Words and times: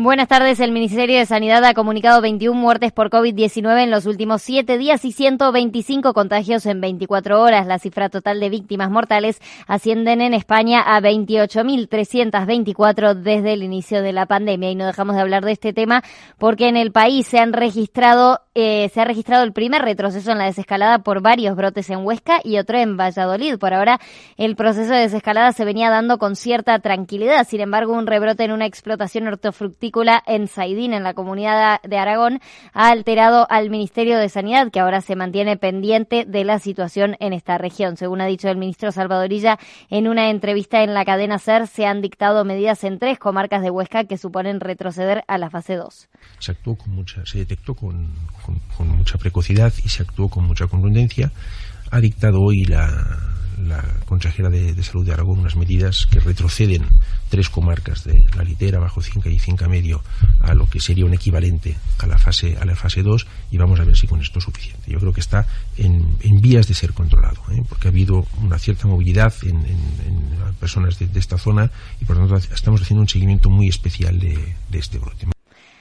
Buenas 0.00 0.28
tardes. 0.28 0.60
El 0.60 0.70
Ministerio 0.70 1.18
de 1.18 1.26
Sanidad 1.26 1.64
ha 1.64 1.74
comunicado 1.74 2.20
21 2.20 2.56
muertes 2.56 2.92
por 2.92 3.10
COVID-19 3.10 3.82
en 3.82 3.90
los 3.90 4.06
últimos 4.06 4.42
siete 4.42 4.78
días 4.78 5.04
y 5.04 5.10
125 5.10 6.14
contagios 6.14 6.66
en 6.66 6.80
24 6.80 7.42
horas. 7.42 7.66
La 7.66 7.80
cifra 7.80 8.08
total 8.08 8.38
de 8.38 8.48
víctimas 8.48 8.92
mortales 8.92 9.40
ascienden 9.66 10.20
en 10.20 10.34
España 10.34 10.82
a 10.82 11.00
28.324 11.00 13.14
desde 13.14 13.54
el 13.54 13.64
inicio 13.64 14.00
de 14.00 14.12
la 14.12 14.26
pandemia. 14.26 14.70
Y 14.70 14.76
no 14.76 14.86
dejamos 14.86 15.16
de 15.16 15.22
hablar 15.22 15.44
de 15.44 15.50
este 15.50 15.72
tema 15.72 16.04
porque 16.38 16.68
en 16.68 16.76
el 16.76 16.92
país 16.92 17.26
se 17.26 17.40
han 17.40 17.52
registrado 17.52 18.42
eh, 18.60 18.90
se 18.92 19.00
ha 19.00 19.04
registrado 19.04 19.44
el 19.44 19.52
primer 19.52 19.82
retroceso 19.82 20.32
en 20.32 20.38
la 20.38 20.46
desescalada 20.46 20.98
por 20.98 21.22
varios 21.22 21.54
brotes 21.54 21.90
en 21.90 22.04
Huesca 22.04 22.40
y 22.42 22.58
otro 22.58 22.76
en 22.76 22.96
Valladolid. 22.96 23.56
Por 23.56 23.72
ahora, 23.72 24.00
el 24.36 24.56
proceso 24.56 24.92
de 24.92 25.02
desescalada 25.02 25.52
se 25.52 25.64
venía 25.64 25.90
dando 25.90 26.18
con 26.18 26.34
cierta 26.34 26.76
tranquilidad. 26.80 27.46
Sin 27.46 27.60
embargo, 27.60 27.92
un 27.92 28.08
rebrote 28.08 28.42
en 28.42 28.50
una 28.50 28.66
explotación 28.66 29.28
hortofructícola 29.28 30.24
en 30.26 30.48
Saidín, 30.48 30.92
en 30.92 31.04
la 31.04 31.14
comunidad 31.14 31.80
de 31.82 31.98
Aragón, 31.98 32.40
ha 32.72 32.90
alterado 32.90 33.46
al 33.48 33.70
Ministerio 33.70 34.18
de 34.18 34.28
Sanidad, 34.28 34.72
que 34.72 34.80
ahora 34.80 35.02
se 35.02 35.14
mantiene 35.14 35.56
pendiente 35.56 36.24
de 36.24 36.42
la 36.42 36.58
situación 36.58 37.16
en 37.20 37.34
esta 37.34 37.58
región. 37.58 37.96
Según 37.96 38.20
ha 38.20 38.26
dicho 38.26 38.48
el 38.48 38.56
ministro 38.56 38.90
Salvadorilla, 38.90 39.60
en 39.88 40.08
una 40.08 40.30
entrevista 40.30 40.82
en 40.82 40.94
la 40.94 41.04
cadena 41.04 41.38
SER, 41.38 41.68
se 41.68 41.86
han 41.86 42.02
dictado 42.02 42.44
medidas 42.44 42.82
en 42.82 42.98
tres 42.98 43.20
comarcas 43.20 43.62
de 43.62 43.70
Huesca 43.70 44.02
que 44.02 44.18
suponen 44.18 44.58
retroceder 44.58 45.22
a 45.28 45.38
la 45.38 45.48
fase 45.48 45.76
2. 45.76 46.08
Se 46.40 46.50
actuó 46.50 46.76
con 46.76 46.92
mucha, 46.92 47.24
se 47.24 47.38
detectó 47.38 47.76
con 47.76 48.08
con, 48.44 48.47
mucha 48.78 49.18
precocidad 49.18 49.72
y 49.84 49.88
se 49.88 50.02
actuó 50.02 50.28
con 50.28 50.44
mucha 50.44 50.66
contundencia. 50.66 51.32
Ha 51.90 52.00
dictado 52.00 52.40
hoy 52.40 52.64
la, 52.64 53.18
consejera 54.04 54.50
de, 54.50 54.82
Salud 54.82 55.04
de 55.04 55.12
Aragón 55.12 55.40
unas 55.40 55.56
medidas 55.56 56.06
que 56.10 56.20
retroceden 56.20 56.86
tres 57.28 57.48
comarcas 57.48 58.04
de 58.04 58.24
la 58.36 58.44
litera, 58.44 58.78
bajo 58.78 59.00
Cinca 59.02 59.28
y 59.28 59.38
Cinca 59.38 59.68
Medio 59.68 60.02
a 60.40 60.54
lo 60.54 60.68
que 60.68 60.80
sería 60.80 61.04
un 61.04 61.14
equivalente 61.14 61.76
a 61.98 62.06
la 62.06 62.18
fase 62.18 62.56
a 62.56 62.64
la 62.64 62.76
fase 62.76 63.02
2 63.02 63.26
y 63.50 63.58
vamos 63.58 63.80
a 63.80 63.84
ver 63.84 63.96
si 63.96 64.06
con 64.06 64.20
esto 64.20 64.38
es 64.38 64.44
suficiente. 64.44 64.90
Yo 64.90 64.98
creo 64.98 65.12
que 65.12 65.20
está 65.20 65.46
en, 65.76 66.18
vías 66.40 66.68
de 66.68 66.74
ser 66.74 66.92
controlado, 66.92 67.42
¿eh? 67.50 67.62
porque 67.68 67.88
ha 67.88 67.90
habido 67.90 68.26
una 68.42 68.58
cierta 68.58 68.86
movilidad 68.86 69.34
en, 69.42 69.58
personas 70.60 70.98
de, 70.98 71.08
esta 71.18 71.38
zona 71.38 71.70
y 72.00 72.04
por 72.04 72.16
lo 72.16 72.26
tanto 72.26 72.54
estamos 72.54 72.82
haciendo 72.82 73.02
un 73.02 73.08
seguimiento 73.08 73.50
muy 73.50 73.68
especial 73.68 74.18
de, 74.18 74.54
de 74.70 74.78
este 74.78 74.98
brote. 74.98 75.26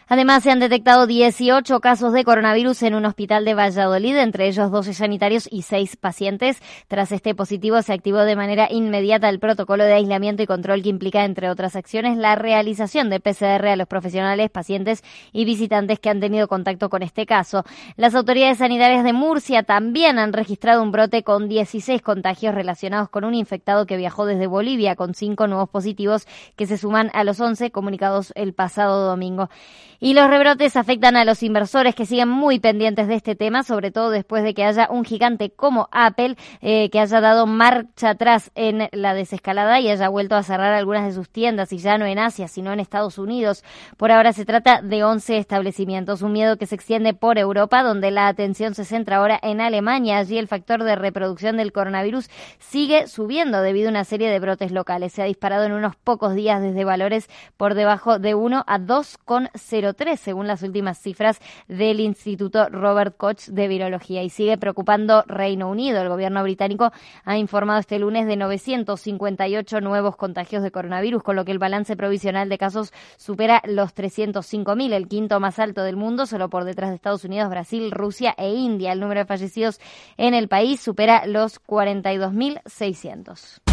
Además, 0.09 0.43
se 0.43 0.51
han 0.51 0.59
detectado 0.59 1.05
18 1.05 1.81
casos 1.81 2.13
de 2.13 2.23
coronavirus 2.23 2.83
en 2.83 2.95
un 2.95 3.05
hospital 3.05 3.43
de 3.43 3.53
Valladolid, 3.53 4.15
entre 4.15 4.47
ellos 4.47 4.71
12 4.71 4.93
sanitarios 4.93 5.49
y 5.51 5.63
6 5.63 5.97
pacientes. 5.97 6.61
Tras 6.87 7.11
este 7.11 7.35
positivo, 7.35 7.81
se 7.81 7.91
activó 7.91 8.19
de 8.19 8.37
manera 8.37 8.69
inmediata 8.71 9.27
el 9.27 9.39
protocolo 9.39 9.83
de 9.83 9.95
aislamiento 9.95 10.41
y 10.41 10.45
control 10.45 10.81
que 10.81 10.87
implica, 10.87 11.25
entre 11.25 11.49
otras 11.49 11.75
acciones, 11.75 12.17
la 12.17 12.35
realización 12.35 13.09
de 13.09 13.19
PCR 13.19 13.67
a 13.67 13.75
los 13.75 13.87
profesionales, 13.87 14.49
pacientes 14.49 15.03
y 15.33 15.43
visitantes 15.43 15.99
que 15.99 16.09
han 16.09 16.21
tenido 16.21 16.47
contacto 16.47 16.89
con 16.89 17.03
este 17.03 17.25
caso. 17.25 17.65
Las 17.97 18.15
autoridades 18.15 18.59
sanitarias 18.59 19.03
de 19.03 19.11
Murcia 19.11 19.63
también 19.63 20.19
han 20.19 20.31
registrado 20.31 20.83
un 20.83 20.91
brote 20.93 21.23
con 21.23 21.49
16 21.49 22.01
contagios 22.01 22.55
relacionados 22.55 23.09
con 23.09 23.25
un 23.25 23.35
infectado 23.35 23.85
que 23.85 23.97
viajó 23.97 24.25
desde 24.25 24.47
Bolivia, 24.47 24.95
con 24.95 25.13
5 25.13 25.47
nuevos 25.47 25.67
positivos 25.67 26.27
que 26.55 26.65
se 26.65 26.77
suman 26.77 27.11
a 27.13 27.25
los 27.25 27.41
11 27.41 27.71
comunicados 27.71 28.31
el 28.35 28.53
pasado 28.53 29.05
domingo. 29.05 29.49
Y 29.99 30.13
los 30.13 30.29
rebrotes 30.29 30.75
afectan 30.75 31.15
a 31.15 31.25
los 31.25 31.41
inversores 31.41 31.95
que 31.95 32.05
siguen 32.05 32.29
muy 32.29 32.59
pendientes 32.59 33.07
de 33.07 33.15
este 33.15 33.35
tema, 33.35 33.63
sobre 33.63 33.89
todo 33.89 34.11
después 34.11 34.43
de 34.43 34.53
que 34.53 34.63
haya 34.63 34.87
un 34.91 35.03
gigante 35.03 35.49
como 35.49 35.89
Apple 35.91 36.35
eh, 36.61 36.91
que 36.91 36.99
haya 36.99 37.19
dado 37.19 37.47
marcha 37.47 38.11
atrás 38.11 38.51
en 38.53 38.89
la 38.91 39.15
desescalada 39.15 39.79
y 39.79 39.89
haya 39.89 40.07
vuelto 40.09 40.35
a 40.35 40.43
cerrar 40.43 40.73
algunas 40.73 41.05
de 41.05 41.13
sus 41.13 41.29
tiendas 41.29 41.73
y 41.73 41.79
ya 41.79 41.97
no 41.97 42.05
en 42.05 42.19
Asia, 42.19 42.47
sino 42.47 42.71
en 42.71 42.79
Estados 42.79 43.17
Unidos. 43.17 43.63
Por 43.97 44.11
ahora 44.11 44.33
se 44.33 44.45
trata 44.45 44.83
de 44.83 45.03
11 45.03 45.37
establecimientos, 45.37 46.21
un 46.21 46.33
miedo 46.33 46.57
que 46.57 46.67
se 46.67 46.75
extiende 46.75 47.15
por 47.15 47.39
Europa, 47.39 47.81
donde 47.81 48.11
la 48.11 48.27
atención 48.27 48.75
se 48.75 48.85
centra 48.85 49.17
ahora 49.17 49.39
en 49.41 49.61
Alemania. 49.61 50.19
Allí 50.19 50.37
el 50.37 50.47
factor 50.47 50.83
de 50.83 50.95
reproducción 50.95 51.57
del 51.57 51.71
coronavirus 51.71 52.29
sigue 52.59 53.07
subiendo 53.07 53.63
debido 53.63 53.87
a 53.87 53.91
una 53.91 54.03
serie 54.03 54.29
de 54.29 54.39
brotes 54.39 54.71
locales. 54.71 55.13
Se 55.13 55.23
ha 55.23 55.25
disparado 55.25 55.65
en 55.65 55.71
unos 55.71 55.95
pocos 55.95 56.35
días 56.35 56.61
desde 56.61 56.85
valores 56.85 57.29
por 57.57 57.73
debajo 57.73 58.19
de 58.19 58.35
1 58.35 58.63
a 58.67 58.79
2,0 58.79 59.86
según 60.17 60.47
las 60.47 60.63
últimas 60.63 60.97
cifras 60.97 61.39
del 61.67 61.99
Instituto 61.99 62.69
Robert 62.69 63.15
Koch 63.17 63.47
de 63.47 63.67
Virología. 63.67 64.23
Y 64.23 64.29
sigue 64.29 64.57
preocupando 64.57 65.23
Reino 65.27 65.69
Unido. 65.69 66.01
El 66.01 66.09
gobierno 66.09 66.43
británico 66.43 66.91
ha 67.23 67.37
informado 67.37 67.79
este 67.79 67.99
lunes 67.99 68.27
de 68.27 68.35
958 68.35 69.81
nuevos 69.81 70.15
contagios 70.15 70.63
de 70.63 70.71
coronavirus, 70.71 71.23
con 71.23 71.35
lo 71.35 71.45
que 71.45 71.51
el 71.51 71.59
balance 71.59 71.95
provisional 71.95 72.49
de 72.49 72.57
casos 72.57 72.93
supera 73.17 73.61
los 73.65 73.95
305.000, 73.95 74.93
el 74.93 75.07
quinto 75.07 75.39
más 75.39 75.59
alto 75.59 75.83
del 75.83 75.95
mundo, 75.95 76.25
solo 76.25 76.49
por 76.49 76.63
detrás 76.63 76.89
de 76.89 76.95
Estados 76.95 77.23
Unidos, 77.23 77.49
Brasil, 77.49 77.91
Rusia 77.91 78.33
e 78.37 78.53
India. 78.53 78.93
El 78.93 78.99
número 78.99 79.21
de 79.21 79.25
fallecidos 79.25 79.79
en 80.17 80.33
el 80.33 80.47
país 80.47 80.79
supera 80.79 81.25
los 81.25 81.61
42.600. 81.63 83.66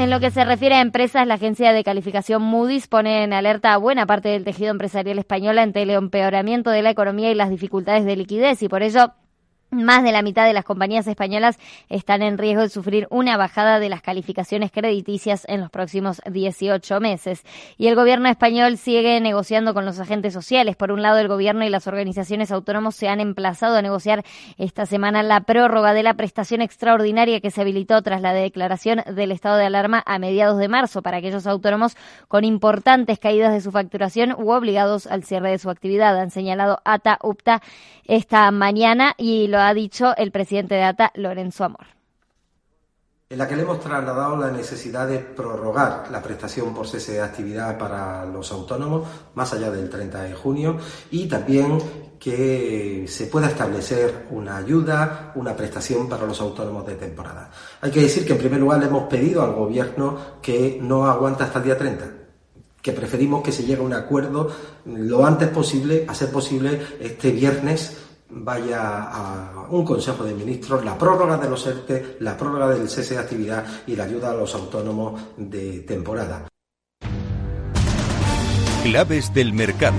En 0.00 0.08
lo 0.08 0.18
que 0.18 0.30
se 0.30 0.46
refiere 0.46 0.76
a 0.76 0.80
empresas, 0.80 1.26
la 1.26 1.34
agencia 1.34 1.74
de 1.74 1.84
calificación 1.84 2.40
Moody's 2.40 2.86
pone 2.86 3.22
en 3.22 3.34
alerta 3.34 3.74
a 3.74 3.76
buena 3.76 4.06
parte 4.06 4.30
del 4.30 4.44
tejido 4.44 4.70
empresarial 4.70 5.18
español 5.18 5.58
ante 5.58 5.82
el 5.82 5.90
empeoramiento 5.90 6.70
de 6.70 6.80
la 6.80 6.88
economía 6.88 7.30
y 7.30 7.34
las 7.34 7.50
dificultades 7.50 8.06
de 8.06 8.16
liquidez 8.16 8.62
y 8.62 8.68
por 8.70 8.82
ello 8.82 9.12
más 9.70 10.02
de 10.02 10.12
la 10.12 10.22
mitad 10.22 10.46
de 10.46 10.52
las 10.52 10.64
compañías 10.64 11.06
españolas 11.06 11.58
están 11.88 12.22
en 12.22 12.38
riesgo 12.38 12.62
de 12.62 12.68
sufrir 12.68 13.06
una 13.10 13.36
bajada 13.36 13.78
de 13.78 13.88
las 13.88 14.02
calificaciones 14.02 14.72
crediticias 14.72 15.44
en 15.48 15.60
los 15.60 15.70
próximos 15.70 16.20
18 16.30 17.00
meses. 17.00 17.42
Y 17.78 17.86
el 17.86 17.94
gobierno 17.94 18.28
español 18.28 18.76
sigue 18.76 19.20
negociando 19.20 19.74
con 19.74 19.84
los 19.84 20.00
agentes 20.00 20.32
sociales. 20.32 20.76
Por 20.76 20.92
un 20.92 21.02
lado, 21.02 21.18
el 21.18 21.28
gobierno 21.28 21.64
y 21.64 21.68
las 21.68 21.86
organizaciones 21.86 22.50
autónomos 22.50 22.96
se 22.96 23.08
han 23.08 23.20
emplazado 23.20 23.76
a 23.76 23.82
negociar 23.82 24.24
esta 24.58 24.86
semana 24.86 25.22
la 25.22 25.40
prórroga 25.42 25.94
de 25.94 26.02
la 26.02 26.14
prestación 26.14 26.62
extraordinaria 26.62 27.40
que 27.40 27.50
se 27.50 27.60
habilitó 27.60 28.02
tras 28.02 28.22
la 28.22 28.32
declaración 28.32 29.02
del 29.14 29.32
estado 29.32 29.56
de 29.56 29.66
alarma 29.66 30.02
a 30.06 30.18
mediados 30.18 30.58
de 30.58 30.68
marzo 30.68 31.02
para 31.02 31.18
aquellos 31.18 31.46
autónomos 31.46 31.96
con 32.28 32.44
importantes 32.44 33.18
caídas 33.18 33.52
de 33.52 33.60
su 33.60 33.70
facturación 33.70 34.34
u 34.36 34.50
obligados 34.50 35.06
al 35.06 35.24
cierre 35.24 35.50
de 35.50 35.58
su 35.58 35.70
actividad. 35.70 36.18
Han 36.18 36.30
señalado 36.30 36.80
ATA 36.84 37.18
UPTA 37.22 37.62
esta 38.04 38.50
mañana 38.50 39.14
y 39.16 39.46
lo 39.46 39.59
ha 39.60 39.74
dicho 39.74 40.16
el 40.16 40.30
presidente 40.30 40.74
de 40.74 40.84
ATA, 40.84 41.12
Lorenzo 41.14 41.64
Amor 41.64 41.86
en 43.30 43.38
la 43.38 43.46
que 43.46 43.54
le 43.54 43.62
hemos 43.62 43.78
trasladado 43.78 44.36
la 44.36 44.50
necesidad 44.50 45.06
de 45.06 45.20
prorrogar 45.20 46.08
la 46.10 46.20
prestación 46.20 46.74
por 46.74 46.88
cese 46.88 47.12
de 47.12 47.20
actividad 47.20 47.78
para 47.78 48.26
los 48.26 48.50
autónomos 48.50 49.06
más 49.36 49.52
allá 49.52 49.70
del 49.70 49.88
30 49.88 50.22
de 50.22 50.34
junio 50.34 50.76
y 51.12 51.28
también 51.28 51.78
que 52.18 53.04
se 53.06 53.26
pueda 53.26 53.46
establecer 53.46 54.26
una 54.30 54.56
ayuda, 54.56 55.30
una 55.36 55.54
prestación 55.54 56.08
para 56.08 56.26
los 56.26 56.40
autónomos 56.40 56.84
de 56.84 56.96
temporada. 56.96 57.52
Hay 57.80 57.92
que 57.92 58.00
decir 58.00 58.26
que 58.26 58.32
en 58.32 58.38
primer 58.40 58.58
lugar 58.58 58.80
le 58.80 58.86
hemos 58.86 59.04
pedido 59.04 59.44
al 59.44 59.52
gobierno 59.52 60.18
que 60.42 60.80
no 60.82 61.06
aguanta 61.06 61.44
hasta 61.44 61.60
el 61.60 61.66
día 61.66 61.78
30, 61.78 62.12
que 62.82 62.92
preferimos 62.92 63.44
que 63.44 63.52
se 63.52 63.62
llegue 63.62 63.80
a 63.80 63.84
un 63.84 63.94
acuerdo 63.94 64.50
lo 64.86 65.24
antes 65.24 65.50
posible, 65.50 66.04
a 66.08 66.16
ser 66.16 66.32
posible 66.32 66.80
este 66.98 67.30
viernes 67.30 68.09
vaya 68.30 69.02
a 69.02 69.66
un 69.70 69.84
Consejo 69.84 70.24
de 70.24 70.34
Ministros 70.34 70.84
la 70.84 70.96
prórroga 70.96 71.36
de 71.36 71.48
los 71.48 71.66
ERTE, 71.66 72.16
la 72.20 72.36
prórroga 72.36 72.68
del 72.68 72.88
cese 72.88 73.14
de 73.14 73.20
actividad 73.20 73.64
y 73.86 73.96
la 73.96 74.04
ayuda 74.04 74.30
a 74.30 74.34
los 74.34 74.54
autónomos 74.54 75.20
de 75.36 75.80
temporada. 75.80 76.46
Claves 78.82 79.32
del 79.34 79.52
mercado. 79.52 79.98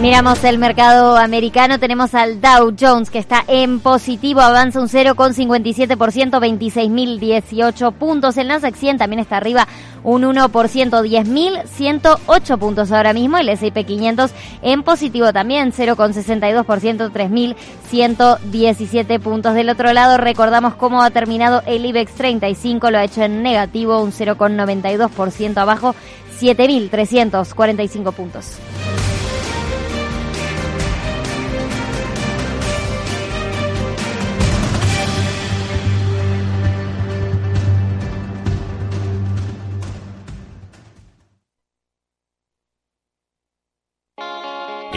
Miramos 0.00 0.42
el 0.42 0.58
mercado 0.58 1.16
americano, 1.16 1.78
tenemos 1.78 2.16
al 2.16 2.40
Dow 2.40 2.74
Jones 2.78 3.10
que 3.10 3.20
está 3.20 3.44
en 3.46 3.78
positivo, 3.78 4.40
avanza 4.40 4.80
un 4.80 4.88
0,57%, 4.88 5.96
26.018 5.96 7.92
puntos. 7.92 8.36
El 8.36 8.48
Nasdaq 8.48 8.74
100 8.74 8.98
también 8.98 9.20
está 9.20 9.36
arriba 9.36 9.68
un 10.02 10.24
1%, 10.24 10.50
10.108 10.50 12.58
puntos 12.58 12.90
ahora 12.90 13.12
mismo. 13.12 13.38
El 13.38 13.48
S&P 13.48 13.84
500 13.84 14.32
en 14.62 14.82
positivo 14.82 15.32
también, 15.32 15.70
0,62%, 15.72 17.12
3.117 17.12 19.20
puntos. 19.20 19.54
Del 19.54 19.70
otro 19.70 19.92
lado, 19.92 20.18
recordamos 20.18 20.74
cómo 20.74 21.02
ha 21.02 21.10
terminado 21.10 21.62
el 21.66 21.86
IBEX 21.86 22.14
35, 22.14 22.90
lo 22.90 22.98
ha 22.98 23.04
hecho 23.04 23.22
en 23.22 23.44
negativo, 23.44 24.02
un 24.02 24.10
0,92% 24.10 25.56
abajo, 25.56 25.94
7.345 26.40 28.12
puntos. 28.12 28.58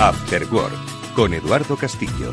After 0.00 0.46
Work 0.50 1.12
con 1.14 1.34
Eduardo 1.34 1.76
Castillo. 1.76 2.32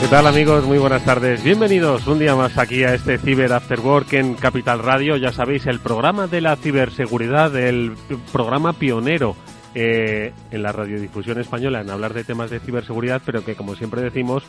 ¿Qué 0.00 0.08
tal 0.08 0.26
amigos? 0.26 0.64
Muy 0.64 0.78
buenas 0.78 1.04
tardes. 1.04 1.44
Bienvenidos 1.44 2.06
un 2.06 2.18
día 2.18 2.34
más 2.34 2.56
aquí 2.56 2.84
a 2.84 2.94
este 2.94 3.18
Ciber 3.18 3.52
After 3.52 3.80
Work 3.80 4.14
en 4.14 4.32
Capital 4.32 4.78
Radio. 4.78 5.18
Ya 5.18 5.30
sabéis, 5.30 5.66
el 5.66 5.78
programa 5.78 6.26
de 6.26 6.40
la 6.40 6.56
ciberseguridad, 6.56 7.54
el 7.54 7.92
programa 8.32 8.72
pionero 8.72 9.36
eh, 9.74 10.32
en 10.50 10.62
la 10.62 10.72
radiodifusión 10.72 11.38
española 11.38 11.82
en 11.82 11.90
hablar 11.90 12.14
de 12.14 12.24
temas 12.24 12.48
de 12.48 12.60
ciberseguridad, 12.60 13.20
pero 13.26 13.44
que 13.44 13.56
como 13.56 13.74
siempre 13.74 14.00
decimos, 14.00 14.42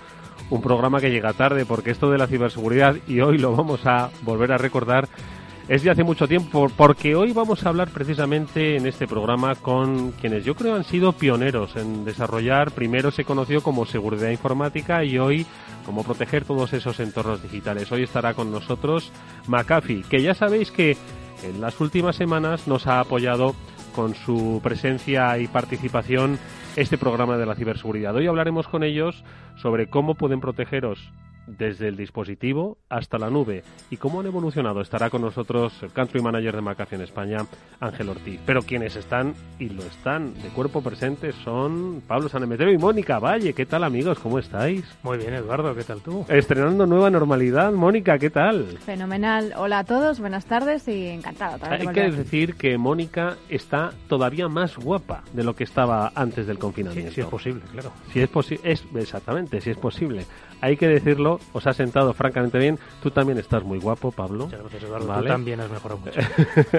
un 0.50 0.62
programa 0.62 1.02
que 1.02 1.12
llega 1.12 1.34
tarde, 1.34 1.66
porque 1.66 1.92
esto 1.92 2.10
de 2.12 2.18
la 2.18 2.28
ciberseguridad, 2.28 2.96
y 3.08 3.20
hoy 3.20 3.38
lo 3.38 3.54
vamos 3.54 3.86
a 3.86 4.10
volver 4.22 4.54
a 4.54 4.58
recordar, 4.58 5.10
es 5.72 5.84
de 5.84 5.90
hace 5.90 6.04
mucho 6.04 6.28
tiempo, 6.28 6.68
porque 6.76 7.16
hoy 7.16 7.32
vamos 7.32 7.66
a 7.66 7.70
hablar 7.70 7.92
precisamente 7.92 8.76
en 8.76 8.86
este 8.86 9.08
programa 9.08 9.56
con 9.56 10.12
quienes 10.12 10.44
yo 10.44 10.54
creo 10.54 10.76
han 10.76 10.84
sido 10.84 11.14
pioneros 11.14 11.78
en 11.78 12.04
desarrollar, 12.04 12.72
primero 12.72 13.10
se 13.10 13.24
conoció 13.24 13.64
como 13.64 13.86
seguridad 13.86 14.32
informática 14.32 15.06
y 15.06 15.18
hoy 15.18 15.46
como 15.86 16.04
proteger 16.04 16.44
todos 16.44 16.74
esos 16.74 17.00
entornos 17.00 17.42
digitales. 17.42 17.90
Hoy 17.90 18.04
estará 18.04 18.34
con 18.34 18.52
nosotros 18.52 19.14
McAfee, 19.48 20.04
que 20.10 20.22
ya 20.22 20.34
sabéis 20.34 20.72
que 20.72 20.98
en 21.42 21.62
las 21.62 21.80
últimas 21.80 22.18
semanas 22.18 22.68
nos 22.68 22.86
ha 22.88 23.00
apoyado 23.00 23.56
con 23.96 24.14
su 24.14 24.60
presencia 24.62 25.38
y 25.38 25.48
participación 25.48 26.38
este 26.76 26.98
programa 26.98 27.38
de 27.38 27.46
la 27.46 27.56
ciberseguridad. 27.56 28.14
Hoy 28.14 28.28
hablaremos 28.28 28.68
con 28.68 28.84
ellos 28.84 29.24
sobre 29.56 29.88
cómo 29.88 30.16
pueden 30.16 30.42
protegeros 30.42 31.00
desde 31.48 31.88
el 31.88 31.98
dispositivo 31.98 32.78
hasta 32.90 33.18
la 33.18 33.30
nube 33.30 33.64
y 33.90 33.98
cómo 33.98 34.20
han 34.20 34.26
evolucionado. 34.26 34.82
Estará 34.82 35.10
con 35.10 35.22
nosotros 35.22 35.74
el 35.82 35.92
Country 35.92 36.22
Manager 36.22 36.56
de 36.56 36.62
McAfee 36.62 36.96
en 36.96 37.02
España, 37.02 37.46
Ángel 37.80 38.10
Ortiz. 38.10 38.40
Pero 38.46 38.62
quienes 38.62 38.96
están 38.96 39.34
y 39.60 39.70
lo 39.70 39.84
están 39.84 40.34
de 40.36 40.50
cuerpo 40.50 40.82
presente 40.82 41.32
son 41.44 42.02
Pablo 42.08 42.30
Sanemetero 42.30 42.72
y 42.72 42.78
Mónica 42.78 43.20
Valle. 43.20 43.54
¿Qué 43.54 43.66
tal 43.66 43.84
amigos? 43.84 44.20
¿Cómo 44.20 44.40
estáis? 44.40 44.86
Muy 45.04 45.18
bien, 45.18 45.34
Eduardo. 45.34 45.76
¿Qué 45.76 45.84
tal 45.84 46.02
tú? 46.02 46.26
Estrenando 46.28 46.86
nueva 46.86 47.10
normalidad. 47.10 47.72
Mónica, 47.72 48.18
¿qué 48.18 48.30
tal? 48.30 48.78
Fenomenal. 48.86 49.54
Hola 49.58 49.80
a 49.80 49.84
todos, 49.84 50.20
buenas 50.20 50.46
tardes 50.46 50.88
y 50.88 51.08
encantado. 51.08 51.60
Hay 51.70 51.88
que 51.88 52.12
decir 52.12 52.56
que 52.56 52.78
Mónica 52.78 53.38
está 53.50 53.92
todavía 54.08 54.48
más 54.48 54.78
guapa 54.78 55.24
de 55.34 55.44
lo 55.44 55.56
que 55.56 55.64
estaba 55.64 56.12
antes 56.16 56.48
del 56.48 56.60
confinamiento. 56.60 57.10
Sí, 57.12 57.16
sí 57.16 57.22
es 57.22 57.28
posible, 57.28 57.62
claro. 57.72 57.92
Si 58.12 58.22
es 58.22 58.30
posible, 58.30 58.72
es 58.72 58.84
exactamente, 58.96 59.62
si 59.62 59.72
es 59.72 59.78
posible 59.78 60.26
hay 60.62 60.78
que 60.78 60.88
decirlo, 60.88 61.40
os 61.54 61.68
ha 61.68 61.74
sentado 61.74 62.14
francamente 62.14 62.60
bien. 62.60 62.80
Tú 63.02 63.12
también 63.12 63.38
estás 63.38 63.64
muy 63.64 63.80
guapo, 63.80 64.12
Pablo. 64.12 64.46
Muchas 64.46 64.62
gracias, 64.62 64.84
Eduardo. 64.84 65.22
Tú 65.22 65.28
también 65.28 65.60
has 65.60 65.70
mejorado 65.72 66.00
mucho. 66.00 66.20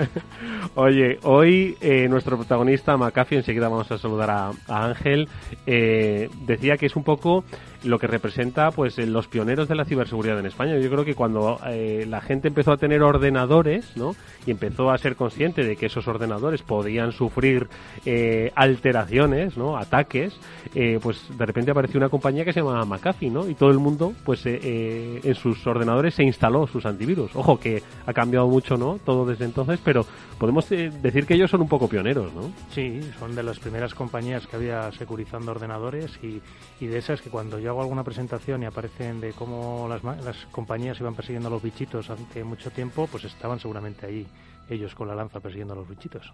Oye, 0.76 1.18
hoy 1.24 1.76
eh, 1.80 2.08
nuestro 2.08 2.36
protagonista, 2.36 2.96
McAfee, 2.96 3.38
enseguida 3.38 3.68
vamos 3.68 3.90
a 3.90 3.98
saludar 3.98 4.30
a, 4.30 4.52
Ángel, 4.68 5.28
eh, 5.66 6.30
decía 6.46 6.76
que 6.76 6.86
es 6.86 6.96
un 6.96 7.04
poco 7.04 7.44
lo 7.84 7.98
que 7.98 8.06
representa 8.06 8.70
pues 8.70 8.98
los 8.98 9.28
pioneros 9.28 9.68
de 9.68 9.74
la 9.74 9.84
ciberseguridad 9.84 10.38
en 10.38 10.46
España. 10.46 10.78
Yo 10.78 10.90
creo 10.90 11.04
que 11.04 11.14
cuando 11.14 11.58
eh, 11.66 12.06
la 12.08 12.20
gente 12.20 12.48
empezó 12.48 12.72
a 12.72 12.76
tener 12.76 13.02
ordenadores, 13.02 13.96
¿no? 13.96 14.14
Y 14.46 14.50
empezó 14.50 14.90
a 14.90 14.98
ser 14.98 15.16
consciente 15.16 15.64
de 15.64 15.76
que 15.76 15.86
esos 15.86 16.06
ordenadores 16.08 16.62
podían 16.62 17.12
sufrir 17.12 17.68
eh, 18.04 18.52
alteraciones, 18.54 19.56
¿no? 19.56 19.76
Ataques, 19.76 20.34
eh, 20.74 20.98
pues 21.02 21.26
de 21.36 21.46
repente 21.46 21.70
apareció 21.70 21.98
una 21.98 22.08
compañía 22.08 22.44
que 22.44 22.52
se 22.52 22.60
llama 22.60 22.84
McAfee, 22.84 23.30
¿no? 23.30 23.48
Y 23.48 23.54
todo 23.54 23.70
el 23.70 23.78
mundo, 23.78 24.12
pues 24.24 24.42
en 24.44 25.34
sus 25.34 25.66
ordenadores 25.66 26.14
se 26.14 26.24
instaló 26.24 26.66
sus 26.66 26.86
antivirus. 26.86 27.34
Ojo 27.34 27.58
que 27.58 27.82
ha 28.06 28.12
cambiado 28.12 28.48
mucho, 28.48 28.76
¿no? 28.76 28.98
Todo 29.04 29.24
desde 29.24 29.44
entonces, 29.44 29.80
pero 29.84 30.04
podemos 30.38 30.68
decir 30.68 31.26
que 31.26 31.34
ellos 31.34 31.50
son 31.50 31.62
un 31.62 31.68
poco 31.68 31.88
pioneros, 31.88 32.32
¿no? 32.34 32.52
Sí, 32.70 33.00
son 33.18 33.34
de 33.34 33.42
las 33.42 33.58
primeras 33.58 33.94
compañías 33.94 34.46
que 34.46 34.56
había 34.56 34.90
securizando 34.92 35.52
ordenadores 35.52 36.18
y, 36.22 36.40
y 36.80 36.86
de 36.86 36.98
esas 36.98 37.20
que 37.20 37.30
cuando 37.30 37.58
hago 37.72 37.82
alguna 37.82 38.04
presentación 38.04 38.62
y 38.62 38.66
aparecen 38.66 39.20
de 39.20 39.32
cómo 39.32 39.86
las, 39.88 40.02
las 40.04 40.36
compañías 40.46 41.00
iban 41.00 41.14
persiguiendo 41.14 41.48
a 41.48 41.50
los 41.50 41.62
bichitos 41.62 42.10
hace 42.10 42.44
mucho 42.44 42.70
tiempo, 42.70 43.08
pues 43.10 43.24
estaban 43.24 43.58
seguramente 43.58 44.06
ahí 44.06 44.26
ellos 44.68 44.94
con 44.94 45.08
la 45.08 45.14
lanza 45.14 45.40
persiguiendo 45.40 45.74
a 45.74 45.76
los 45.76 45.88
bichitos. 45.88 46.32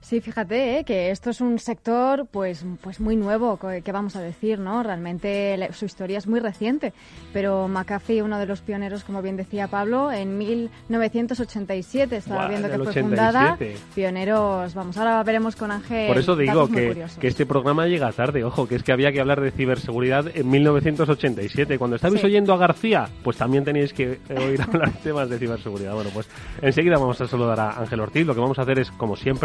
Sí, 0.00 0.20
fíjate 0.20 0.78
¿eh? 0.78 0.84
que 0.84 1.10
esto 1.10 1.30
es 1.30 1.40
un 1.40 1.58
sector 1.58 2.26
pues, 2.30 2.64
pues 2.80 3.00
muy 3.00 3.16
nuevo, 3.16 3.58
que 3.84 3.92
vamos 3.92 4.16
a 4.16 4.20
decir, 4.20 4.58
¿no? 4.58 4.82
Realmente 4.82 5.68
su 5.72 5.84
historia 5.84 6.18
es 6.18 6.26
muy 6.26 6.40
reciente, 6.40 6.92
pero 7.32 7.68
McAfee, 7.68 8.22
uno 8.22 8.38
de 8.38 8.46
los 8.46 8.62
pioneros, 8.62 9.04
como 9.04 9.20
bien 9.20 9.36
decía 9.36 9.68
Pablo, 9.68 10.10
en 10.10 10.38
1987 10.38 12.16
estaba 12.16 12.48
viendo 12.48 12.70
que 12.70 12.78
fue 12.78 13.02
fundada. 13.02 13.58
Pioneros, 13.94 14.74
vamos, 14.74 14.96
ahora 14.96 15.22
veremos 15.22 15.54
con 15.54 15.70
Ángel. 15.70 16.08
Por 16.08 16.18
eso 16.18 16.34
digo 16.34 16.68
que, 16.68 17.04
que, 17.20 17.28
este 17.28 17.44
programa 17.44 17.86
llega 17.86 18.10
tarde, 18.12 18.44
ojo, 18.44 18.66
que 18.66 18.76
es 18.76 18.82
que 18.82 18.92
había 18.92 19.12
que 19.12 19.20
hablar 19.20 19.40
de 19.40 19.50
ciberseguridad 19.50 20.34
en 20.34 20.48
1987. 20.48 21.78
Cuando 21.78 21.96
estabais 21.96 22.24
oyendo 22.24 22.54
a 22.54 22.56
García, 22.56 23.08
pues 23.22 23.36
también 23.36 23.64
tenéis 23.64 23.92
que 23.92 24.18
oír 24.30 24.62
hablar 24.66 24.92
de 24.92 24.98
temas 25.00 25.28
de 25.28 25.38
ciberseguridad. 25.38 25.94
Bueno, 25.94 26.10
pues 26.14 26.28
enseguida 26.62 26.96
vamos 26.96 27.20
a 27.20 27.28
saludar 27.28 27.60
a 27.60 27.80
Ángel 27.80 28.00
Ortiz. 28.00 28.26
Lo 28.26 28.34
que 28.34 28.40
vamos 28.40 28.58
a 28.58 28.62
hacer 28.62 28.78
es, 28.78 28.90
como 28.92 29.16
siempre, 29.16 29.41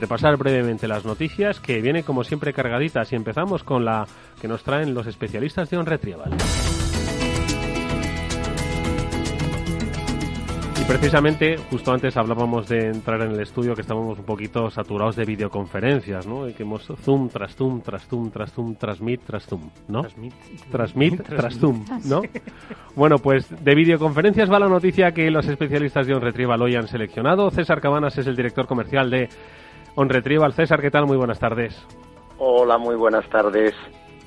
repasar 0.00 0.36
brevemente 0.36 0.88
las 0.88 1.04
noticias 1.04 1.60
que 1.60 1.80
viene 1.80 2.02
como 2.02 2.24
siempre 2.24 2.52
cargaditas 2.52 3.12
y 3.12 3.16
empezamos 3.16 3.64
con 3.64 3.84
la 3.84 4.06
que 4.40 4.48
nos 4.48 4.62
traen 4.62 4.94
los 4.94 5.06
especialistas 5.06 5.70
de 5.70 5.78
On 5.78 5.86
Retrieval. 10.86 11.04
precisamente, 11.04 11.56
justo 11.70 11.92
antes 11.92 12.16
hablábamos 12.16 12.68
de 12.68 12.88
entrar 12.88 13.20
en 13.22 13.32
el 13.32 13.40
estudio 13.40 13.74
que 13.74 13.80
estábamos 13.80 14.18
un 14.18 14.24
poquito 14.24 14.70
saturados 14.70 15.16
de 15.16 15.24
videoconferencias, 15.24 16.26
¿no? 16.26 16.48
Y 16.48 16.52
que 16.52 16.62
hemos 16.62 16.86
Zoom 17.02 17.28
tras 17.28 17.54
Zoom, 17.54 17.80
tras 17.80 18.06
Zoom, 18.06 18.30
tras 18.30 18.52
Zoom, 18.52 18.74
tras 18.74 19.00
Meet, 19.00 19.20
tras 19.26 19.46
Zoom, 19.46 19.70
¿no? 19.88 20.02
Tras 20.70 20.96
Meet, 20.96 21.22
tras 21.22 21.58
Zoom, 21.58 21.84
¿no? 22.06 22.22
Bueno, 22.94 23.18
pues 23.18 23.48
de 23.64 23.74
videoconferencias 23.74 24.50
va 24.50 24.58
la 24.58 24.68
noticia 24.68 25.12
que 25.12 25.30
los 25.30 25.46
especialistas 25.46 26.06
de 26.06 26.14
OnRetrieval 26.14 26.62
hoy 26.62 26.74
han 26.76 26.88
seleccionado. 26.88 27.50
César 27.50 27.80
Cabanas 27.80 28.16
es 28.18 28.26
el 28.26 28.36
director 28.36 28.66
comercial 28.66 29.10
de 29.10 29.28
OnRetrieval. 29.94 30.52
César, 30.52 30.80
¿qué 30.80 30.90
tal? 30.90 31.06
Muy 31.06 31.16
buenas 31.16 31.38
tardes. 31.38 31.74
Hola, 32.38 32.78
muy 32.78 32.96
buenas 32.96 33.28
tardes. 33.30 33.74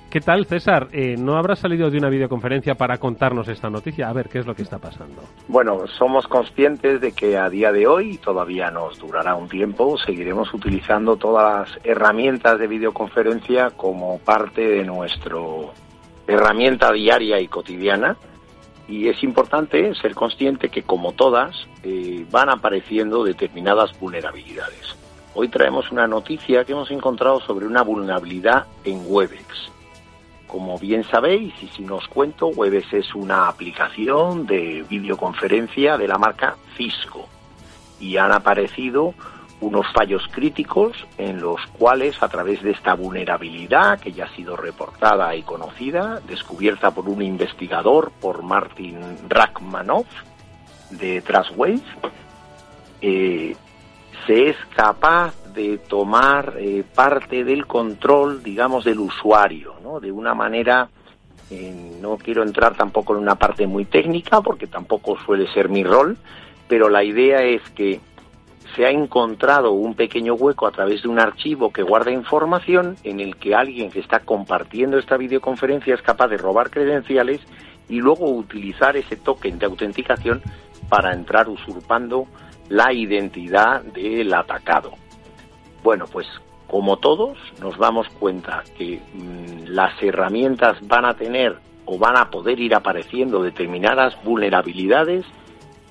¿Qué 0.10 0.22
tal, 0.22 0.46
César? 0.46 0.88
Eh, 0.94 1.18
¿No 1.18 1.36
habrás 1.36 1.60
salido 1.60 1.92
de 1.92 1.98
una 1.98 2.08
videoconferencia 2.08 2.76
para 2.76 2.98
contarnos 2.98 3.50
esta 3.50 3.70
noticia? 3.70 4.08
A 4.08 4.14
ver, 4.14 4.30
¿qué 4.30 4.40
es 4.40 4.48
lo 4.48 4.56
que 4.56 4.62
está 4.62 4.80
pasando? 4.80 5.22
Bueno, 5.50 5.86
somos 5.98 6.26
conscientes 6.28 7.02
de 7.02 7.12
que 7.12 7.38
a 7.38 7.50
día 7.50 7.74
de 7.74 7.88
hoy, 7.88 8.18
todavía 8.18 8.72
nos 8.72 8.98
durará 9.00 9.36
un 9.36 9.50
tiempo, 9.50 9.98
seguiremos 9.98 10.54
utilizando 10.54 11.18
todas 11.18 11.70
las 11.70 11.80
herramientas 11.84 12.58
de 12.58 12.68
videoconferencia 12.68 13.72
como 13.72 14.18
parte 14.20 14.62
de 14.62 14.86
nuestra 14.86 15.36
herramienta 16.26 16.94
diaria 16.94 17.42
y 17.42 17.50
cotidiana. 17.50 18.16
Y 18.88 19.10
es 19.10 19.22
importante 19.24 19.94
ser 19.96 20.16
consciente 20.16 20.70
que, 20.70 20.84
como 20.84 21.12
todas, 21.12 21.68
eh, 21.84 22.26
van 22.32 22.50
apareciendo 22.50 23.26
determinadas 23.26 23.92
vulnerabilidades. 24.00 24.96
Hoy 25.34 25.50
traemos 25.50 25.92
una 25.92 26.08
noticia 26.08 26.64
que 26.64 26.72
hemos 26.72 26.90
encontrado 26.92 27.42
sobre 27.42 27.68
una 27.68 27.82
vulnerabilidad 27.82 28.68
en 28.86 29.02
Webex. 29.06 29.77
Como 30.48 30.80
bien 30.80 31.04
sabéis, 31.04 31.54
y 31.62 31.68
si 31.68 31.84
nos 31.84 32.08
cuento, 32.08 32.48
Webex 32.48 32.94
es 32.94 33.14
una 33.16 33.50
aplicación 33.50 34.46
de 34.48 34.86
videoconferencia 34.90 35.98
de 35.98 36.08
la 36.08 36.18
marca 36.18 36.56
Cisco. 36.78 37.28
Y 38.00 38.18
han 38.18 38.32
aparecido 38.32 39.14
unos 39.60 39.88
fallos 39.92 40.24
críticos 40.32 40.96
en 41.18 41.42
los 41.42 41.60
cuales 41.78 42.22
a 42.22 42.30
través 42.30 42.62
de 42.62 42.72
esta 42.72 42.94
vulnerabilidad 42.94 44.00
que 44.00 44.14
ya 44.14 44.26
ha 44.26 44.36
sido 44.36 44.56
reportada 44.56 45.36
y 45.36 45.42
conocida, 45.42 46.22
descubierta 46.28 46.92
por 46.92 47.10
un 47.10 47.22
investigador, 47.22 48.12
por 48.22 48.44
Martin 48.44 49.00
Rachmanov 49.28 50.06
de 50.92 51.22
Trustwave, 51.22 51.82
eh, 53.02 53.56
se 54.26 54.50
es 54.50 54.58
capaz 54.76 55.34
de 55.58 55.80
tomar 55.80 56.54
eh, 56.60 56.84
parte 56.96 57.44
del 57.44 57.66
control, 57.66 58.44
digamos, 58.44 58.86
del 58.86 59.00
usuario. 59.00 59.74
De 60.00 60.12
una 60.12 60.36
manera, 60.36 60.88
eh, 61.50 61.98
no 62.00 62.18
quiero 62.18 62.44
entrar 62.44 62.78
tampoco 62.78 63.16
en 63.16 63.24
una 63.24 63.36
parte 63.36 63.66
muy 63.66 63.86
técnica, 63.86 64.42
porque 64.42 64.68
tampoco 64.68 65.18
suele 65.26 65.52
ser 65.54 65.68
mi 65.68 65.84
rol, 65.84 66.16
pero 66.68 66.90
la 66.90 67.04
idea 67.04 67.42
es 67.42 67.62
que 67.72 68.00
se 68.76 68.86
ha 68.86 68.92
encontrado 68.92 69.72
un 69.72 69.96
pequeño 69.96 70.36
hueco 70.36 70.68
a 70.68 70.72
través 70.72 71.02
de 71.02 71.08
un 71.08 71.20
archivo 71.20 71.72
que 71.72 71.82
guarda 71.82 72.12
información 72.12 72.96
en 73.04 73.20
el 73.20 73.38
que 73.38 73.56
alguien 73.56 73.90
que 73.90 74.00
está 74.00 74.20
compartiendo 74.20 75.00
esta 75.00 75.18
videoconferencia 75.18 75.96
es 75.96 76.02
capaz 76.04 76.28
de 76.28 76.38
robar 76.38 76.70
credenciales 76.70 77.42
y 77.90 78.00
luego 78.00 78.30
utilizar 78.30 78.96
ese 78.96 79.16
token 79.16 79.58
de 79.58 79.66
autenticación 79.66 80.44
para 80.90 81.14
entrar 81.14 81.50
usurpando 81.50 82.28
la 82.70 82.94
identidad 82.94 83.82
del 83.82 84.32
atacado. 84.36 84.92
Bueno, 85.88 86.04
pues 86.12 86.28
como 86.68 86.98
todos 86.98 87.38
nos 87.62 87.78
damos 87.78 88.10
cuenta 88.20 88.62
que 88.78 89.00
mm, 89.14 89.70
las 89.70 89.94
herramientas 90.04 90.86
van 90.86 91.06
a 91.06 91.14
tener 91.14 91.60
o 91.86 91.98
van 91.98 92.18
a 92.18 92.30
poder 92.30 92.60
ir 92.60 92.76
apareciendo 92.76 93.42
determinadas 93.42 94.22
vulnerabilidades, 94.26 95.24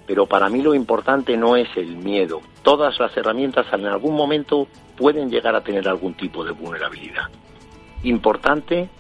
pero 0.07 0.27
para 0.27 0.51
mí 0.51 0.61
lo 0.61 0.75
importante 0.75 1.39
no 1.39 1.57
es 1.57 1.75
el 1.77 1.97
miedo. 1.97 2.43
Todas 2.63 3.01
las 3.01 3.17
herramientas 3.17 3.65
en 3.73 3.87
algún 3.87 4.15
momento 4.15 4.69
pueden 4.99 5.31
llegar 5.31 5.57
a 5.57 5.63
tener 5.63 5.89
algún 5.89 6.13
tipo 6.13 6.45
de 6.45 6.53
vulnerabilidad. 6.53 7.31
Importante 8.03 8.91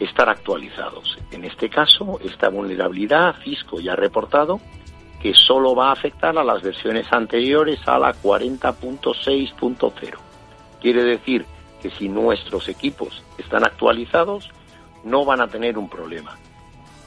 estar 0.00 0.28
actualizados. 0.28 1.18
En 1.30 1.44
este 1.44 1.70
caso, 1.70 2.18
esta 2.24 2.48
vulnerabilidad 2.48 3.36
Cisco 3.44 3.78
ya 3.78 3.92
ha 3.92 3.96
reportado 3.96 4.58
que 5.26 5.34
solo 5.34 5.74
va 5.74 5.88
a 5.88 5.92
afectar 5.92 6.38
a 6.38 6.44
las 6.44 6.62
versiones 6.62 7.12
anteriores 7.12 7.80
a 7.88 7.98
la 7.98 8.14
40.6.0. 8.14 10.14
Quiere 10.80 11.02
decir 11.02 11.44
que 11.82 11.90
si 11.90 12.08
nuestros 12.08 12.68
equipos 12.68 13.24
están 13.36 13.64
actualizados, 13.64 14.48
no 15.02 15.24
van 15.24 15.40
a 15.40 15.48
tener 15.48 15.78
un 15.78 15.88
problema. 15.88 16.36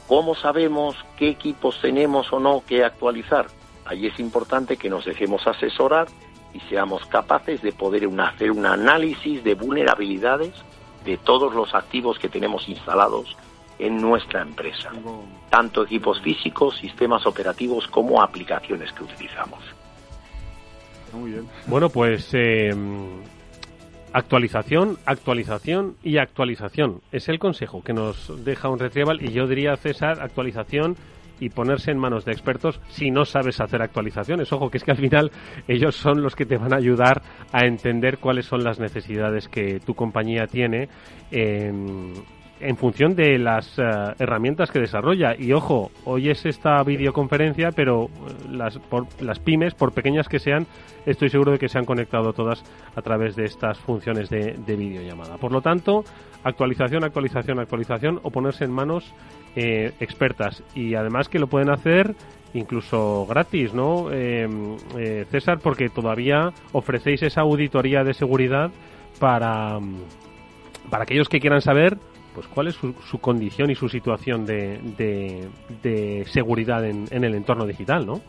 ¿Cómo 0.06 0.34
sabemos 0.34 0.96
qué 1.16 1.30
equipos 1.30 1.80
tenemos 1.80 2.30
o 2.30 2.40
no 2.40 2.62
que 2.66 2.84
actualizar? 2.84 3.46
Ahí 3.86 4.06
es 4.06 4.20
importante 4.20 4.76
que 4.76 4.90
nos 4.90 5.06
dejemos 5.06 5.46
asesorar 5.46 6.08
y 6.52 6.60
seamos 6.68 7.06
capaces 7.06 7.62
de 7.62 7.72
poder 7.72 8.06
hacer 8.20 8.50
un 8.50 8.66
análisis 8.66 9.42
de 9.42 9.54
vulnerabilidades 9.54 10.52
de 11.06 11.16
todos 11.16 11.54
los 11.54 11.74
activos 11.74 12.18
que 12.18 12.28
tenemos 12.28 12.68
instalados 12.68 13.34
en 13.80 13.96
nuestra 13.96 14.42
empresa, 14.42 14.90
tanto 15.48 15.84
equipos 15.84 16.20
físicos, 16.20 16.76
sistemas 16.78 17.26
operativos 17.26 17.86
como 17.88 18.22
aplicaciones 18.22 18.92
que 18.92 19.04
utilizamos. 19.04 19.60
Muy 21.12 21.32
bien. 21.32 21.48
Bueno, 21.66 21.88
pues 21.88 22.30
eh, 22.34 22.70
actualización, 24.12 24.98
actualización 25.06 25.96
y 26.02 26.18
actualización. 26.18 27.00
Es 27.10 27.28
el 27.28 27.38
consejo 27.38 27.82
que 27.82 27.92
nos 27.92 28.44
deja 28.44 28.68
un 28.68 28.78
retrieval 28.78 29.22
y 29.22 29.32
yo 29.32 29.46
diría, 29.46 29.76
César, 29.76 30.20
actualización 30.20 30.96
y 31.40 31.48
ponerse 31.48 31.90
en 31.90 31.98
manos 31.98 32.26
de 32.26 32.32
expertos 32.32 32.80
si 32.90 33.10
no 33.10 33.24
sabes 33.24 33.60
hacer 33.60 33.80
actualizaciones. 33.80 34.52
Ojo, 34.52 34.70
que 34.70 34.76
es 34.76 34.84
que 34.84 34.90
al 34.90 34.98
final 34.98 35.32
ellos 35.66 35.96
son 35.96 36.22
los 36.22 36.36
que 36.36 36.44
te 36.44 36.58
van 36.58 36.74
a 36.74 36.76
ayudar 36.76 37.22
a 37.50 37.64
entender 37.64 38.18
cuáles 38.18 38.44
son 38.44 38.62
las 38.62 38.78
necesidades 38.78 39.48
que 39.48 39.80
tu 39.80 39.94
compañía 39.94 40.46
tiene 40.46 40.88
en, 41.30 42.12
en 42.60 42.76
función 42.76 43.14
de 43.14 43.38
las 43.38 43.78
eh, 43.78 43.82
herramientas 44.18 44.70
que 44.70 44.80
desarrolla. 44.80 45.34
Y 45.36 45.52
ojo, 45.52 45.90
hoy 46.04 46.30
es 46.30 46.44
esta 46.44 46.82
videoconferencia, 46.82 47.72
pero 47.72 48.04
eh, 48.04 48.08
las, 48.50 48.78
por, 48.78 49.06
las 49.20 49.38
pymes, 49.38 49.74
por 49.74 49.92
pequeñas 49.92 50.28
que 50.28 50.38
sean, 50.38 50.66
estoy 51.06 51.30
seguro 51.30 51.52
de 51.52 51.58
que 51.58 51.68
se 51.68 51.78
han 51.78 51.84
conectado 51.84 52.32
todas 52.32 52.62
a 52.94 53.02
través 53.02 53.34
de 53.36 53.44
estas 53.44 53.78
funciones 53.78 54.28
de, 54.28 54.54
videollamada. 54.66 55.36
Por 55.38 55.52
lo 55.52 55.62
tanto, 55.62 56.04
actualización, 56.44 57.04
actualización, 57.04 57.58
actualización 57.58 58.20
o 58.22 58.30
ponerse 58.30 58.64
en 58.64 58.72
manos 58.72 59.12
eh, 59.56 59.92
expertas. 60.00 60.62
Y 60.74 60.94
además 60.94 61.28
que 61.28 61.38
lo 61.38 61.48
pueden 61.48 61.70
hacer 61.70 62.14
incluso 62.52 63.26
gratis, 63.28 63.72
¿no? 63.72 64.08
César, 65.30 65.60
porque 65.62 65.88
todavía 65.88 66.52
ofrecéis 66.72 67.22
esa 67.22 67.42
auditoría 67.42 68.02
de 68.02 68.12
seguridad 68.12 68.72
para, 69.20 69.78
para 70.90 71.04
aquellos 71.04 71.28
que 71.28 71.38
quieran 71.38 71.60
saber 71.60 71.96
pues 72.40 72.48
cuál 72.54 72.68
es 72.68 72.76
su, 72.76 73.18
condición 73.18 73.70
y 73.70 73.74
su 73.74 73.86
situación 73.90 74.46
de, 74.46 75.48
seguridad 76.32 76.86
en, 76.86 77.06
en, 77.10 77.24
el 77.24 77.34
entorno 77.34 77.66
digital, 77.66 78.06
¿no? 78.06 78.22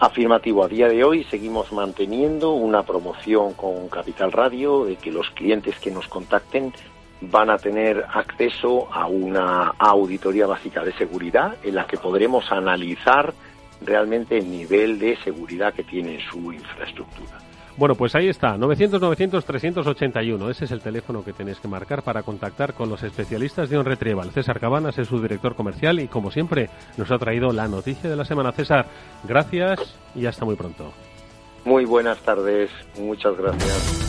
Afirmativo, 0.00 0.64
a 0.64 0.68
día 0.68 0.88
de 0.88 1.04
hoy 1.04 1.22
seguimos 1.30 1.72
manteniendo 1.72 2.50
una 2.50 2.82
promoción 2.82 3.54
con 3.54 3.88
Capital 3.88 4.32
Radio 4.32 4.86
de 4.86 4.96
que 4.96 5.12
los 5.12 5.30
clientes 5.30 5.78
que 5.78 5.92
nos 5.92 6.08
contacten 6.08 6.72
van 7.20 7.50
a 7.50 7.58
tener 7.58 8.04
acceso 8.12 8.92
a 8.92 9.06
una 9.06 9.68
auditoría 9.78 10.48
básica 10.48 10.82
de 10.82 10.92
seguridad 10.94 11.56
en 11.62 11.76
la 11.76 11.86
que 11.86 11.96
podremos 11.96 12.50
analizar 12.50 13.32
realmente 13.80 14.38
el 14.38 14.50
nivel 14.50 14.98
de 14.98 15.16
seguridad 15.18 15.74
que 15.74 15.84
tiene 15.84 16.18
su 16.28 16.52
infraestructura. 16.52 17.38
Bueno, 17.78 17.94
pues 17.94 18.12
ahí 18.16 18.28
está, 18.28 18.56
900-900-381. 18.56 20.50
Ese 20.50 20.64
es 20.64 20.72
el 20.72 20.80
teléfono 20.80 21.22
que 21.24 21.32
tenéis 21.32 21.60
que 21.60 21.68
marcar 21.68 22.02
para 22.02 22.24
contactar 22.24 22.74
con 22.74 22.90
los 22.90 23.04
especialistas 23.04 23.70
de 23.70 23.78
On 23.78 23.84
Retrieval. 23.84 24.32
César 24.32 24.58
Cabanas 24.58 24.98
es 24.98 25.06
su 25.06 25.22
director 25.22 25.54
comercial 25.54 26.00
y, 26.00 26.08
como 26.08 26.32
siempre, 26.32 26.70
nos 26.96 27.08
ha 27.12 27.18
traído 27.18 27.52
la 27.52 27.68
noticia 27.68 28.10
de 28.10 28.16
la 28.16 28.24
semana. 28.24 28.50
César, 28.50 28.86
gracias 29.22 29.96
y 30.16 30.26
hasta 30.26 30.44
muy 30.44 30.56
pronto. 30.56 30.92
Muy 31.64 31.84
buenas 31.84 32.18
tardes, 32.18 32.68
muchas 32.98 33.36
gracias. 33.36 34.08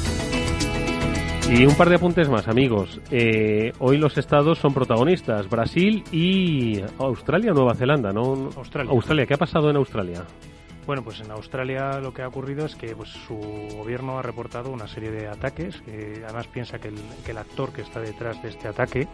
Y 1.52 1.68
un 1.68 1.76
par 1.76 1.90
de 1.90 1.96
apuntes 1.96 2.28
más, 2.28 2.48
amigos. 2.48 3.00
Eh, 3.12 3.72
hoy 3.78 4.00
los 4.00 4.18
estados 4.18 4.58
son 4.58 4.74
protagonistas, 4.74 5.48
Brasil 5.48 6.04
y 6.12 6.82
Australia, 6.98 7.54
Nueva 7.54 7.76
Zelanda, 7.76 8.12
¿no? 8.12 8.50
Australia. 8.58 8.92
Australia, 8.92 9.28
¿qué 9.28 9.36
ha 9.36 9.38
pasado 9.38 9.70
en 9.70 9.76
Australia? 9.76 10.26
Bueno, 10.90 11.04
pues 11.04 11.22
en 11.22 11.30
Australia 11.30 12.00
lo 12.00 12.16
que 12.16 12.24
ha 12.24 12.28
ocurrido 12.28 12.66
es 12.66 12.76
que 12.76 12.96
pues, 12.96 13.10
su 13.10 13.38
gobierno 13.78 14.18
ha 14.18 14.24
reportado 14.24 14.72
una 14.72 14.88
serie 14.88 15.12
de 15.12 15.28
ataques. 15.28 15.80
Que 15.82 16.24
además 16.26 16.48
piensa 16.48 16.80
que 16.80 16.88
el, 16.88 16.96
que 17.24 17.30
el 17.30 17.38
actor 17.38 17.72
que 17.72 17.84
está 17.84 18.00
detrás 18.00 18.42
de 18.42 18.50
este 18.50 18.68
ataque 18.68 19.08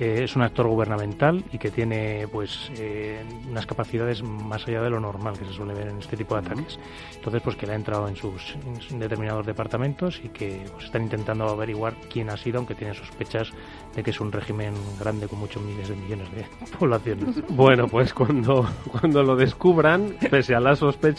eh, 0.00 0.24
es 0.24 0.34
un 0.34 0.42
actor 0.42 0.66
gubernamental 0.66 1.44
y 1.52 1.58
que 1.58 1.70
tiene 1.70 2.26
pues 2.26 2.72
eh, 2.76 3.22
unas 3.48 3.66
capacidades 3.66 4.20
más 4.24 4.66
allá 4.66 4.82
de 4.82 4.90
lo 4.90 4.98
normal 4.98 5.38
que 5.38 5.44
se 5.44 5.52
suele 5.52 5.74
ver 5.74 5.90
en 5.90 5.98
este 5.98 6.16
tipo 6.16 6.34
de 6.34 6.40
ataques. 6.40 6.80
Entonces, 7.14 7.40
pues 7.40 7.54
que 7.54 7.68
le 7.68 7.74
ha 7.74 7.76
entrado 7.76 8.08
en 8.08 8.16
sus 8.16 8.56
en 8.90 8.98
determinados 8.98 9.46
departamentos 9.46 10.20
y 10.24 10.28
que 10.28 10.64
pues, 10.72 10.86
están 10.86 11.02
intentando 11.02 11.48
averiguar 11.48 11.94
quién 12.10 12.30
ha 12.30 12.36
sido, 12.36 12.58
aunque 12.58 12.74
tienen 12.74 12.96
sospechas 12.96 13.52
de 13.94 14.02
que 14.02 14.10
es 14.10 14.20
un 14.20 14.32
régimen 14.32 14.74
grande 14.98 15.28
con 15.28 15.38
muchos 15.38 15.62
miles 15.62 15.88
de 15.88 15.94
millones 15.94 16.32
de 16.32 16.44
poblaciones. 16.78 17.46
Bueno, 17.48 17.86
pues 17.86 18.12
cuando, 18.12 18.68
cuando 18.90 19.22
lo 19.22 19.36
descubran, 19.36 20.16
pese 20.28 20.56
a 20.56 20.58
las 20.58 20.80
sospechas 20.80 21.11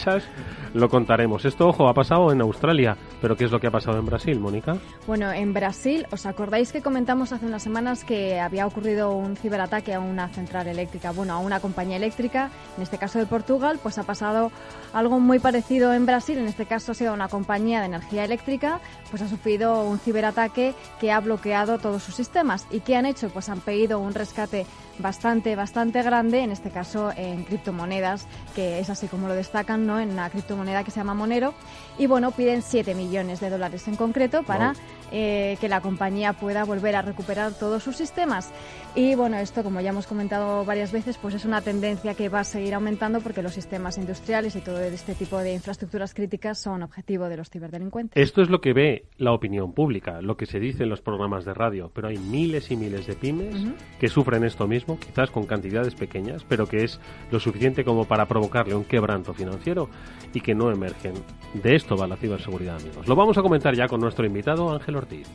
lo 0.73 0.89
contaremos. 0.89 1.45
Esto, 1.45 1.67
ojo, 1.67 1.87
ha 1.87 1.93
pasado 1.93 2.31
en 2.31 2.41
Australia, 2.41 2.97
pero 3.21 3.35
¿qué 3.35 3.45
es 3.45 3.51
lo 3.51 3.59
que 3.59 3.67
ha 3.67 3.71
pasado 3.71 3.99
en 3.99 4.05
Brasil, 4.05 4.39
Mónica? 4.39 4.77
Bueno, 5.07 5.31
en 5.31 5.53
Brasil, 5.53 6.05
¿os 6.11 6.25
acordáis 6.25 6.71
que 6.71 6.81
comentamos 6.81 7.31
hace 7.31 7.45
unas 7.45 7.63
semanas 7.63 8.03
que 8.03 8.39
había 8.39 8.65
ocurrido 8.65 9.11
un 9.11 9.35
ciberataque 9.35 9.93
a 9.93 9.99
una 9.99 10.29
central 10.29 10.67
eléctrica, 10.67 11.11
bueno, 11.11 11.33
a 11.33 11.37
una 11.37 11.59
compañía 11.59 11.97
eléctrica, 11.97 12.49
en 12.77 12.83
este 12.83 12.97
caso 12.97 13.19
de 13.19 13.25
Portugal, 13.25 13.79
pues 13.81 13.97
ha 13.97 14.03
pasado 14.03 14.51
algo 14.93 15.19
muy 15.19 15.39
parecido 15.39 15.93
en 15.93 16.05
Brasil, 16.05 16.37
en 16.37 16.47
este 16.47 16.65
caso 16.65 16.91
ha 16.91 16.95
sido 16.95 17.13
una 17.13 17.27
compañía 17.27 17.79
de 17.79 17.87
energía 17.87 18.23
eléctrica, 18.25 18.79
pues 19.09 19.21
ha 19.21 19.27
sufrido 19.27 19.83
un 19.83 19.99
ciberataque 19.99 20.73
que 20.99 21.11
ha 21.11 21.19
bloqueado 21.19 21.77
todos 21.77 22.03
sus 22.03 22.15
sistemas. 22.15 22.67
¿Y 22.71 22.79
qué 22.81 22.95
han 22.95 23.05
hecho? 23.05 23.29
Pues 23.29 23.49
han 23.49 23.59
pedido 23.59 23.99
un 23.99 24.13
rescate 24.13 24.65
bastante, 24.99 25.55
bastante 25.55 26.01
grande, 26.03 26.41
en 26.41 26.51
este 26.51 26.69
caso 26.69 27.11
en 27.15 27.43
criptomonedas, 27.43 28.27
que 28.55 28.79
es 28.79 28.89
así 28.89 29.07
como 29.07 29.27
lo 29.27 29.33
destacan, 29.33 29.85
¿no? 29.85 29.99
En 29.99 30.11
una 30.11 30.29
criptomoneda 30.29 30.83
que 30.83 30.91
se 30.91 30.99
llama 30.99 31.13
Monero. 31.13 31.53
Y 31.97 32.07
bueno, 32.07 32.31
piden 32.31 32.61
7 32.61 32.95
millones 32.95 33.39
de 33.39 33.49
dólares 33.49 33.87
en 33.87 33.95
concreto 33.95 34.43
para 34.43 34.73
eh, 35.15 35.57
que 35.61 35.69
la 35.69 35.79
compañía 35.79 36.33
pueda 36.33 36.63
volver 36.65 36.95
a 36.95 37.03
recuperar 37.03 37.53
todos 37.53 37.83
sus 37.83 37.95
sistemas. 37.95 38.51
Y 38.95 39.15
bueno, 39.15 39.37
esto, 39.37 39.63
como 39.63 39.79
ya 39.79 39.89
hemos 39.89 40.07
comentado 40.07 40.65
varias 40.65 40.91
veces, 40.91 41.17
pues 41.17 41.35
es 41.35 41.45
una 41.45 41.61
tendencia 41.61 42.15
que 42.15 42.29
va 42.29 42.39
a 42.39 42.43
seguir 42.43 42.73
aumentando 42.73 43.21
porque 43.21 43.43
los 43.43 43.53
sistemas 43.53 43.97
industriales 43.97 44.55
y 44.55 44.61
todo 44.61 44.79
este 44.79 45.13
tipo 45.13 45.37
de 45.37 45.53
infraestructuras 45.53 46.13
críticas 46.13 46.59
son 46.59 46.81
objetivo 46.81 47.29
de 47.29 47.37
los 47.37 47.49
ciberdelincuentes. 47.49 48.21
Esto 48.21 48.41
es 48.41 48.49
lo 48.49 48.59
que 48.59 48.73
ve 48.73 49.05
la 49.17 49.33
opinión 49.33 49.73
pública, 49.73 50.21
lo 50.21 50.35
que 50.35 50.47
se 50.47 50.59
dice 50.59 50.83
en 50.83 50.89
los 50.89 51.01
programas 51.01 51.45
de 51.45 51.53
radio, 51.53 51.91
pero 51.93 52.07
hay 52.07 52.17
miles 52.17 52.71
y 52.71 52.75
miles 52.75 53.05
de 53.05 53.13
pymes 53.13 53.55
que 53.99 54.07
sufren 54.07 54.43
esto 54.43 54.67
mismo, 54.67 54.99
quizás 54.99 55.29
con 55.29 55.45
cantidades 55.45 55.93
pequeñas, 55.93 56.43
pero 56.47 56.67
que 56.67 56.83
es 56.83 56.99
lo 57.31 57.39
suficiente 57.39 57.83
como 57.83 58.05
para 58.05 58.27
provocarle 58.27 58.75
un 58.75 58.85
quebranto 58.85 59.33
financiero 59.33 59.89
y 60.33 60.41
que 60.41 60.55
no 60.55 60.71
emergen. 60.71 61.13
De 61.53 61.75
esto 61.75 61.95
va 61.95 62.07
la 62.07 62.15
ciberseguridad, 62.15 62.77
amigos. 62.77 63.07
Lo 63.07 63.15
vamos 63.15 63.37
a 63.37 63.41
comentar 63.41 63.75
ya 63.75 63.87
con 63.87 63.99
nuestro 63.99 64.25
invitado 64.25 64.71
Ángel 64.71 64.95
Ortiz. 65.03 65.27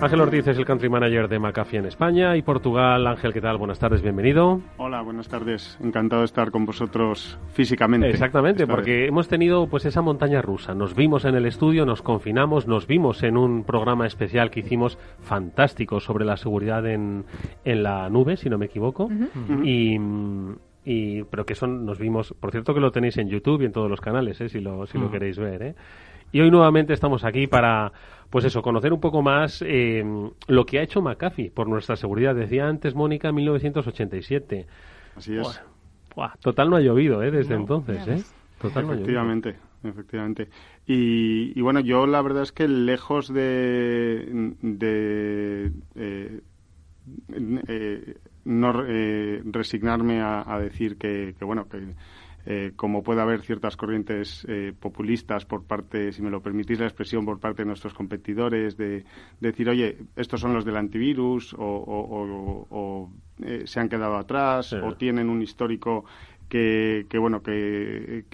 Ángel 0.00 0.20
Ortiz 0.22 0.46
es 0.46 0.56
el 0.56 0.64
country 0.64 0.88
manager 0.88 1.28
de 1.28 1.38
McAfee 1.38 1.78
en 1.78 1.84
España 1.84 2.34
y 2.34 2.42
Portugal. 2.42 3.06
Ángel, 3.06 3.34
¿qué 3.34 3.40
tal? 3.42 3.58
Buenas 3.58 3.78
tardes, 3.78 4.00
bienvenido. 4.00 4.62
Hola, 4.78 5.02
buenas 5.02 5.28
tardes. 5.28 5.76
Encantado 5.82 6.22
de 6.22 6.26
estar 6.26 6.50
con 6.50 6.64
vosotros 6.64 7.38
físicamente. 7.52 8.08
Exactamente, 8.08 8.66
porque 8.66 9.06
hemos 9.06 9.28
tenido 9.28 9.66
pues 9.66 9.84
esa 9.84 10.00
montaña 10.00 10.40
rusa. 10.40 10.74
Nos 10.74 10.94
vimos 10.94 11.26
en 11.26 11.34
el 11.34 11.44
estudio, 11.44 11.84
nos 11.84 12.00
confinamos, 12.00 12.66
nos 12.66 12.86
vimos 12.86 13.22
en 13.24 13.36
un 13.36 13.64
programa 13.64 14.06
especial 14.06 14.50
que 14.50 14.60
hicimos 14.60 14.96
fantástico 15.18 16.00
sobre 16.00 16.24
la 16.24 16.38
seguridad 16.38 16.86
en, 16.86 17.26
en 17.64 17.82
la 17.82 18.08
nube, 18.08 18.38
si 18.38 18.48
no 18.48 18.56
me 18.56 18.66
equivoco. 18.66 19.10
Y 19.64 19.98
y 20.84 21.24
pero 21.24 21.44
que 21.44 21.54
son 21.54 21.84
nos 21.84 21.98
vimos 21.98 22.34
por 22.40 22.50
cierto 22.50 22.72
que 22.72 22.80
lo 22.80 22.90
tenéis 22.90 23.18
en 23.18 23.28
YouTube 23.28 23.62
y 23.62 23.66
en 23.66 23.72
todos 23.72 23.90
los 23.90 24.00
canales 24.00 24.40
¿eh? 24.40 24.48
si 24.48 24.60
lo 24.60 24.86
si 24.86 24.98
lo 24.98 25.10
queréis 25.10 25.38
ver 25.38 25.62
¿eh? 25.62 25.74
y 26.32 26.40
hoy 26.40 26.50
nuevamente 26.50 26.92
estamos 26.92 27.24
aquí 27.24 27.46
para 27.46 27.92
pues 28.30 28.44
eso, 28.44 28.62
conocer 28.62 28.92
un 28.92 29.00
poco 29.00 29.22
más 29.22 29.62
eh, 29.66 30.04
lo 30.46 30.64
que 30.64 30.78
ha 30.78 30.82
hecho 30.82 31.02
McAfee 31.02 31.50
por 31.50 31.68
nuestra 31.68 31.96
seguridad. 31.96 32.34
Decía 32.34 32.68
antes 32.68 32.94
Mónica, 32.94 33.32
1987. 33.32 34.66
Así 35.16 35.36
es. 35.36 35.60
total 36.40 36.70
no 36.70 36.76
ha 36.76 36.80
llovido 36.80 37.22
¿eh? 37.22 37.32
desde 37.32 37.54
entonces. 37.54 38.06
¿eh? 38.06 38.22
Total 38.60 38.84
efectivamente, 38.84 39.56
efectivamente. 39.82 40.48
Y, 40.86 41.60
bueno, 41.60 41.80
yo 41.80 42.06
la 42.06 42.22
verdad 42.22 42.44
es 42.44 42.52
que 42.52 42.68
lejos 42.68 43.32
de, 43.32 44.54
de 44.62 45.72
eh, 45.96 46.40
eh, 47.68 48.18
no 48.44 48.72
resignarme 48.72 50.20
a, 50.22 50.58
decir 50.60 50.96
que, 50.96 51.34
que 51.38 51.44
bueno, 51.44 51.68
que 51.68 51.94
eh, 52.46 52.72
como 52.74 53.02
puede 53.02 53.20
haber 53.20 53.42
ciertas 53.42 53.76
corrientes 53.76 54.46
eh, 54.48 54.72
populistas 54.78 55.44
por 55.44 55.64
parte, 55.64 56.10
si 56.12 56.22
me 56.22 56.30
lo 56.30 56.40
permitís 56.40 56.80
la 56.80 56.86
expresión, 56.86 57.24
por 57.24 57.38
parte 57.38 57.62
de 57.62 57.66
nuestros 57.66 57.92
competidores, 57.92 58.76
de, 58.78 59.04
decir, 59.40 59.68
oye, 59.68 59.98
estos 60.16 60.40
son 60.40 60.54
los 60.54 60.64
del 60.64 60.76
antivirus, 60.76 61.54
o, 61.58 63.10
eh, 63.42 63.62
se 63.66 63.80
han 63.80 63.88
quedado 63.88 64.16
atrás, 64.16 64.72
o 64.72 64.94
tienen 64.94 65.28
un 65.28 65.42
histórico 65.42 66.06
que, 66.48 67.06
bueno, 67.18 67.42
que, 67.42 68.24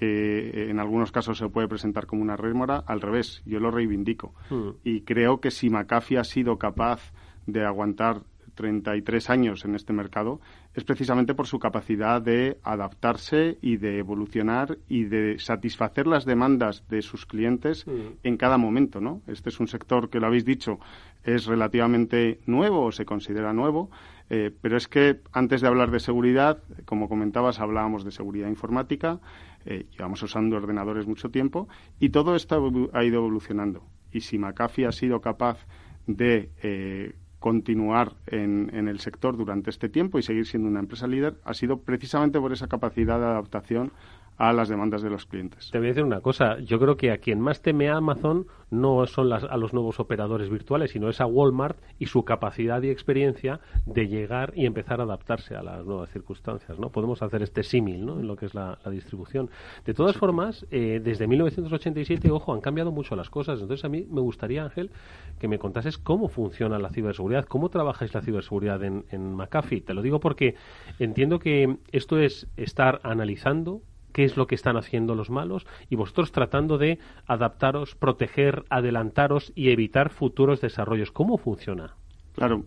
en 0.70 0.78
algunos 0.78 1.10
casos 1.10 1.36
se 1.36 1.48
puede 1.48 1.68
presentar 1.68 2.06
como 2.06 2.22
una 2.22 2.36
rémora, 2.36 2.84
al 2.86 3.00
revés, 3.00 3.42
yo 3.44 3.58
lo 3.58 3.70
reivindico. 3.70 4.34
Hmm. 4.50 4.70
Y 4.84 5.00
creo 5.02 5.40
que 5.40 5.50
si 5.50 5.68
McAfee 5.68 6.18
ha 6.18 6.24
sido 6.24 6.58
capaz 6.58 7.12
de 7.46 7.64
aguantar 7.64 8.22
33 8.56 9.30
años 9.30 9.64
en 9.64 9.76
este 9.76 9.92
mercado 9.92 10.40
es 10.74 10.82
precisamente 10.82 11.34
por 11.34 11.46
su 11.46 11.60
capacidad 11.60 12.20
de 12.20 12.58
adaptarse 12.64 13.58
y 13.62 13.76
de 13.76 13.98
evolucionar 13.98 14.78
y 14.88 15.04
de 15.04 15.38
satisfacer 15.38 16.08
las 16.08 16.24
demandas 16.24 16.82
de 16.88 17.02
sus 17.02 17.26
clientes 17.26 17.86
mm. 17.86 18.24
en 18.24 18.36
cada 18.36 18.58
momento, 18.58 19.00
¿no? 19.00 19.22
Este 19.28 19.50
es 19.50 19.60
un 19.60 19.68
sector 19.68 20.10
que 20.10 20.18
lo 20.18 20.26
habéis 20.26 20.44
dicho 20.44 20.80
es 21.26 21.46
relativamente 21.46 22.40
nuevo 22.46 22.84
o 22.84 22.92
se 22.92 23.04
considera 23.04 23.52
nuevo, 23.52 23.90
eh, 24.30 24.52
pero 24.60 24.76
es 24.76 24.86
que 24.86 25.20
antes 25.32 25.60
de 25.60 25.66
hablar 25.66 25.90
de 25.90 26.00
seguridad, 26.00 26.62
como 26.84 27.08
comentabas, 27.08 27.60
hablábamos 27.60 28.04
de 28.04 28.12
seguridad 28.12 28.48
informática, 28.48 29.20
eh, 29.64 29.86
llevamos 29.90 30.22
usando 30.22 30.56
ordenadores 30.56 31.06
mucho 31.06 31.28
tiempo 31.30 31.68
y 31.98 32.10
todo 32.10 32.36
esto 32.36 32.90
ha 32.92 33.04
ido 33.04 33.18
evolucionando. 33.18 33.82
Y 34.12 34.20
si 34.20 34.38
McAfee 34.38 34.86
ha 34.86 34.92
sido 34.92 35.20
capaz 35.20 35.66
de 36.06 36.50
eh, 36.62 37.14
continuar 37.46 38.14
en, 38.26 38.72
en, 38.74 38.88
el 38.88 38.98
sector 38.98 39.36
durante 39.36 39.70
este 39.70 39.88
tiempo 39.88 40.18
y 40.18 40.22
seguir 40.24 40.46
siendo 40.46 40.68
una 40.68 40.80
empresa 40.80 41.06
líder 41.06 41.36
ha 41.44 41.54
sido 41.54 41.78
precisamente 41.78 42.40
por 42.40 42.52
esa 42.52 42.66
capacidad 42.66 43.20
de 43.20 43.26
adaptación 43.26 43.92
a 44.38 44.52
las 44.52 44.68
demandas 44.68 45.02
de 45.02 45.10
los 45.10 45.26
clientes. 45.26 45.70
Te 45.70 45.78
voy 45.78 45.88
a 45.88 45.90
decir 45.90 46.04
una 46.04 46.20
cosa, 46.20 46.58
yo 46.60 46.78
creo 46.78 46.96
que 46.96 47.10
a 47.10 47.18
quien 47.18 47.40
más 47.40 47.62
teme 47.62 47.88
a 47.88 47.96
Amazon 47.96 48.46
no 48.70 49.06
son 49.06 49.28
las, 49.28 49.44
a 49.44 49.56
los 49.56 49.72
nuevos 49.72 50.00
operadores 50.00 50.50
virtuales, 50.50 50.90
sino 50.90 51.08
es 51.08 51.20
a 51.20 51.26
Walmart 51.26 51.78
y 51.98 52.06
su 52.06 52.24
capacidad 52.24 52.82
y 52.82 52.90
experiencia 52.90 53.60
de 53.86 54.08
llegar 54.08 54.52
y 54.54 54.66
empezar 54.66 55.00
a 55.00 55.04
adaptarse 55.04 55.54
a 55.54 55.62
las 55.62 55.84
nuevas 55.86 56.10
circunstancias. 56.10 56.78
¿no? 56.78 56.90
Podemos 56.90 57.22
hacer 57.22 57.42
este 57.42 57.62
símil 57.62 58.04
¿no? 58.04 58.20
en 58.20 58.26
lo 58.26 58.36
que 58.36 58.46
es 58.46 58.54
la, 58.54 58.78
distribución. 58.90 59.50
De 59.84 59.94
todas 59.94 60.16
formas, 60.16 60.66
eh, 60.70 61.00
desde 61.02 61.26
1987, 61.26 62.30
ojo, 62.30 62.52
han 62.52 62.60
cambiado 62.60 62.92
mucho 62.92 63.16
las 63.16 63.30
cosas. 63.30 63.60
Entonces 63.60 63.84
a 63.84 63.88
mí 63.88 64.06
me 64.10 64.20
gustaría, 64.20 64.62
Ángel, 64.64 64.90
que 65.38 65.48
me 65.48 65.58
contases 65.58 65.98
cómo 65.98 66.28
funciona 66.28 66.78
la 66.78 66.90
ciberseguridad, 66.90 67.46
cómo 67.46 67.68
trabajáis 67.68 68.14
la 68.14 68.22
ciberseguridad 68.22 68.82
en, 68.84 69.04
en 69.10 69.34
McAfee. 69.34 69.80
Te 69.80 69.94
lo 69.94 70.02
digo 70.02 70.20
porque 70.20 70.54
entiendo 70.98 71.38
que 71.38 71.78
esto 71.92 72.18
es 72.18 72.48
estar 72.56 73.00
analizando 73.02 73.82
qué 74.16 74.24
es 74.24 74.38
lo 74.38 74.46
que 74.46 74.54
están 74.54 74.78
haciendo 74.78 75.14
los 75.14 75.28
malos 75.28 75.66
y 75.90 75.96
vosotros 75.96 76.32
tratando 76.32 76.78
de 76.78 76.98
adaptaros, 77.26 77.94
proteger, 77.94 78.64
adelantaros 78.70 79.52
y 79.54 79.68
evitar 79.68 80.08
futuros 80.08 80.62
desarrollos. 80.62 81.12
¿Cómo 81.12 81.36
funciona? 81.36 81.96
Claro. 82.34 82.64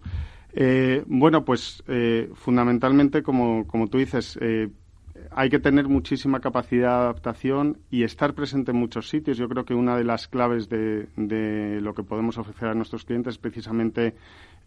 Eh, 0.53 1.03
bueno, 1.07 1.43
pues 1.45 1.83
eh, 1.87 2.29
fundamentalmente, 2.35 3.23
como, 3.23 3.65
como, 3.65 3.87
tú 3.87 3.97
dices, 3.97 4.37
eh, 4.39 4.69
hay 5.31 5.49
que 5.49 5.59
tener 5.59 5.87
muchísima 5.87 6.39
capacidad 6.39 6.89
de 6.89 7.03
adaptación 7.03 7.77
y 7.89 8.03
estar 8.03 8.33
presente 8.33 8.71
en 8.71 8.77
muchos 8.77 9.09
sitios. 9.09 9.37
Yo 9.37 9.47
creo 9.49 9.65
que 9.65 9.73
una 9.73 9.97
de 9.97 10.03
las 10.03 10.27
claves 10.27 10.69
de, 10.69 11.07
de 11.15 11.79
lo 11.81 11.93
que 11.93 12.03
podemos 12.03 12.37
ofrecer 12.37 12.69
a 12.69 12.75
nuestros 12.75 13.05
clientes 13.05 13.35
es 13.35 13.37
precisamente 13.37 14.15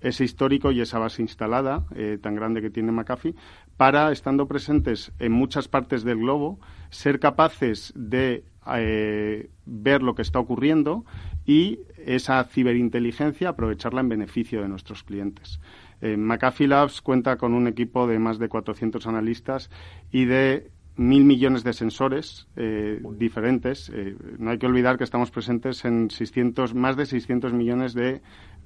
ese 0.03 0.25
histórico 0.25 0.73
y 0.73 0.81
esa 0.81 0.99
base 0.99 1.23
instalada 1.23 1.85
eh, 1.95 2.19
tan 2.21 2.35
grande 2.35 2.61
que 2.61 2.71
tiene 2.71 2.93
McAfee 2.93 3.35
para, 3.77 4.13
estando 4.13 4.47
presentes 4.47 5.13
en 5.19 5.33
muchas 5.33 5.69
partes 5.69 6.03
del 6.03 6.19
globo, 6.19 6.59
ser 6.91 7.21
capaces 7.21 7.93
de 7.95 8.45
eh, 8.77 9.51
ver 9.65 10.03
lo 10.03 10.15
que 10.15 10.23
está 10.23 10.39
ocurriendo 10.39 11.05
y 11.47 11.81
esa 12.05 12.43
ciberinteligencia 12.45 13.51
aprovecharla 13.51 14.01
en 14.01 14.09
beneficio 14.09 14.63
de 14.63 14.69
nuestros 14.69 15.03
clientes. 15.03 15.61
Eh, 16.03 16.17
McAfee 16.19 16.69
Labs 16.69 17.01
cuenta 17.01 17.37
con 17.37 17.55
un 17.55 17.67
equipo 17.67 18.07
de 18.07 18.19
más 18.19 18.39
de 18.39 18.49
400 18.49 19.07
analistas 19.07 19.71
y 20.11 20.27
de 20.27 20.71
mil 20.97 21.25
millones 21.25 21.65
de 21.65 21.73
sensores 21.73 22.49
diferentes. 22.55 23.91
no 24.39 24.51
hay 24.51 24.59
que 24.59 24.67
olvidar 24.67 24.99
que 24.99 25.05
estamos 25.05 25.31
presentes 25.31 25.87
en 25.87 26.11
600, 26.11 26.75
más 26.75 26.99
de 26.99 27.07
600 27.07 27.55
millones 27.55 27.95
de 27.95 28.21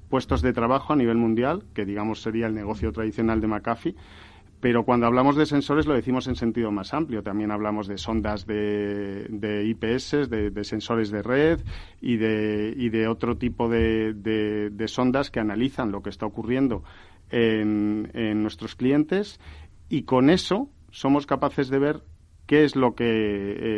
puestos 0.09 0.41
de 0.41 0.51
trabajo 0.51 0.91
a 0.91 0.97
nivel 0.97 1.15
mundial, 1.15 1.63
que 1.73 1.85
digamos 1.85 2.21
sería 2.21 2.47
el 2.47 2.53
negocio 2.53 2.91
tradicional 2.91 3.39
de 3.39 3.47
McAfee, 3.47 3.95
pero 4.59 4.85
cuando 4.85 5.05
hablamos 5.05 5.35
de 5.35 5.45
sensores 5.45 5.85
lo 5.85 5.93
decimos 5.93 6.27
en 6.27 6.35
sentido 6.35 6.71
más 6.71 6.93
amplio. 6.93 7.21
También 7.21 7.51
hablamos 7.51 7.87
de 7.87 7.97
sondas 7.97 8.47
de, 8.47 9.27
IPS, 9.65 10.29
de, 10.29 10.63
sensores 10.63 11.11
de 11.11 11.21
red 11.21 11.59
y 12.01 12.17
de, 12.17 12.73
y 12.75 12.89
de 12.89 13.07
otro 13.07 13.37
tipo 13.37 13.69
de, 13.69 14.83
sondas 14.87 15.29
que 15.29 15.39
analizan 15.39 15.91
lo 15.91 16.01
que 16.01 16.09
está 16.09 16.25
ocurriendo 16.25 16.83
en, 17.29 18.11
en 18.13 18.41
nuestros 18.41 18.75
clientes 18.75 19.39
y 19.89 20.03
con 20.03 20.29
eso 20.29 20.69
somos 20.91 21.25
capaces 21.25 21.69
de 21.69 21.79
ver 21.79 22.01
qué 22.47 22.63
es 22.63 22.75
lo 22.75 22.95
que, 22.95 23.05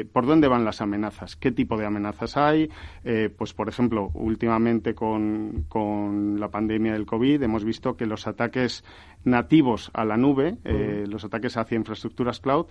eh, 0.02 0.06
por 0.06 0.26
dónde 0.26 0.48
van 0.48 0.64
las 0.64 0.80
amenazas, 0.80 1.36
qué 1.36 1.52
tipo 1.52 1.76
de 1.76 1.86
amenazas 1.86 2.38
hay. 2.38 2.70
Eh, 3.04 3.30
pues, 3.36 3.54
por 3.54 3.68
ejemplo, 3.68 4.12
últimamente 4.14 4.94
con, 4.94 5.66
con, 5.68 6.40
la 6.40 6.50
pandemia 6.50 6.94
del 6.94 7.06
COVID 7.06 7.42
hemos 7.42 7.66
visto 7.66 7.98
que 7.98 8.06
los 8.06 8.28
ataques 8.28 8.86
nativos 9.26 9.90
a 9.94 10.06
la 10.06 10.16
nube, 10.16 10.58
eh, 10.64 11.06
los 11.08 11.26
ataques 11.26 11.58
hacia 11.58 11.76
infraestructuras 11.76 12.40
cloud, 12.40 12.68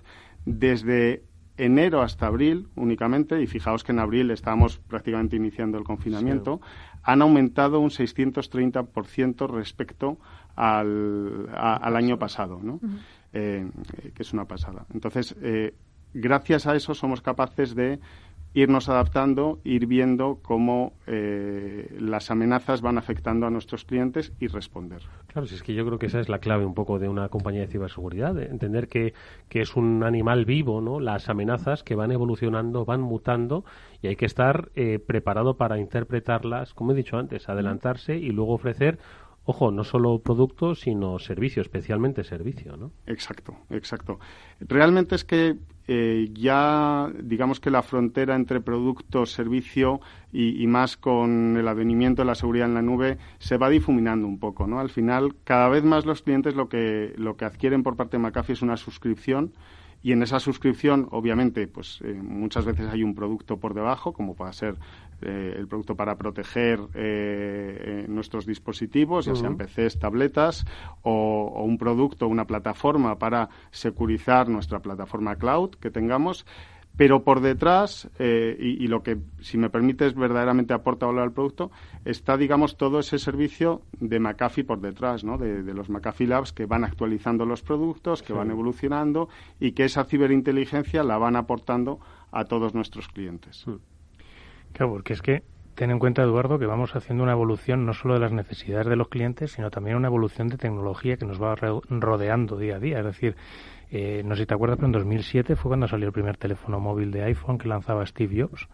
desde 0.47 1.25
enero 1.59 2.03
hasta 2.03 2.27
abril 2.27 2.69
únicamente, 2.77 3.43
y 3.43 3.47
fijaos 3.47 3.85
que 3.85 3.93
en 3.93 3.99
abril 3.99 4.31
estábamos 4.31 4.79
prácticamente 4.79 5.37
iniciando 5.37 5.77
el 5.77 5.85
confinamiento, 5.85 6.61
han 7.03 7.21
aumentado 7.23 7.81
un 7.81 7.91
630% 7.91 9.49
respecto 9.51 10.19
al, 10.57 11.49
al 11.55 11.97
año 11.97 12.19
pasado, 12.19 12.61
¿no? 12.63 12.81
que 13.33 13.71
es 14.19 14.33
una 14.33 14.47
pasada. 14.47 14.87
Entonces, 14.95 15.37
gracias 16.15 16.67
a 16.67 16.75
eso 16.75 16.95
somos 16.95 17.21
capaces 17.21 17.75
de 17.75 18.01
irnos 18.55 18.89
adaptando, 18.89 19.61
ir 19.63 19.87
viendo 19.87 20.39
cómo 20.43 20.95
eh, 21.07 21.95
las 22.01 22.31
amenazas 22.31 22.81
van 22.81 22.99
afectando 22.99 23.47
a 23.47 23.51
nuestros 23.51 23.85
clientes 23.85 24.33
y 24.41 24.49
responder. 24.49 25.03
Claro, 25.27 25.47
si 25.47 25.55
es 25.55 25.63
que 25.63 25.75
yo 25.75 25.85
creo 25.87 25.99
que 25.99 26.07
esa 26.07 26.21
es 26.21 26.29
la 26.29 26.39
clave 26.39 26.65
un 26.65 26.75
poco 26.75 26.99
de 26.99 27.09
una 27.09 27.29
compañía 27.29 27.61
de 27.61 27.69
ciberseguridad, 27.69 28.35
de 28.35 28.47
entender 28.47 28.89
que, 28.89 29.15
que 29.49 29.61
es 29.61 29.77
un 29.77 30.03
animal 30.03 30.45
vivo, 30.45 30.81
¿no? 30.81 30.99
Las 31.01 31.29
amenazas 31.29 31.83
que 31.83 31.95
van 31.95 32.11
evolucionando, 32.11 32.85
van 32.85 33.01
mutando 33.01 33.65
y 34.03 34.09
hay 34.09 34.17
que 34.17 34.27
estar 34.27 34.71
eh, 34.75 34.99
preparado 34.99 35.57
para 35.57 35.79
interpretarlas, 35.79 36.75
como 36.75 36.93
he 36.93 36.95
dicho 36.95 37.19
antes, 37.19 37.49
adelantarse 37.49 38.17
y 38.17 38.31
luego 38.31 38.55
ofrecer 38.55 38.99
ojo, 39.51 39.71
no 39.71 39.83
solo 39.83 40.19
producto, 40.19 40.75
sino 40.75 41.19
servicio, 41.19 41.63
especialmente 41.63 42.23
servicio, 42.23 42.77
¿no? 42.77 42.93
Exacto, 43.07 43.57
exacto. 43.71 44.21
Realmente 44.61 45.15
es 45.15 45.25
que 45.25 45.57
eh, 45.87 46.29
ya, 46.35 47.11
digamos 47.23 47.59
que 47.59 47.71
la 47.71 47.83
frontera 47.83 48.37
entre 48.37 48.61
producto, 48.61 49.25
servicio 49.25 50.03
y, 50.31 50.67
más 50.67 50.99
con 50.99 51.57
el 51.57 51.67
advenimiento 51.67 52.21
de 52.21 52.27
la 52.27 52.35
seguridad 52.35 52.69
en 52.69 52.75
la 52.75 52.83
nube 52.83 53.17
se 53.39 53.57
va 53.57 53.71
difuminando 53.71 54.27
un 54.29 54.39
poco, 54.39 54.67
¿no? 54.67 54.81
Al 54.81 54.91
final, 54.91 55.35
cada 55.45 55.71
vez 55.71 55.83
más 55.83 56.05
los 56.05 56.21
clientes 56.21 56.55
lo 56.55 56.69
que, 56.69 57.15
lo 57.17 57.39
que 57.39 57.47
adquieren 57.47 57.83
por 57.83 57.97
parte 57.97 58.19
de 58.19 58.25
McAfee 58.25 58.53
es 58.53 58.61
una 58.61 58.77
suscripción 58.77 59.55
y 60.09 60.13
en 60.13 60.23
esa 60.23 60.41
suscripción, 60.41 61.07
obviamente, 61.11 61.67
pues 61.69 62.01
eh, 62.03 62.15
muchas 62.15 62.65
veces 62.65 62.89
hay 62.91 63.03
un 63.03 63.15
producto 63.15 63.59
por 63.59 63.75
debajo, 63.75 64.15
como 64.15 64.35
puede 64.35 64.55
ser 64.55 64.77
eh, 65.21 65.55
el 65.55 65.69
producto 65.69 65.97
para 65.97 66.17
proteger 66.17 66.81
eh, 66.95 68.07
nuestros 68.09 68.47
dispositivos, 68.47 69.27
ya 69.27 69.35
sean 69.35 69.59
PCs, 69.59 69.99
tabletas, 69.99 70.65
o, 71.03 71.63
un 71.63 71.77
producto, 71.77 72.27
una 72.27 72.47
plataforma 72.47 73.19
para 73.19 73.51
securizar 73.71 74.49
nuestra 74.49 74.81
plataforma 74.81 75.37
cloud 75.37 75.73
que 75.75 75.91
tengamos. 75.91 76.47
Pero 76.99 77.23
por 77.23 77.41
detrás, 77.41 78.11
eh, 78.19 78.57
y, 78.59 78.89
lo 78.89 79.05
que, 79.05 79.19
si 79.41 79.57
me 79.57 79.71
permites, 79.71 80.17
verdaderamente 80.17 80.75
aporta 80.75 81.07
valor 81.07 81.23
al 81.23 81.33
producto, 81.33 81.71
está, 82.05 82.37
digamos, 82.37 82.77
todo 82.77 82.99
ese 82.99 83.21
servicio 83.21 83.83
de 84.01 84.19
McAfee 84.19 84.65
por 84.65 84.81
detrás, 84.81 85.23
¿no? 85.23 85.39
De, 85.39 85.63
los 85.73 85.89
McAfee 85.89 86.27
Labs 86.27 86.53
que 86.53 86.67
van 86.67 86.83
actualizando 86.83 87.47
los 87.47 87.63
productos, 87.63 88.25
que 88.25 88.33
van 88.33 88.51
evolucionando 88.51 89.29
y 89.61 89.73
que 89.73 89.85
esa 89.85 90.03
ciberinteligencia 90.07 91.05
la 91.05 91.19
van 91.19 91.37
aportando 91.37 92.01
a 92.33 92.47
todos 92.47 92.75
nuestros 92.75 93.07
clientes. 93.07 93.65
Hmm. 93.65 93.77
Claro, 94.73 94.95
porque 94.95 95.13
es 95.13 95.23
que 95.23 95.45
ten 95.77 95.93
en 95.93 96.01
cuenta, 96.01 96.23
Eduardo, 96.23 96.59
que 96.59 96.67
vamos 96.67 96.97
haciendo 96.97 97.23
una 97.23 97.31
evolución 97.31 97.87
no 97.87 97.95
solo 97.95 98.15
de 98.15 98.21
las 98.21 98.33
necesidades 98.33 98.89
de 98.89 98.97
los 98.97 99.07
clientes, 99.07 99.53
sino 99.53 99.71
también 99.71 99.97
una 99.97 100.09
evolución 100.09 100.49
de 100.49 100.57
tecnología 100.57 101.17
que 101.17 101.27
nos 101.27 101.41
va 101.41 101.55
rodeando 101.55 102.57
día 102.57 102.75
a 102.75 102.81
día. 102.81 102.99
Es 102.99 103.05
decir, 103.05 103.37
eh, 103.91 104.23
no 104.25 104.35
sé 104.35 104.43
si 104.43 104.47
te 104.47 104.55
acuerdas, 104.55 104.77
pero 104.77 104.87
en 104.87 104.93
2007 104.93 105.57
fue 105.57 105.71
cuando 105.71 105.89
salió 105.89 106.07
el 106.07 106.13
primer 106.13 106.37
teléfono 106.37 106.79
móvil 106.81 107.11
de 107.11 107.23
iPhone 107.25 107.59
que 107.59 107.69
lanzaba 107.69 108.05
Steve 108.07 108.43
Jobs. 108.43 108.69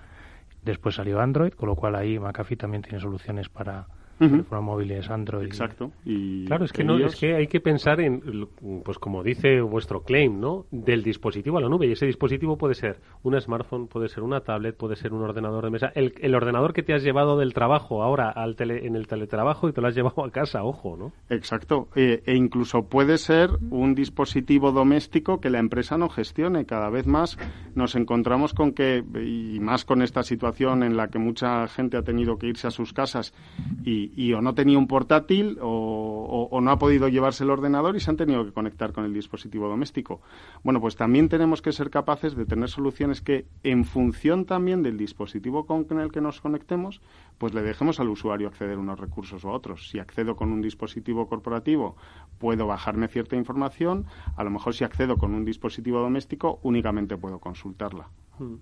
Después 0.62 0.94
salió 0.94 1.20
Android, 1.20 1.52
con 1.52 1.68
lo 1.68 1.76
cual 1.76 1.94
ahí 1.94 2.18
McAfee 2.18 2.56
también 2.56 2.82
tiene 2.82 2.98
soluciones 2.98 3.48
para, 3.48 3.86
móvil 4.18 4.90
es 4.92 5.10
Android. 5.10 5.46
Exacto. 5.46 5.92
Y 6.04 6.46
claro, 6.46 6.64
es 6.64 6.72
que, 6.72 6.84
no, 6.84 6.98
es 6.98 7.16
que 7.16 7.34
hay 7.34 7.46
que 7.46 7.60
pensar 7.60 8.00
en, 8.00 8.48
pues 8.84 8.98
como 8.98 9.22
dice 9.22 9.60
vuestro 9.60 10.02
claim, 10.02 10.40
¿no? 10.40 10.66
Del 10.70 11.02
dispositivo 11.02 11.58
a 11.58 11.60
la 11.60 11.68
nube. 11.68 11.86
Y 11.86 11.92
ese 11.92 12.06
dispositivo 12.06 12.56
puede 12.56 12.74
ser 12.74 13.00
un 13.22 13.40
smartphone, 13.40 13.86
puede 13.86 14.08
ser 14.08 14.22
una 14.22 14.40
tablet, 14.40 14.76
puede 14.76 14.96
ser 14.96 15.12
un 15.12 15.22
ordenador 15.22 15.64
de 15.64 15.70
mesa. 15.70 15.92
El, 15.94 16.14
el 16.20 16.34
ordenador 16.34 16.72
que 16.72 16.82
te 16.82 16.94
has 16.94 17.02
llevado 17.02 17.38
del 17.38 17.54
trabajo 17.54 18.02
ahora 18.02 18.30
al 18.30 18.56
tele, 18.56 18.86
en 18.86 18.96
el 18.96 19.06
teletrabajo 19.06 19.68
y 19.68 19.72
te 19.72 19.80
lo 19.80 19.88
has 19.88 19.94
llevado 19.94 20.24
a 20.24 20.30
casa, 20.30 20.64
ojo, 20.64 20.96
¿no? 20.96 21.12
Exacto. 21.28 21.88
E, 21.94 22.22
e 22.26 22.34
incluso 22.34 22.88
puede 22.88 23.18
ser 23.18 23.50
un 23.70 23.94
dispositivo 23.94 24.72
doméstico 24.72 25.40
que 25.40 25.50
la 25.50 25.58
empresa 25.58 25.98
no 25.98 26.08
gestione. 26.08 26.66
Cada 26.66 26.90
vez 26.90 27.06
más 27.06 27.38
nos 27.74 27.94
encontramos 27.94 28.54
con 28.54 28.72
que, 28.72 29.04
y 29.24 29.60
más 29.60 29.84
con 29.84 30.02
esta 30.02 30.22
situación 30.22 30.82
en 30.82 30.96
la 30.96 31.08
que 31.08 31.18
mucha 31.18 31.66
gente 31.68 31.96
ha 31.96 32.02
tenido 32.02 32.38
que 32.38 32.46
irse 32.46 32.66
a 32.66 32.70
sus 32.70 32.92
casas 32.92 33.34
y 33.84 34.03
y, 34.14 34.32
o 34.32 34.40
no 34.40 34.54
tenía 34.54 34.78
un 34.78 34.86
portátil 34.86 35.58
o, 35.60 36.60
no 36.60 36.70
ha 36.70 36.78
podido 36.78 37.08
llevarse 37.08 37.44
el 37.44 37.50
ordenador 37.50 37.94
y 37.96 38.00
se 38.00 38.10
han 38.10 38.16
tenido 38.16 38.44
que 38.44 38.52
conectar 38.52 38.92
con 38.92 39.04
el 39.04 39.12
dispositivo 39.12 39.68
doméstico. 39.68 40.20
Bueno, 40.62 40.80
pues 40.80 40.96
también 40.96 41.28
tenemos 41.28 41.60
que 41.60 41.72
ser 41.72 41.90
capaces 41.90 42.34
de 42.34 42.46
tener 42.46 42.68
soluciones 42.68 43.20
que, 43.20 43.46
en 43.62 43.84
función 43.84 44.46
también 44.46 44.82
del 44.82 44.96
dispositivo 44.96 45.66
con 45.66 45.86
el 46.00 46.10
que 46.10 46.20
nos 46.20 46.40
conectemos, 46.40 47.00
pues 47.38 47.52
le 47.52 47.62
dejemos 47.62 48.00
al 48.00 48.08
usuario 48.08 48.48
acceder 48.48 48.78
unos 48.78 48.98
recursos 48.98 49.44
o 49.44 49.50
a 49.50 49.52
otros. 49.52 49.90
Si 49.90 49.98
accedo 49.98 50.36
con 50.36 50.52
un 50.52 50.62
dispositivo 50.62 51.28
corporativo, 51.28 51.96
puedo 52.38 52.66
bajarme 52.66 53.08
cierta 53.08 53.36
información. 53.36 54.06
A 54.36 54.44
lo 54.44 54.50
mejor 54.50 54.74
si 54.74 54.84
accedo 54.84 55.16
con 55.16 55.34
un 55.34 55.44
dispositivo 55.44 56.00
doméstico, 56.00 56.60
únicamente 56.62 57.16
puedo 57.16 57.38
consultarla. 57.38 58.08
Mm. 58.38 58.54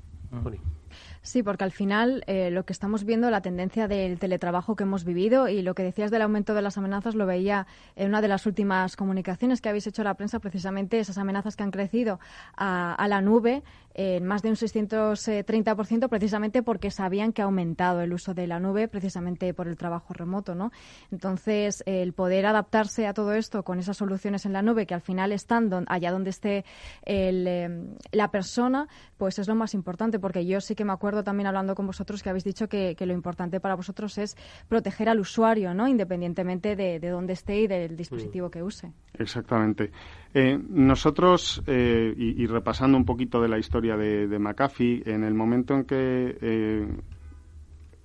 Sí, 1.22 1.42
porque 1.42 1.64
al 1.64 1.70
final 1.70 2.24
eh, 2.26 2.50
lo 2.50 2.64
que 2.64 2.72
estamos 2.72 3.04
viendo, 3.04 3.30
la 3.30 3.42
tendencia 3.42 3.86
del 3.86 4.18
teletrabajo 4.18 4.76
que 4.76 4.82
hemos 4.82 5.04
vivido 5.04 5.48
y 5.48 5.62
lo 5.62 5.74
que 5.74 5.82
decías 5.82 6.10
del 6.10 6.22
aumento 6.22 6.54
de 6.54 6.62
las 6.62 6.78
amenazas, 6.78 7.14
lo 7.14 7.26
veía 7.26 7.66
en 7.96 8.08
una 8.08 8.20
de 8.20 8.28
las 8.28 8.46
últimas 8.46 8.96
comunicaciones 8.96 9.60
que 9.60 9.68
habéis 9.68 9.86
hecho 9.86 10.02
a 10.02 10.04
la 10.04 10.14
prensa, 10.14 10.40
precisamente 10.40 10.98
esas 10.98 11.18
amenazas 11.18 11.56
que 11.56 11.62
han 11.62 11.70
crecido 11.70 12.18
a, 12.56 13.06
la 13.08 13.20
nube 13.20 13.62
en 13.94 14.24
más 14.24 14.42
de 14.42 14.48
un 14.48 14.56
630%, 14.56 16.08
precisamente 16.08 16.62
porque 16.62 16.90
sabían 16.90 17.32
que 17.32 17.42
ha 17.42 17.46
aumentado 17.46 18.00
el 18.00 18.12
uso 18.12 18.34
de 18.34 18.46
la 18.46 18.60
nube, 18.60 18.88
precisamente 18.88 19.52
por 19.54 19.68
el 19.68 19.76
trabajo 19.76 20.14
remoto. 20.14 20.54
¿no? 20.54 20.72
Entonces, 21.10 21.82
el 21.86 22.12
poder 22.12 22.46
adaptarse 22.46 23.06
a 23.06 23.14
todo 23.14 23.32
esto 23.32 23.62
con 23.62 23.78
esas 23.78 23.96
soluciones 23.96 24.46
en 24.46 24.52
la 24.52 24.62
nube, 24.62 24.86
que 24.86 24.94
al 24.94 25.00
final 25.00 25.32
están 25.32 25.70
allá 25.88 26.10
donde 26.10 26.30
esté 26.30 26.64
em, 27.04 27.96
la 28.10 28.30
persona, 28.30 28.88
pues 29.16 29.38
es 29.38 29.48
lo 29.48 29.54
más 29.54 29.74
importante, 29.74 30.18
porque 30.18 30.46
yo 30.46 30.60
sí 30.60 30.74
que 30.74 30.84
me 30.84 30.92
acuerdo 30.92 31.22
también 31.24 31.46
hablando 31.46 31.74
con 31.74 31.86
vosotros 31.86 32.22
que 32.22 32.30
habéis 32.30 32.44
dicho 32.44 32.68
que, 32.68 32.96
lo 33.02 33.12
importante 33.12 33.58
para 33.58 33.74
vosotros 33.74 34.16
es 34.18 34.36
proteger 34.68 35.08
al 35.08 35.18
usuario, 35.18 35.74
¿no? 35.74 35.88
Independientemente 35.88 36.76
de, 36.76 37.00
dónde 37.00 37.32
esté 37.32 37.62
y 37.62 37.66
del 37.66 37.96
dispositivo 37.96 38.48
que 38.48 38.62
use. 38.62 38.92
Exactamente. 39.14 39.90
Eh, 40.34 40.58
nosotros, 40.70 41.62
eh, 41.66 42.14
y, 42.16 42.46
repasando 42.46 42.96
un 42.96 43.04
poquito 43.04 43.42
de 43.42 43.48
la 43.48 43.58
historia 43.58 43.96
de, 43.96 44.38
McAfee, 44.38 45.02
en 45.04 45.24
el 45.24 45.34
momento 45.34 45.74
en 45.74 45.84
que 45.84 46.38
eh, 46.40 46.86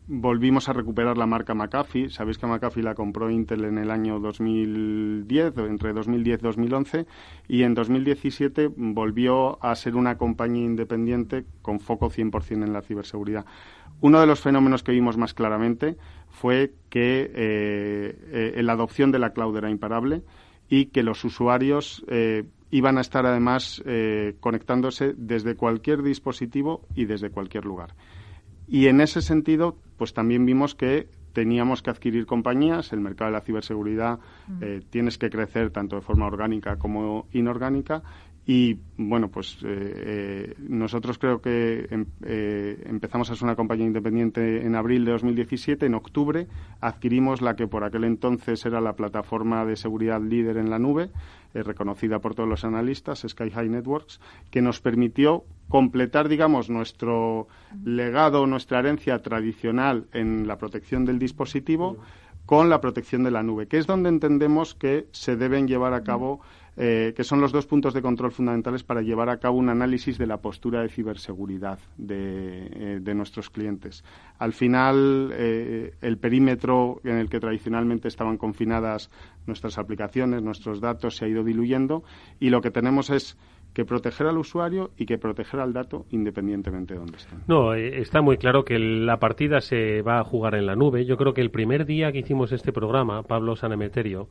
volvimos 0.08 0.68
a 0.68 0.74
recuperar 0.74 1.18
la 1.18 1.26
marca 1.26 1.54
McAfee. 1.54 2.10
Sabéis 2.10 2.38
que 2.38 2.46
McAfee 2.46 2.84
la 2.84 2.96
compró 2.96 3.30
Intel 3.30 3.64
en 3.64 3.78
el 3.78 3.92
año 3.92 4.20
2010, 4.20 5.58
entre 5.58 5.94
2010 5.94 6.40
y 6.40 6.44
2011, 6.44 7.06
y 7.48 7.64
en 7.64 7.74
2017 7.74 8.72
volvió 8.76 9.64
a 9.64 9.74
ser 9.76 9.96
una 9.96 10.18
compañía 10.18 10.66
independiente 10.66 11.46
con 11.62 11.80
foco 11.80 12.10
100% 12.10 12.66
en 12.66 12.74
la 12.74 12.82
ciberseguridad. 12.82 13.46
Uno 14.02 14.20
de 14.20 14.28
los 14.28 14.42
fenómenos 14.42 14.84
que 14.84 14.92
vimos 14.92 15.18
más 15.18 15.34
claramente 15.34 15.96
fue 16.28 16.74
que 16.90 17.32
eh, 17.34 18.62
la 18.62 18.74
adopción 18.74 19.12
de 19.12 19.20
la 19.20 19.32
cloud 19.32 19.58
era 19.58 19.70
imparable 19.70 20.24
y 20.70 20.88
que 20.88 21.04
los 21.04 21.24
usuarios 21.24 22.04
eh, 22.08 22.46
iban 22.72 22.98
a 22.98 23.02
estar 23.02 23.26
además 23.26 23.82
conectándose 24.42 25.14
desde 25.16 25.56
cualquier 25.56 26.04
dispositivo 26.04 26.86
y 26.96 27.06
desde 27.06 27.30
cualquier 27.30 27.64
lugar. 27.64 27.96
Y 28.68 28.88
en 28.88 29.00
ese 29.00 29.22
sentido, 29.22 29.78
pues 29.96 30.14
también 30.14 30.46
vimos 30.46 30.76
que 30.76 31.08
teníamos 31.38 31.84
que 31.84 31.92
adquirir 31.92 32.26
compañías, 32.26 32.92
el 32.94 33.00
mercado 33.00 33.30
de 33.30 33.38
la 33.38 33.42
ciberseguridad 33.42 34.20
eh, 34.60 34.82
tienes 34.90 35.20
que 35.20 35.30
crecer 35.30 35.70
tanto 35.70 35.96
de 35.96 36.02
forma 36.02 36.26
orgánica 36.26 36.78
como 36.78 37.28
inorgánica 37.32 38.02
y 38.50 38.80
bueno, 38.96 39.28
pues 39.28 39.58
eh, 39.62 39.68
eh, 39.68 40.54
nosotros 40.58 41.18
creo 41.18 41.42
que 41.42 41.86
em, 41.92 42.06
eh, 42.24 42.82
empezamos 42.86 43.30
a 43.30 43.36
ser 43.36 43.44
una 43.44 43.58
compañía 43.58 43.86
independiente 43.86 44.66
en 44.66 44.74
abril 44.74 45.04
de 45.04 45.12
2017. 45.12 45.86
En 45.86 45.96
octubre 45.96 46.48
adquirimos 46.80 47.42
la 47.42 47.58
que 47.58 47.68
por 47.68 47.84
aquel 47.84 48.06
entonces 48.06 48.66
era 48.66 48.80
la 48.80 48.94
plataforma 48.94 49.66
de 49.66 49.76
seguridad 49.76 50.22
líder 50.22 50.56
en 50.56 50.70
la 50.70 50.80
nube, 50.80 51.10
reconocida 51.54 52.20
por 52.20 52.36
todos 52.36 52.48
los 52.48 52.64
analistas, 52.64 53.26
Sky 53.28 53.50
High 53.50 53.68
Networks, 53.68 54.22
que 54.50 54.62
nos 54.62 54.80
permitió 54.80 55.44
completar, 55.68 56.30
digamos, 56.30 56.70
nuestro 56.70 57.50
legado, 57.84 58.48
nuestra 58.48 58.80
herencia 58.80 59.22
tradicional 59.22 60.08
en 60.14 60.48
la 60.48 60.58
protección 60.58 61.04
del 61.04 61.20
dispositivo 61.20 61.98
con 62.46 62.70
la 62.70 62.80
protección 62.80 63.26
de 63.26 63.32
la 63.32 63.44
nube, 63.44 63.68
que 63.68 63.78
es 63.78 63.88
donde 63.88 64.08
entendemos 64.08 64.74
que 64.74 65.08
se 65.12 65.36
deben 65.36 65.68
llevar 65.68 65.94
a 65.94 66.04
cabo 66.04 66.40
eh, 66.80 67.14
que 67.16 67.24
son 67.24 67.42
los 67.42 67.52
dos 67.52 67.66
puntos 67.66 67.96
de 67.96 68.04
control 68.04 68.32
fundamentales 68.32 68.84
para 68.84 69.02
llevar 69.02 69.30
a 69.30 69.38
cabo 69.38 69.58
un 69.58 69.70
análisis 69.70 70.20
de 70.20 70.28
la 70.28 70.38
postura 70.38 70.82
de 70.82 70.90
ciberseguridad 70.90 71.80
de, 71.98 73.00
eh, 73.04 73.14
nuestros 73.16 73.50
clientes. 73.50 74.04
Al 74.38 74.54
final, 74.54 75.32
eh, 75.34 75.96
el 76.02 76.20
perímetro 76.20 77.02
en 77.04 77.18
el 77.18 77.30
que 77.30 77.40
tradicionalmente 77.40 78.08
estaban 78.08 78.38
confinadas 78.38 79.10
nuestras 79.48 79.80
aplicaciones, 79.80 80.44
nuestros 80.44 80.80
datos, 80.80 81.16
se 81.16 81.26
ha 81.26 81.28
ido 81.28 81.44
diluyendo 81.44 82.04
y 82.40 82.52
lo 82.52 82.62
que 82.62 82.70
tenemos 82.70 83.10
es 83.10 83.40
que 83.74 83.84
proteger 83.84 84.28
al 84.28 84.38
usuario 84.38 84.92
y 84.98 85.08
que 85.08 85.18
proteger 85.18 85.60
al 85.60 85.74
dato 85.74 86.06
independientemente 86.12 86.94
de 86.94 87.00
dónde 87.00 87.18
estén. 87.18 87.40
No, 87.48 87.74
está 87.74 88.22
muy 88.22 88.38
claro 88.38 88.64
que 88.64 88.78
la 88.78 89.18
partida 89.18 89.62
se 89.62 90.04
va 90.04 90.20
a 90.20 90.24
jugar 90.24 90.54
en 90.54 90.68
la 90.68 90.76
nube. 90.76 91.06
Yo 91.06 91.18
creo 91.18 91.34
que 91.34 91.42
el 91.42 91.50
primer 91.50 91.86
día 91.88 92.12
que 92.12 92.20
hicimos 92.20 92.52
este 92.52 92.72
programa, 92.72 93.24
Pablo 93.24 93.56
Sanemeterio, 93.56 94.30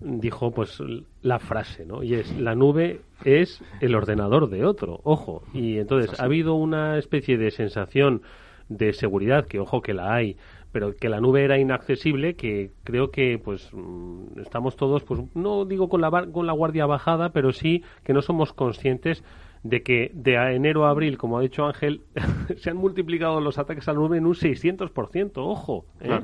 dijo 0.00 0.50
pues 0.50 0.78
la 1.22 1.38
frase, 1.38 1.86
¿no? 1.86 2.02
Y 2.02 2.14
es, 2.14 2.36
la 2.38 2.54
nube 2.54 3.00
es 3.24 3.62
el 3.80 3.94
ordenador 3.94 4.48
de 4.50 4.64
otro, 4.64 5.00
ojo. 5.04 5.42
Y 5.52 5.78
entonces 5.78 6.18
ha 6.20 6.24
habido 6.24 6.54
una 6.54 6.98
especie 6.98 7.38
de 7.38 7.50
sensación 7.50 8.22
de 8.68 8.92
seguridad, 8.92 9.46
que 9.46 9.60
ojo 9.60 9.82
que 9.82 9.94
la 9.94 10.14
hay, 10.14 10.36
pero 10.72 10.96
que 10.96 11.08
la 11.08 11.20
nube 11.20 11.44
era 11.44 11.58
inaccesible, 11.58 12.34
que 12.34 12.72
creo 12.82 13.10
que 13.10 13.38
pues 13.38 13.70
mm, 13.72 14.40
estamos 14.40 14.76
todos, 14.76 15.04
pues 15.04 15.20
no 15.34 15.64
digo 15.64 15.88
con 15.88 16.00
la, 16.00 16.26
con 16.32 16.46
la 16.46 16.52
guardia 16.52 16.86
bajada, 16.86 17.30
pero 17.30 17.52
sí 17.52 17.84
que 18.02 18.12
no 18.12 18.22
somos 18.22 18.52
conscientes 18.52 19.22
de 19.62 19.82
que 19.82 20.10
de 20.14 20.34
enero 20.54 20.84
a 20.84 20.90
abril, 20.90 21.16
como 21.16 21.38
ha 21.38 21.42
dicho 21.42 21.64
Ángel, 21.64 22.02
se 22.58 22.70
han 22.70 22.76
multiplicado 22.76 23.40
los 23.40 23.58
ataques 23.58 23.88
a 23.88 23.92
la 23.92 24.00
nube 24.00 24.18
en 24.18 24.26
un 24.26 24.34
600%, 24.34 25.32
ojo. 25.36 25.86
¿eh? 26.00 26.20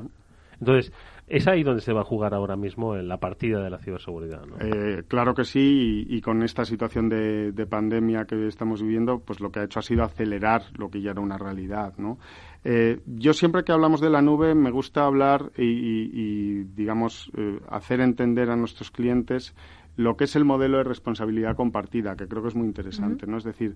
Entonces, 0.59 0.93
es 1.31 1.47
ahí 1.47 1.63
donde 1.63 1.81
se 1.81 1.93
va 1.93 2.01
a 2.01 2.03
jugar 2.03 2.33
ahora 2.33 2.57
mismo 2.57 2.95
en 2.97 3.07
la 3.07 3.17
partida 3.17 3.63
de 3.63 3.69
la 3.69 3.77
ciberseguridad. 3.77 4.45
¿no? 4.45 4.57
Eh, 4.59 5.03
claro 5.07 5.33
que 5.33 5.45
sí, 5.45 6.05
y, 6.09 6.19
con 6.19 6.43
esta 6.43 6.65
situación 6.65 7.07
de, 7.07 7.67
pandemia 7.69 8.25
que 8.25 8.47
estamos 8.47 8.81
viviendo, 8.81 9.19
pues 9.19 9.39
lo 9.39 9.49
que 9.49 9.61
ha 9.61 9.63
hecho 9.63 9.79
ha 9.79 9.81
sido 9.81 10.03
acelerar 10.03 10.63
lo 10.77 10.89
que 10.89 11.01
ya 11.01 11.11
era 11.11 11.21
una 11.21 11.37
realidad. 11.37 11.93
¿no? 11.97 12.17
Eh, 12.65 12.99
yo 13.05 13.31
siempre 13.31 13.63
que 13.63 13.71
hablamos 13.71 14.01
de 14.01 14.09
la 14.09 14.21
nube 14.21 14.53
me 14.55 14.71
gusta 14.71 15.05
hablar 15.05 15.53
y, 15.57 16.65
digamos, 16.65 17.31
eh, 17.37 17.61
hacer 17.69 18.01
entender 18.01 18.49
a 18.49 18.57
nuestros 18.57 18.91
clientes 18.91 19.55
lo 19.95 20.17
que 20.17 20.25
es 20.25 20.35
el 20.35 20.43
modelo 20.43 20.79
de 20.79 20.83
responsabilidad 20.83 21.55
compartida, 21.55 22.17
que 22.17 22.27
creo 22.27 22.41
que 22.41 22.49
es 22.49 22.55
muy 22.55 22.67
interesante, 22.67 23.25
¿no? 23.25 23.37
Es 23.37 23.43
decir, 23.45 23.75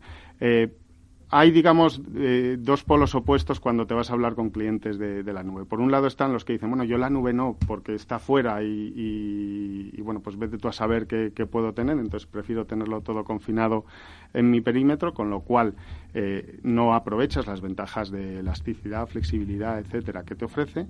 hay, 1.29 1.51
digamos, 1.51 2.01
eh, 2.15 2.57
dos 2.59 2.83
polos 2.83 3.15
opuestos 3.15 3.59
cuando 3.59 3.87
te 3.87 3.93
vas 3.93 4.09
a 4.09 4.13
hablar 4.13 4.35
con 4.35 4.51
clientes 4.51 4.99
de, 4.99 5.23
la 5.33 5.43
nube. 5.43 5.65
Por 5.65 5.81
un 5.81 5.91
lado 5.91 6.07
están 6.07 6.31
los 6.31 6.45
que 6.45 6.53
dicen, 6.53 6.69
bueno, 6.69 6.83
yo 6.83 6.97
la 6.97 7.09
nube 7.09 7.33
no, 7.33 7.57
porque 7.67 7.95
está 7.95 8.19
fuera 8.19 8.61
y, 8.61 9.99
bueno, 10.01 10.21
pues 10.21 10.37
vete 10.37 10.57
tú 10.57 10.67
a 10.67 10.71
saber 10.71 11.07
qué, 11.07 11.45
puedo 11.45 11.73
tener, 11.73 11.97
entonces 11.97 12.27
prefiero 12.27 12.65
tenerlo 12.65 13.01
todo 13.01 13.23
confinado 13.23 13.85
en 14.33 14.51
mi 14.51 14.61
perímetro, 14.61 15.13
con 15.13 15.29
lo 15.29 15.41
cual 15.41 15.73
eh, 16.13 16.59
no 16.63 16.93
aprovechas 16.93 17.47
las 17.47 17.61
ventajas 17.61 18.11
de 18.11 18.39
elasticidad, 18.39 19.07
flexibilidad, 19.07 19.79
etcétera, 19.79 20.23
que 20.23 20.35
te 20.35 20.45
ofrece. 20.45 20.87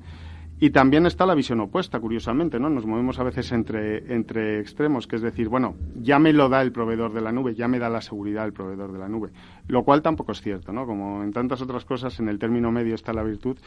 Y 0.58 0.70
también 0.70 1.06
está 1.06 1.26
la 1.26 1.36
visión 1.36 1.60
opuesta, 1.60 2.00
curiosamente, 2.00 2.60
¿no? 2.60 2.70
Nos 2.70 2.86
movemos 2.86 3.20
a 3.20 3.24
veces 3.24 3.52
entre, 3.52 4.14
entre 4.14 4.62
extremos, 4.62 5.06
que 5.06 5.18
es 5.18 5.22
decir, 5.22 5.50
bueno, 5.50 5.76
ya 6.02 6.18
me 6.18 6.32
lo 6.32 6.48
da 6.48 6.62
el 6.62 6.72
proveedor 6.72 7.14
de 7.14 7.20
la 7.20 7.34
nube, 7.34 7.56
ya 7.56 7.68
me 7.68 7.78
da 7.78 7.90
la 7.90 8.02
seguridad 8.02 8.46
el 8.46 8.54
proveedor 8.54 8.94
de 8.94 9.00
la 9.00 9.10
nube, 9.10 9.32
lo 9.68 9.84
cual 9.84 10.02
tampoco 10.02 10.32
es 10.32 10.42
cierto, 10.42 10.72
¿no? 10.72 10.86
Como 10.86 11.24
en 11.24 11.34
tantas 11.34 11.62
otras 11.62 11.84
cosas, 11.84 12.20
en 12.20 12.30
el 12.30 12.40
término 12.40 12.72
medio 12.72 12.96
está 12.96 13.12
la 13.12 13.24
virtud. 13.24 13.58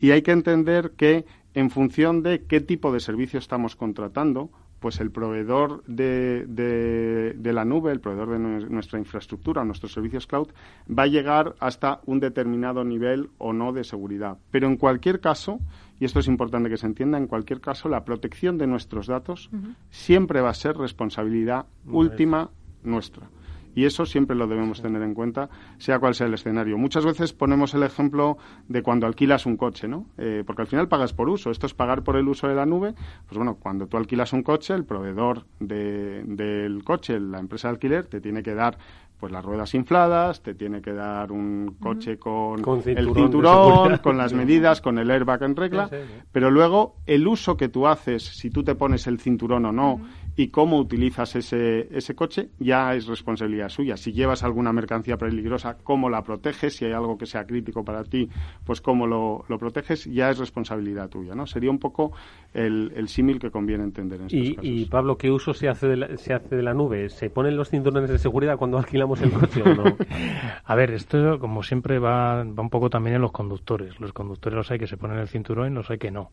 Y 0.00 0.10
hay 0.10 0.22
que 0.22 0.32
entender 0.32 0.92
que 0.96 1.26
en 1.54 1.70
función 1.70 2.22
de 2.24 2.44
qué 2.44 2.60
tipo 2.60 2.92
de 2.92 2.98
servicio 2.98 3.38
estamos 3.38 3.76
contratando, 3.76 4.50
pues 4.82 5.00
el 5.00 5.12
proveedor 5.12 5.84
de, 5.86 6.44
de, 6.48 7.52
la 7.52 7.64
nube, 7.64 7.92
el 7.92 8.00
proveedor 8.00 8.30
de 8.30 8.38
nuestra 8.68 8.98
infraestructura, 8.98 9.64
nuestros 9.64 9.92
servicios 9.92 10.26
cloud, 10.26 10.48
va 10.90 11.04
a 11.04 11.06
llegar 11.06 11.54
hasta 11.60 12.00
un 12.04 12.18
determinado 12.18 12.82
nivel 12.82 13.30
o 13.38 13.52
no 13.52 13.72
de 13.72 13.84
seguridad. 13.84 14.38
Pero 14.50 14.66
en 14.66 14.76
cualquier 14.76 15.20
caso, 15.20 15.60
y 16.02 16.04
esto 16.04 16.18
es 16.18 16.26
importante 16.26 16.68
que 16.68 16.76
se 16.76 16.86
entienda, 16.86 17.16
en 17.16 17.28
cualquier 17.28 17.60
caso, 17.60 17.88
la 17.88 18.04
protección 18.04 18.58
de 18.58 18.66
nuestros 18.66 19.06
datos 19.06 19.50
siempre 19.92 20.40
va 20.40 20.50
a 20.50 20.54
ser 20.54 20.76
responsabilidad 20.76 21.66
última 21.86 22.50
nuestra. 22.82 23.30
Y 23.74 23.84
eso 23.84 24.06
siempre 24.06 24.36
lo 24.36 24.46
debemos 24.46 24.82
tener 24.82 25.02
en 25.02 25.14
cuenta, 25.14 25.48
sea 25.78 25.98
cual 25.98 26.14
sea 26.14 26.26
el 26.26 26.34
escenario. 26.34 26.78
Muchas 26.78 27.04
veces 27.04 27.32
ponemos 27.32 27.74
el 27.74 27.82
ejemplo 27.82 28.38
de 28.68 28.82
cuando 28.82 29.06
alquilas 29.06 29.46
un 29.46 29.56
coche, 29.56 29.88
¿no? 29.88 30.06
Eh, 30.18 30.44
porque 30.46 30.62
al 30.62 30.68
final 30.68 30.88
pagas 30.88 31.12
por 31.12 31.28
uso. 31.28 31.50
Esto 31.50 31.66
es 31.66 31.74
pagar 31.74 32.02
por 32.02 32.16
el 32.16 32.28
uso 32.28 32.48
de 32.48 32.54
la 32.54 32.66
nube. 32.66 32.94
Pues 33.26 33.36
bueno, 33.36 33.56
cuando 33.56 33.86
tú 33.86 33.96
alquilas 33.96 34.32
un 34.32 34.42
coche, 34.42 34.74
el 34.74 34.84
proveedor 34.84 35.44
del 35.58 36.82
coche, 36.84 37.18
la 37.18 37.38
empresa 37.38 37.68
de 37.68 37.74
alquiler, 37.74 38.06
te 38.06 38.20
tiene 38.20 38.42
que 38.42 38.54
dar 38.54 38.78
pues 39.22 39.30
las 39.30 39.44
ruedas 39.44 39.72
infladas, 39.74 40.42
te 40.42 40.52
tiene 40.52 40.82
que 40.82 40.92
dar 40.92 41.30
un 41.30 41.76
coche 41.80 42.18
con, 42.18 42.58
el 42.86 43.14
cinturón, 43.14 43.98
con 43.98 44.18
las 44.18 44.32
medidas, 44.32 44.80
con 44.80 44.98
el 44.98 45.08
airbag 45.12 45.44
en 45.44 45.54
regla, 45.54 45.88
pero 46.32 46.50
luego 46.50 46.96
el 47.06 47.28
uso 47.28 47.56
que 47.56 47.68
tú 47.68 47.86
haces, 47.86 48.24
si 48.24 48.50
tú 48.50 48.64
te 48.64 48.74
pones 48.74 49.06
el 49.06 49.20
cinturón 49.20 49.64
o 49.66 49.70
no, 49.70 50.00
y 50.34 50.48
cómo 50.48 50.78
utilizas 50.78 51.36
ese, 51.36 51.88
ese 51.96 52.14
coche 52.14 52.48
ya 52.58 52.94
es 52.94 53.06
responsabilidad 53.06 53.68
suya. 53.68 53.96
Si 53.96 54.12
llevas 54.12 54.42
alguna 54.42 54.72
mercancía 54.72 55.16
peligrosa, 55.16 55.76
cómo 55.82 56.08
la 56.08 56.22
proteges, 56.22 56.76
si 56.76 56.84
hay 56.84 56.92
algo 56.92 57.18
que 57.18 57.26
sea 57.26 57.44
crítico 57.44 57.84
para 57.84 58.04
ti, 58.04 58.28
pues 58.64 58.80
cómo 58.80 59.06
lo, 59.06 59.44
lo 59.48 59.58
proteges, 59.58 60.06
ya 60.06 60.30
es 60.30 60.38
responsabilidad 60.38 61.08
tuya, 61.10 61.34
¿no? 61.34 61.46
Sería 61.46 61.70
un 61.70 61.78
poco 61.78 62.12
el, 62.54 62.92
el 62.96 63.08
símil 63.08 63.38
que 63.38 63.50
conviene 63.50 63.84
entender 63.84 64.20
en 64.20 64.26
estos 64.26 64.40
y, 64.40 64.54
casos. 64.54 64.70
Y 64.70 64.84
Pablo, 64.86 65.18
¿qué 65.18 65.30
uso 65.30 65.52
se 65.52 65.68
hace, 65.68 65.86
de 65.86 65.96
la, 65.96 66.16
se 66.16 66.32
hace 66.32 66.56
de 66.56 66.62
la 66.62 66.72
nube? 66.72 67.10
¿Se 67.10 67.28
ponen 67.28 67.56
los 67.56 67.68
cinturones 67.68 68.08
de 68.08 68.18
seguridad 68.18 68.56
cuando 68.56 68.78
alquilamos 68.78 69.20
el 69.20 69.32
coche 69.32 69.62
o 69.62 69.74
no? 69.74 69.84
A 70.64 70.74
ver, 70.74 70.92
esto 70.92 71.38
como 71.38 71.62
siempre 71.62 71.98
va, 71.98 72.44
va 72.44 72.62
un 72.62 72.70
poco 72.70 72.88
también 72.88 73.16
en 73.16 73.22
los 73.22 73.32
conductores. 73.32 74.00
Los 74.00 74.12
conductores 74.12 74.56
los 74.56 74.70
hay 74.70 74.78
que 74.78 74.86
se 74.86 74.96
ponen 74.96 75.18
el 75.18 75.28
cinturón 75.28 75.72
y 75.72 75.74
los 75.74 75.90
hay 75.90 75.98
que 75.98 76.10
no. 76.10 76.30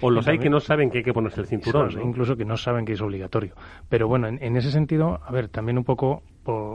O 0.00 0.10
los 0.10 0.26
hay 0.26 0.38
que 0.38 0.50
no 0.50 0.60
saben 0.60 0.90
que 0.90 0.98
hay 0.98 1.04
que 1.04 1.12
ponerse 1.12 1.40
el 1.40 1.46
cinturón. 1.46 1.90
Incluso 2.02 2.36
que 2.36 2.44
no 2.44 2.56
saben 2.56 2.84
que 2.84 2.92
es 2.92 3.00
obligatorio. 3.00 3.54
Pero 3.88 4.08
bueno, 4.08 4.28
en, 4.28 4.56
ese 4.56 4.70
sentido, 4.70 5.20
a 5.24 5.30
ver, 5.30 5.48
también 5.48 5.78
un 5.78 5.84
poco 5.84 6.22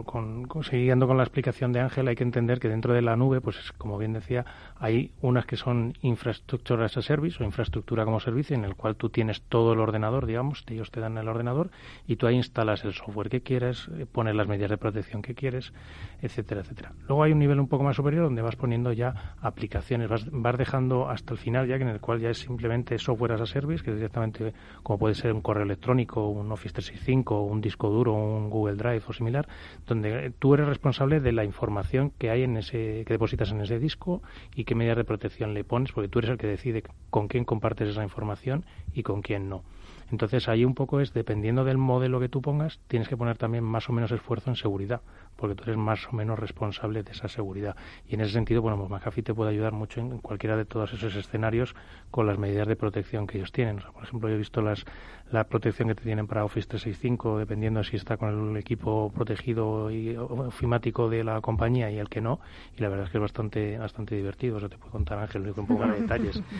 con, 0.05 0.47
siguiendo 0.63 1.07
con 1.07 1.17
la 1.17 1.23
explicación 1.23 1.71
de 1.71 1.79
Ángel, 1.79 2.07
hay 2.07 2.15
que 2.15 2.23
entender 2.23 2.59
que 2.59 2.69
dentro 2.69 2.93
de 2.93 3.01
la 3.01 3.15
nube, 3.15 3.41
pues 3.41 3.71
como 3.77 3.97
bien 3.97 4.13
decía, 4.13 4.45
hay 4.77 5.11
unas 5.21 5.45
que 5.45 5.57
son 5.57 5.93
infraestructura 6.01 6.85
as 6.85 6.97
a 6.97 7.01
service 7.01 7.41
o 7.41 7.45
infraestructura 7.45 8.05
como 8.05 8.19
servicio, 8.19 8.55
en 8.55 8.65
el 8.65 8.75
cual 8.75 8.95
tú 8.95 9.09
tienes 9.09 9.41
todo 9.41 9.73
el 9.73 9.79
ordenador, 9.79 10.25
digamos, 10.25 10.63
ellos 10.67 10.91
te 10.91 10.99
dan 10.99 11.17
el 11.17 11.27
ordenador 11.27 11.69
y 12.07 12.15
tú 12.15 12.27
ahí 12.27 12.35
instalas 12.35 12.83
el 12.85 12.93
software 12.93 13.29
que 13.29 13.41
quieres, 13.41 13.89
eh, 13.97 14.05
pones 14.05 14.35
las 14.35 14.47
medidas 14.47 14.69
de 14.69 14.77
protección 14.77 15.21
que 15.21 15.35
quieres, 15.35 15.73
etcétera, 16.21 16.61
etcétera. 16.61 16.93
Luego 17.07 17.23
hay 17.23 17.31
un 17.31 17.39
nivel 17.39 17.59
un 17.59 17.67
poco 17.67 17.83
más 17.83 17.95
superior 17.95 18.25
donde 18.25 18.41
vas 18.41 18.55
poniendo 18.55 18.91
ya 18.91 19.35
aplicaciones, 19.41 20.09
vas, 20.09 20.27
vas 20.31 20.57
dejando 20.57 21.09
hasta 21.09 21.33
el 21.33 21.39
final 21.39 21.67
ya 21.67 21.77
que 21.77 21.83
en 21.83 21.89
el 21.89 21.99
cual 21.99 22.19
ya 22.19 22.29
es 22.29 22.39
simplemente 22.39 22.97
software 22.97 23.33
as 23.33 23.41
a 23.41 23.45
service, 23.45 23.83
que 23.83 23.91
es 23.91 23.97
directamente 23.97 24.53
como 24.83 24.99
puede 24.99 25.15
ser 25.15 25.33
un 25.33 25.41
correo 25.41 25.63
electrónico, 25.63 26.27
un 26.27 26.51
Office 26.51 26.73
365, 26.73 27.41
un 27.41 27.61
disco 27.61 27.89
duro, 27.89 28.13
un 28.13 28.49
Google 28.49 28.75
Drive 28.75 29.03
o 29.07 29.13
similar, 29.13 29.47
donde 29.87 30.31
tú 30.39 30.53
eres 30.53 30.67
responsable 30.67 31.19
de 31.19 31.31
la 31.31 31.43
información 31.43 32.11
que 32.17 32.29
hay 32.29 32.43
en 32.43 32.57
ese 32.57 33.03
que 33.05 33.13
depositas 33.13 33.51
en 33.51 33.61
ese 33.61 33.79
disco 33.79 34.21
y 34.55 34.63
qué 34.63 34.75
medidas 34.75 34.97
de 34.97 35.03
protección 35.03 35.53
le 35.53 35.63
pones, 35.63 35.91
porque 35.91 36.09
tú 36.09 36.19
eres 36.19 36.31
el 36.31 36.37
que 36.37 36.47
decide 36.47 36.83
con 37.09 37.27
quién 37.27 37.45
compartes 37.45 37.89
esa 37.89 38.03
información 38.03 38.65
y 38.93 39.03
con 39.03 39.21
quién 39.21 39.49
no. 39.49 39.63
Entonces 40.11 40.47
ahí 40.47 40.65
un 40.65 40.75
poco 40.75 40.99
es, 40.99 41.13
dependiendo 41.13 41.63
del 41.63 41.77
modelo 41.77 42.19
que 42.19 42.29
tú 42.29 42.41
pongas, 42.41 42.79
tienes 42.87 43.07
que 43.07 43.17
poner 43.17 43.37
también 43.37 43.63
más 43.63 43.89
o 43.89 43.93
menos 43.93 44.11
esfuerzo 44.11 44.49
en 44.49 44.55
seguridad, 44.55 45.01
porque 45.35 45.55
tú 45.55 45.63
eres 45.63 45.77
más 45.77 46.07
o 46.07 46.15
menos 46.15 46.39
responsable 46.39 47.03
de 47.03 47.11
esa 47.11 47.27
seguridad. 47.27 47.75
Y 48.07 48.15
en 48.15 48.21
ese 48.21 48.33
sentido, 48.33 48.61
bueno, 48.61 48.77
pues 48.77 48.89
McAfee 48.89 49.23
te 49.23 49.33
puede 49.33 49.51
ayudar 49.51 49.73
mucho 49.73 49.99
en 49.99 50.17
cualquiera 50.19 50.57
de 50.57 50.65
todos 50.65 50.93
esos 50.93 51.15
escenarios 51.15 51.75
con 52.11 52.27
las 52.27 52.37
medidas 52.37 52.67
de 52.67 52.75
protección 52.75 53.27
que 53.27 53.37
ellos 53.37 53.51
tienen. 53.51 53.79
por 53.93 54.03
ejemplo, 54.03 54.29
yo 54.29 54.35
he 54.35 54.37
visto 54.37 54.61
las, 54.61 54.85
la 55.31 55.45
protección 55.45 55.89
que 55.89 55.95
te 55.95 56.03
tienen 56.03 56.27
para 56.27 56.45
Office 56.45 56.67
365, 56.67 57.39
dependiendo 57.39 57.83
si 57.83 57.95
está 57.95 58.17
con 58.17 58.51
el 58.51 58.57
equipo 58.57 59.11
protegido 59.13 59.91
y 59.91 60.15
ofimático 60.15 61.09
de 61.09 61.23
la 61.23 61.41
compañía 61.41 61.91
y 61.91 61.97
el 61.97 62.09
que 62.09 62.21
no, 62.21 62.39
y 62.77 62.81
la 62.81 62.89
verdad 62.89 63.05
es 63.05 63.11
que 63.11 63.17
es 63.17 63.21
bastante 63.21 63.77
bastante 63.77 64.15
divertido. 64.15 64.57
Eso 64.57 64.69
te 64.69 64.77
puede 64.77 64.91
contar 64.91 65.19
Ángel 65.19 65.43
con 65.53 65.61
un 65.61 65.67
poco 65.67 65.87
de 65.87 66.01
detalles. 66.01 66.41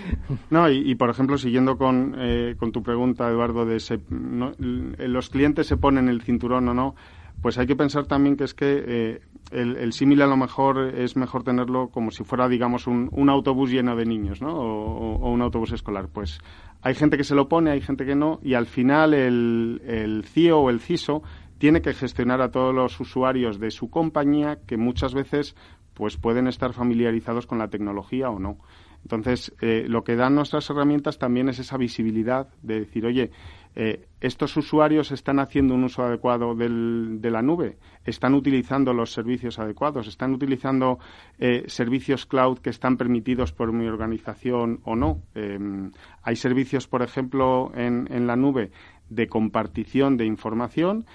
No, 0.50 0.70
y, 0.70 0.96
por 0.96 1.10
ejemplo, 1.10 1.38
siguiendo 1.38 1.78
con, 1.78 2.16
eh, 2.18 2.56
con 2.58 2.72
tu 2.72 2.84
pregunta, 2.84 3.30
Eduardo, 3.30 3.66
de 3.66 3.80
los 5.08 5.30
clientes 5.30 5.68
se 5.68 5.78
ponen 5.78 6.08
el 6.08 6.22
cinturón 6.22 6.68
o 6.70 6.74
no, 6.74 6.96
pues 7.46 7.60
hay 7.60 7.68
que 7.68 7.76
pensar 7.76 8.08
también 8.08 8.38
que 8.38 8.44
es 8.44 8.56
que 8.56 8.84
eh, 8.88 9.22
el, 9.52 9.78
el 9.78 9.94
símil 9.94 10.24
a 10.24 10.26
lo 10.26 10.36
mejor 10.36 10.80
es 10.80 11.16
mejor 11.16 11.44
tenerlo 11.44 11.90
como 11.90 12.10
si 12.10 12.24
fuera, 12.24 12.50
digamos, 12.50 12.88
un, 12.88 13.08
un 13.12 13.30
autobús 13.30 13.70
lleno 13.70 13.96
de 13.96 14.04
niños, 14.04 14.42
¿no? 14.42 14.52
O, 14.52 15.30
un 15.30 15.44
autobús 15.44 15.72
escolar. 15.72 16.08
Pues 16.12 16.40
hay 16.82 16.96
gente 16.96 17.18
que 17.18 17.24
se 17.24 17.36
lo 17.36 17.48
pone, 17.48 17.70
hay 17.70 17.82
gente 17.82 18.04
que 18.04 18.16
no, 18.16 18.40
y 18.42 18.56
al 18.56 18.66
final 18.66 19.14
el, 19.14 19.80
el 19.86 20.24
CIO 20.26 20.58
o 20.58 20.72
el 20.72 20.80
CISO 20.80 21.22
tiene 21.60 21.84
que 21.84 21.94
gestionar 21.94 22.42
a 22.42 22.50
todos 22.50 22.74
los 22.74 23.00
usuarios 23.00 23.60
de 23.60 23.70
su 23.70 23.92
compañía 23.92 24.58
que 24.66 24.78
muchas 24.78 25.14
veces 25.14 25.56
pues 25.94 26.18
pueden 26.18 26.48
estar 26.48 26.74
familiarizados 26.74 27.46
con 27.46 27.60
la 27.60 27.68
tecnología 27.68 28.32
o 28.32 28.40
no. 28.40 28.58
Entonces, 29.04 29.54
eh, 29.62 29.86
lo 29.88 30.04
que 30.04 30.16
dan 30.16 30.34
nuestras 30.34 30.68
herramientas 30.72 31.20
también 31.20 31.48
es 31.50 31.60
esa 31.60 31.78
visibilidad 31.78 32.48
de 32.64 32.80
decir, 32.80 33.06
oye, 33.06 33.30
eh, 33.76 34.08
estos 34.22 34.56
usuarios 34.58 35.12
están 35.12 35.40
haciendo 35.40 35.74
un 35.74 35.84
uso 35.84 36.04
adecuado 36.04 36.56
de 36.56 37.32
la 37.32 37.42
nube, 37.42 37.78
están 38.06 38.34
utilizando 38.34 38.94
los 38.94 39.12
servicios 39.12 39.60
adecuados, 39.60 40.08
están 40.08 40.34
utilizando 40.34 41.00
eh, 41.38 41.64
servicios 41.68 42.26
cloud 42.26 42.60
que 42.60 42.70
están 42.70 42.98
permitidos 42.98 43.52
por 43.52 43.72
mi 43.74 43.88
organización 43.88 44.80
o 44.84 44.96
no. 44.96 45.22
hay 46.24 46.36
servicios, 46.36 46.88
por 46.88 47.02
ejemplo, 47.02 47.72
en, 47.76 48.08
en 48.12 48.28
la 48.28 48.36
nube 48.36 48.72
de 49.10 49.28
compartición 49.28 50.18
de 50.18 50.26
información 50.26 51.06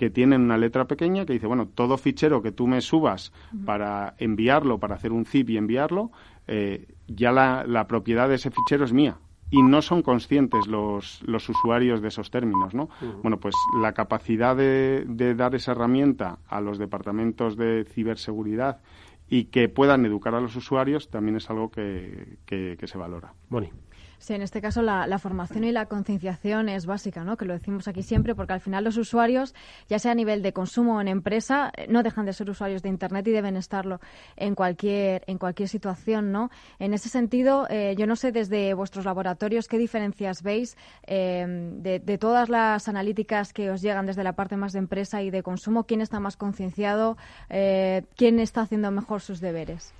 que 0.00 0.08
tienen 0.08 0.40
una 0.40 0.56
letra 0.56 0.86
pequeña 0.86 1.26
que 1.26 1.34
dice, 1.34 1.46
bueno, 1.46 1.68
todo 1.68 1.98
fichero 1.98 2.40
que 2.40 2.52
tú 2.52 2.66
me 2.66 2.80
subas 2.80 3.34
para 3.66 4.14
enviarlo, 4.16 4.78
para 4.78 4.94
hacer 4.94 5.12
un 5.12 5.26
zip 5.26 5.50
y 5.50 5.58
enviarlo, 5.58 6.10
eh, 6.46 6.86
ya 7.06 7.32
la, 7.32 7.86
propiedad 7.86 8.26
de 8.26 8.36
ese 8.36 8.50
fichero 8.50 8.86
es 8.86 8.94
mía 8.94 9.18
y 9.50 9.62
no 9.62 9.82
son 9.82 10.02
conscientes 10.02 10.66
los, 10.66 11.22
los 11.24 11.48
usuarios 11.48 12.00
de 12.00 12.08
esos 12.08 12.30
términos, 12.30 12.74
¿no? 12.74 12.88
Bueno, 13.22 13.38
pues 13.38 13.54
la 13.80 13.92
capacidad 13.92 14.56
de, 14.56 15.34
dar 15.36 15.54
esa 15.54 15.72
herramienta 15.72 16.38
a 16.48 16.60
los 16.60 16.78
departamentos 16.78 17.56
de 17.56 17.84
ciberseguridad 17.84 18.80
y 19.28 19.44
que 19.44 19.68
puedan 19.68 20.06
educar 20.06 20.34
a 20.34 20.40
los 20.40 20.56
usuarios 20.56 21.08
también 21.10 21.36
es 21.36 21.50
algo 21.50 21.70
que, 21.70 22.38
que, 22.46 22.76
que 22.78 22.86
se 22.86 22.98
valora. 22.98 23.32
Boni. 23.48 23.70
Sí, 24.20 24.34
en 24.34 24.42
este 24.42 24.60
caso 24.60 24.82
la, 24.82 25.18
formación 25.18 25.64
y 25.64 25.72
la 25.72 25.86
concienciación 25.86 26.68
es 26.68 26.84
básica, 26.84 27.24
¿no? 27.24 27.38
Que 27.38 27.46
lo 27.46 27.54
decimos 27.54 27.88
aquí 27.88 28.02
siempre, 28.02 28.34
porque 28.34 28.52
al 28.52 28.60
final 28.60 28.84
los 28.84 28.98
usuarios, 28.98 29.54
ya 29.88 29.98
sea 29.98 30.12
a 30.12 30.14
nivel 30.14 30.42
de 30.42 30.52
consumo 30.52 30.98
o 30.98 31.00
en 31.00 31.08
empresa, 31.08 31.72
eh, 31.74 31.86
no 31.88 32.02
dejan 32.02 32.26
de 32.26 32.34
ser 32.34 32.50
usuarios 32.50 32.82
de 32.82 32.90
Internet 32.90 33.26
y 33.28 33.30
deben 33.30 33.56
estarlo 33.56 33.98
en 34.36 34.54
cualquier, 34.54 35.24
en 35.26 35.38
cualquier 35.38 35.70
situación, 35.70 36.32
¿no? 36.32 36.50
En 36.78 36.92
ese 36.92 37.08
sentido, 37.08 37.66
eh, 37.70 37.94
yo 37.96 38.06
no 38.06 38.14
sé 38.14 38.30
desde 38.30 38.74
vuestros 38.74 39.06
laboratorios 39.06 39.68
qué 39.68 39.78
diferencias 39.78 40.42
veis 40.42 40.76
eh, 41.06 41.46
de, 41.78 42.18
todas 42.18 42.50
las 42.50 42.88
analíticas 42.88 43.54
que 43.54 43.70
os 43.70 43.80
llegan 43.80 44.04
desde 44.04 44.22
la 44.22 44.34
parte 44.34 44.54
más 44.54 44.74
de 44.74 44.80
empresa 44.80 45.22
y 45.22 45.30
de 45.30 45.42
consumo, 45.42 45.84
quién 45.84 46.02
está 46.02 46.20
más 46.20 46.36
concienciado, 46.36 47.16
quién 47.48 48.38
está 48.38 48.60
haciendo 48.60 48.90
mejor 48.90 49.22
sus 49.22 49.40
deberes. 49.40 49.94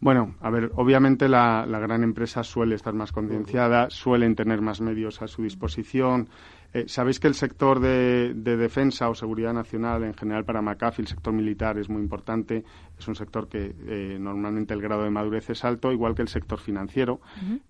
Bueno, 0.00 0.34
a 0.40 0.48
ver, 0.48 0.72
obviamente 0.76 1.28
la, 1.28 1.66
la, 1.68 1.78
gran 1.78 2.02
empresa 2.02 2.42
suele 2.42 2.74
estar 2.74 2.94
más 2.94 3.12
concienciada, 3.12 3.90
suelen 3.90 4.34
tener 4.34 4.62
más 4.62 4.80
medios 4.80 5.20
a 5.20 5.28
su 5.28 5.42
disposición, 5.42 6.30
eh, 6.72 6.84
Sabéis 6.86 7.18
que 7.18 7.26
el 7.26 7.34
sector 7.34 7.80
de, 7.80 8.32
defensa 8.34 9.08
o 9.08 9.14
seguridad 9.14 9.52
nacional 9.52 10.04
en 10.04 10.14
general 10.14 10.44
para 10.44 10.62
McAfee, 10.62 11.02
el 11.02 11.08
sector 11.08 11.32
militar, 11.32 11.78
es 11.78 11.88
muy 11.88 12.00
importante. 12.00 12.64
Es 12.96 13.08
un 13.08 13.16
sector 13.16 13.48
que 13.48 13.74
eh, 13.86 14.18
normalmente 14.20 14.74
el 14.74 14.80
grado 14.80 15.02
de 15.02 15.10
madurez 15.10 15.50
es 15.50 15.64
alto, 15.64 15.90
igual 15.90 16.14
que 16.14 16.22
el 16.22 16.28
sector 16.28 16.60
financiero. 16.60 17.20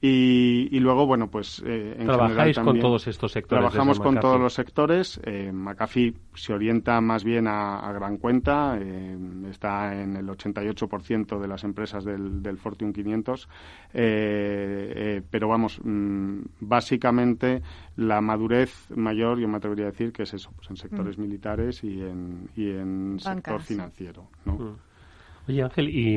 y, 0.01 0.79
luego, 0.81 1.07
bueno, 1.07 1.31
pues 1.31 1.63
eh, 1.65 1.97
en 1.99 2.07
¿Trabajáis 2.07 2.59
con 2.59 2.79
todos 2.79 3.07
estos 3.07 3.33
sectores? 3.33 3.63
Trabajamos 3.63 4.01
con 4.01 4.19
todos 4.19 4.41
los 4.41 4.53
sectores. 4.53 5.21
McAfee 5.53 6.15
se 6.35 6.53
orienta 6.53 7.01
más 7.01 7.25
bien 7.25 7.47
a, 7.47 7.91
gran 7.93 8.19
cuenta. 8.19 8.79
está 9.49 9.99
en 10.01 10.17
el 10.17 10.27
88% 10.27 11.41
de 11.41 11.49
las 11.49 11.65
empresas 11.65 12.05
del, 12.05 12.43
del 12.43 12.59
Fortune 12.59 12.93
500. 12.93 13.49
pero 13.93 15.49
vamos, 15.49 15.81
mm, 15.83 16.41
básicamente 16.61 17.63
la 18.01 18.23
madurez 18.23 18.91
mayor, 18.97 19.39
yo 19.39 19.47
me 19.47 19.59
atrevería 19.59 19.85
a 19.85 19.91
decir 19.91 20.11
que 20.11 20.23
es 20.23 20.33
eso, 20.33 20.51
pues 20.57 20.71
en 20.71 20.77
sectores 20.77 21.19
mm. 21.19 21.21
militares 21.21 21.85
y 21.85 22.01
en, 22.01 22.49
y 22.57 22.71
en 22.71 23.19
sector 23.21 23.61
financiero. 23.61 24.27
¿no? 24.47 24.55
Mm. 24.55 24.77
Oye, 25.49 25.63
Ángel, 25.63 25.91
y 25.91 26.15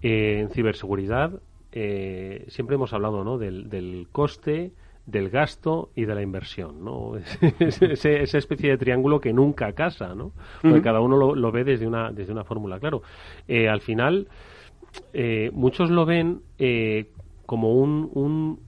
eh, 0.00 0.40
en 0.40 0.48
ciberseguridad 0.48 1.42
eh, 1.72 2.46
siempre 2.48 2.76
hemos 2.76 2.94
hablado 2.94 3.22
¿no? 3.22 3.36
del, 3.36 3.68
del 3.68 4.08
coste, 4.10 4.72
del 5.04 5.28
gasto 5.28 5.90
y 5.94 6.06
de 6.06 6.14
la 6.14 6.22
inversión, 6.22 6.82
¿no? 6.82 7.12
esa 7.60 8.38
especie 8.38 8.70
de 8.70 8.78
triángulo 8.78 9.20
que 9.20 9.34
nunca 9.34 9.72
casa, 9.72 10.14
¿no? 10.14 10.32
Porque 10.62 10.80
cada 10.80 11.00
uno 11.00 11.18
lo, 11.18 11.34
lo, 11.34 11.52
ve 11.52 11.64
desde 11.64 11.86
una, 11.86 12.12
desde 12.12 12.32
una 12.32 12.44
fórmula, 12.44 12.78
claro. 12.78 13.02
Eh, 13.46 13.68
al 13.68 13.82
final, 13.82 14.28
muchos 15.52 15.90
lo 15.90 16.06
ven 16.06 16.40
como 17.44 17.74
un, 17.74 18.08
un 18.14 18.60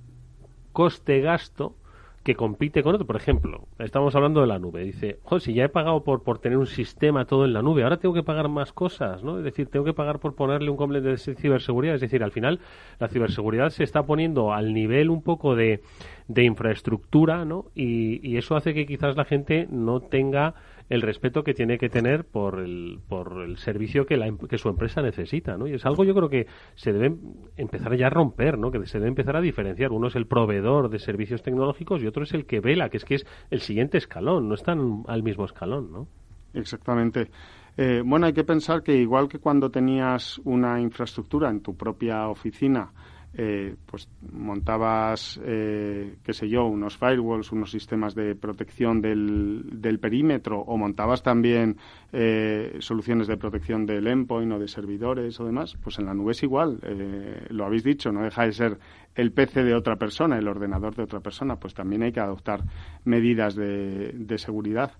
coste-gasto 0.73 1.77
que 2.23 2.35
compite 2.35 2.83
con 2.83 2.95
otro. 2.95 3.07
Por 3.07 3.17
ejemplo, 3.17 3.67
estamos 3.79 4.15
hablando 4.15 4.41
de 4.41 4.47
la 4.47 4.59
nube. 4.59 4.85
Dice, 4.85 5.19
joder, 5.23 5.43
si 5.43 5.55
ya 5.55 5.65
he 5.65 5.69
pagado 5.69 6.05
por, 6.05 6.23
por 6.23 6.39
tener 6.39 6.59
un 6.59 6.67
sistema 6.67 7.25
todo 7.25 7.45
en 7.45 7.53
la 7.53 7.63
nube, 7.63 7.83
ahora 7.83 7.97
tengo 7.97 8.15
que 8.15 8.23
pagar 8.23 8.49
más 8.49 8.73
cosas, 8.73 9.23
¿no? 9.25 9.39
Es 9.39 9.45
decir, 9.45 9.69
tengo 9.69 9.85
que 9.85 9.93
pagar 9.93 10.19
por 10.21 10.35
ponerle 10.35 10.71
un 10.71 10.77
complemento 10.77 11.11
de 11.11 11.35
ciberseguridad. 11.35 11.97
Es 11.97 12.01
decir, 12.01 12.23
al 12.23 12.33
final 12.33 12.61
la 12.99 13.09
ciberseguridad 13.09 13.71
se 13.71 13.85
está 13.85 14.05
poniendo 14.05 14.53
al 14.53 14.73
nivel 14.73 15.11
un 15.11 15.23
poco 15.23 15.57
de, 15.57 15.83
de 16.29 16.45
infraestructura, 16.45 17.45
¿no? 17.45 17.67
Y, 17.75 18.27
y 18.29 18.37
eso 18.37 18.57
hace 18.57 18.75
que 18.75 18.87
quizás 18.87 19.17
la 19.17 19.25
gente 19.25 19.67
no 19.71 20.01
tenga 20.01 20.55
el 20.89 21.03
respeto 21.03 21.43
que 21.43 21.55
tiene 21.55 21.79
que 21.79 21.89
tener 21.89 22.25
por 22.25 22.61
el, 22.61 23.01
por 23.09 23.43
el 23.43 23.59
servicio 23.59 24.07
que, 24.07 24.17
la, 24.17 24.27
em, 24.27 24.39
que 24.39 24.59
su 24.59 24.69
empresa 24.69 25.03
necesita, 25.03 25.57
¿no? 25.57 25.67
Y 25.67 25.75
es 25.75 25.87
algo 25.87 26.05
yo 26.05 26.15
creo 26.15 26.29
que 26.29 26.47
se 26.75 26.93
debe 26.93 27.17
empezar 27.57 27.97
ya 27.97 28.07
a 28.07 28.11
romper, 28.11 28.59
¿no? 28.59 28.71
Que 28.71 28.85
se 28.87 28.99
debe 28.99 29.09
empezar 29.09 29.37
a 29.37 29.41
diferenciar. 29.41 29.93
Uno 29.93 30.09
es 30.09 30.17
el 30.17 30.27
proveedor 30.27 30.91
de 30.91 30.99
servicios 30.99 31.43
tecnológicos 31.43 32.03
y 32.03 32.07
otro 32.07 32.23
es 32.23 32.35
el 32.35 32.47
que 32.47 32.61
vela, 32.61 32.89
que 32.89 32.97
es 32.97 33.05
que 33.05 33.17
es 33.17 33.27
el 33.51 33.61
siguiente 33.61 33.99
escalón, 33.99 34.49
no 34.49 34.55
están 34.55 35.05
al 35.07 35.23
mismo 35.23 35.45
escalón, 35.45 35.93
¿no? 35.93 36.09
Exactamente. 36.55 37.31
Eh, 37.77 38.03
bueno, 38.05 38.27
hay 38.27 38.35
que 38.35 38.45
pensar 38.45 38.83
que 38.83 38.95
igual 38.95 39.29
que 39.29 39.39
cuando 39.39 39.71
tenías 39.71 40.39
una 40.45 40.81
infraestructura 40.81 41.49
en 41.49 41.63
tu 41.63 41.75
propia 41.75 42.29
oficina, 42.29 42.93
eh, 43.35 43.77
pues 43.87 44.09
montabas, 44.31 45.41
eh, 45.45 46.17
qué 46.23 46.33
sé 46.33 46.49
yo, 46.49 46.67
unos 46.67 46.97
firewalls, 46.97 47.53
unos 47.53 47.71
sistemas 47.71 48.15
de 48.15 48.35
protección 48.35 49.01
del, 49.01 49.63
del 49.81 49.99
perímetro 49.99 50.61
o 50.61 50.77
montabas 50.77 51.23
también 51.23 51.77
eh, 52.13 52.77
soluciones 52.81 53.27
de 53.27 53.37
protección 53.37 53.87
del 53.87 54.07
endpoint 54.07 54.53
o 54.53 54.59
de 54.59 54.69
servidores 54.69 55.41
o 55.41 55.47
demás, 55.47 55.77
pues 55.83 55.99
en 55.99 56.07
la 56.07 56.15
nube 56.15 56.33
es 56.33 56.43
igual. 56.43 56.79
Eh, 56.83 57.47
lo 57.51 57.65
habéis 57.65 57.85
dicho, 57.85 58.13
no 58.13 58.23
deja 58.23 58.45
de 58.45 58.53
ser 58.53 58.79
el 59.15 59.33
PC 59.33 59.63
de 59.65 59.75
otra 59.75 59.97
persona, 59.97 60.39
el 60.39 60.49
ordenador 60.49 60.95
de 60.95 61.03
otra 61.05 61.21
persona, 61.21 61.57
pues 61.57 61.75
también 61.75 62.03
hay 62.03 62.13
que 62.13 62.21
adoptar 62.21 62.65
medidas 63.05 63.55
de, 63.55 64.13
de 64.15 64.39
seguridad. 64.39 64.93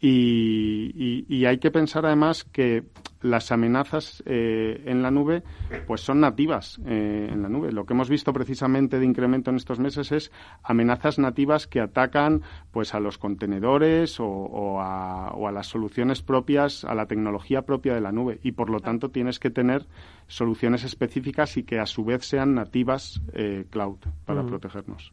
Y, 0.00 1.44
hay 1.46 1.58
que 1.58 1.70
pensar 1.70 2.06
además 2.06 2.44
que 2.44 2.84
las 3.22 3.52
amenazas 3.52 4.22
eh, 4.26 4.82
en 4.84 5.02
la 5.02 5.10
nube 5.10 5.42
pues 5.86 6.02
son 6.02 6.20
nativas 6.20 6.78
eh, 6.84 7.30
en 7.32 7.42
la 7.42 7.48
nube. 7.48 7.72
Lo 7.72 7.86
que 7.86 7.94
hemos 7.94 8.10
visto 8.10 8.32
precisamente 8.32 8.98
de 8.98 9.06
incremento 9.06 9.50
en 9.50 9.56
estos 9.56 9.78
meses 9.78 10.12
es 10.12 10.30
amenazas 10.62 11.18
nativas 11.18 11.66
que 11.66 11.80
atacan 11.80 12.42
pues 12.70 12.94
a 12.94 13.00
los 13.00 13.16
contenedores 13.16 14.18
o, 14.20 14.80
a, 14.80 15.50
las 15.52 15.66
soluciones 15.68 16.22
propias, 16.22 16.84
a 16.84 16.94
la 16.94 17.06
tecnología 17.06 17.62
propia 17.62 17.94
de 17.94 18.00
la 18.02 18.12
nube. 18.12 18.40
Y 18.42 18.52
por 18.52 18.68
lo 18.68 18.80
tanto 18.80 19.10
tienes 19.10 19.38
que 19.38 19.50
tener 19.50 19.86
soluciones 20.26 20.84
específicas 20.84 21.56
y 21.56 21.62
que 21.62 21.78
a 21.78 21.86
su 21.86 22.04
vez 22.04 22.26
sean 22.26 22.54
nativas 22.54 23.22
eh, 23.32 23.64
cloud 23.70 23.98
para 24.26 24.44
protegernos. 24.44 25.12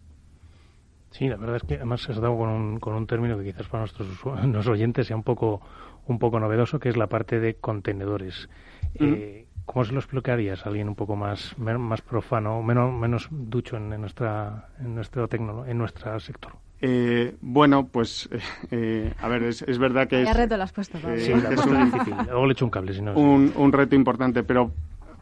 Sí, 1.12 1.28
la 1.28 1.36
verdad 1.36 1.58
es 1.58 1.63
que 1.63 1.76
además 1.76 2.02
se 2.02 2.13
ha 2.13 2.15
dado 2.15 2.38
con 2.38 2.50
un, 2.50 2.80
con 2.80 2.95
un 2.95 3.06
término 3.06 3.38
que 3.38 3.43
quizás 3.43 3.67
para 3.67 3.82
nuestros, 3.82 4.08
nuestros 4.26 4.67
oyentes 4.67 5.08
sea 5.08 5.15
un 5.15 5.24
poco, 5.24 5.62
un 6.08 6.19
poco 6.19 6.39
novedoso, 6.39 6.80
que 6.80 6.89
es 6.89 6.97
la 6.97 7.08
parte 7.08 7.39
de 7.39 7.56
contenedores. 7.56 8.50
Eh, 8.95 9.45
¿Cómo 9.65 9.86
se 9.86 9.93
lo 9.93 10.00
explicarías 10.00 10.65
a 10.65 10.69
alguien 10.69 10.89
un 10.89 10.95
poco 10.95 11.15
más, 11.15 11.58
más 11.58 12.02
profano, 12.02 12.62
menos, 12.63 12.91
menos 12.91 13.28
ducho 13.30 13.78
en, 13.78 13.89
nuestra, 14.02 14.69
en, 14.80 14.95
nuestro 14.95 15.28
tecno, 15.28 15.65
en 15.65 15.78
nuestro 15.78 16.19
sector? 16.19 16.54
Eh, 16.82 17.36
bueno, 17.41 17.88
pues, 17.88 18.28
eh, 18.71 19.13
a 19.19 19.28
ver, 19.28 19.43
es, 19.43 19.78
verdad 19.78 20.08
que 20.08 20.24
es... 20.24 20.36
reto 20.36 20.58
lo 20.58 20.63
has 20.63 20.74
puesto, 20.74 20.97
eh, 20.97 21.19
sí, 21.19 21.32
es 21.32 21.65
un, 21.65 21.91
difícil. 21.91 22.15
Luego 22.26 22.45
le 22.47 22.54
echo 22.54 22.65
un 22.65 22.71
cable, 22.71 22.93
si 22.93 23.02
no... 23.02 23.13
Un, 23.13 23.54
un 23.56 23.71
reto 23.71 23.95
importante, 23.95 24.43
pero 24.43 24.71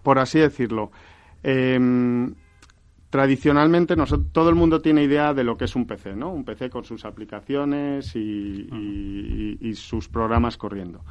por 0.04 0.20
así 0.20 0.40
decirlo, 0.40 0.92
em, 1.44 2.34
tradicionalmente 3.10 3.96
nosotros, 3.96 4.32
todo 4.32 4.50
el 4.50 4.56
mundo 4.56 4.82
tiene 4.82 5.04
idea 5.04 5.34
de 5.34 5.44
lo 5.44 5.58
que 5.58 5.66
es 5.66 5.76
un 5.76 5.86
PC, 5.86 6.16
¿no? 6.16 6.32
Un 6.32 6.46
PC 6.46 6.70
con 6.70 6.84
sus 6.84 7.06
aplicaciones 7.06 8.16
y 8.16 9.74
sus 9.76 10.08
programas 10.08 10.58
corriendo. 10.58 11.04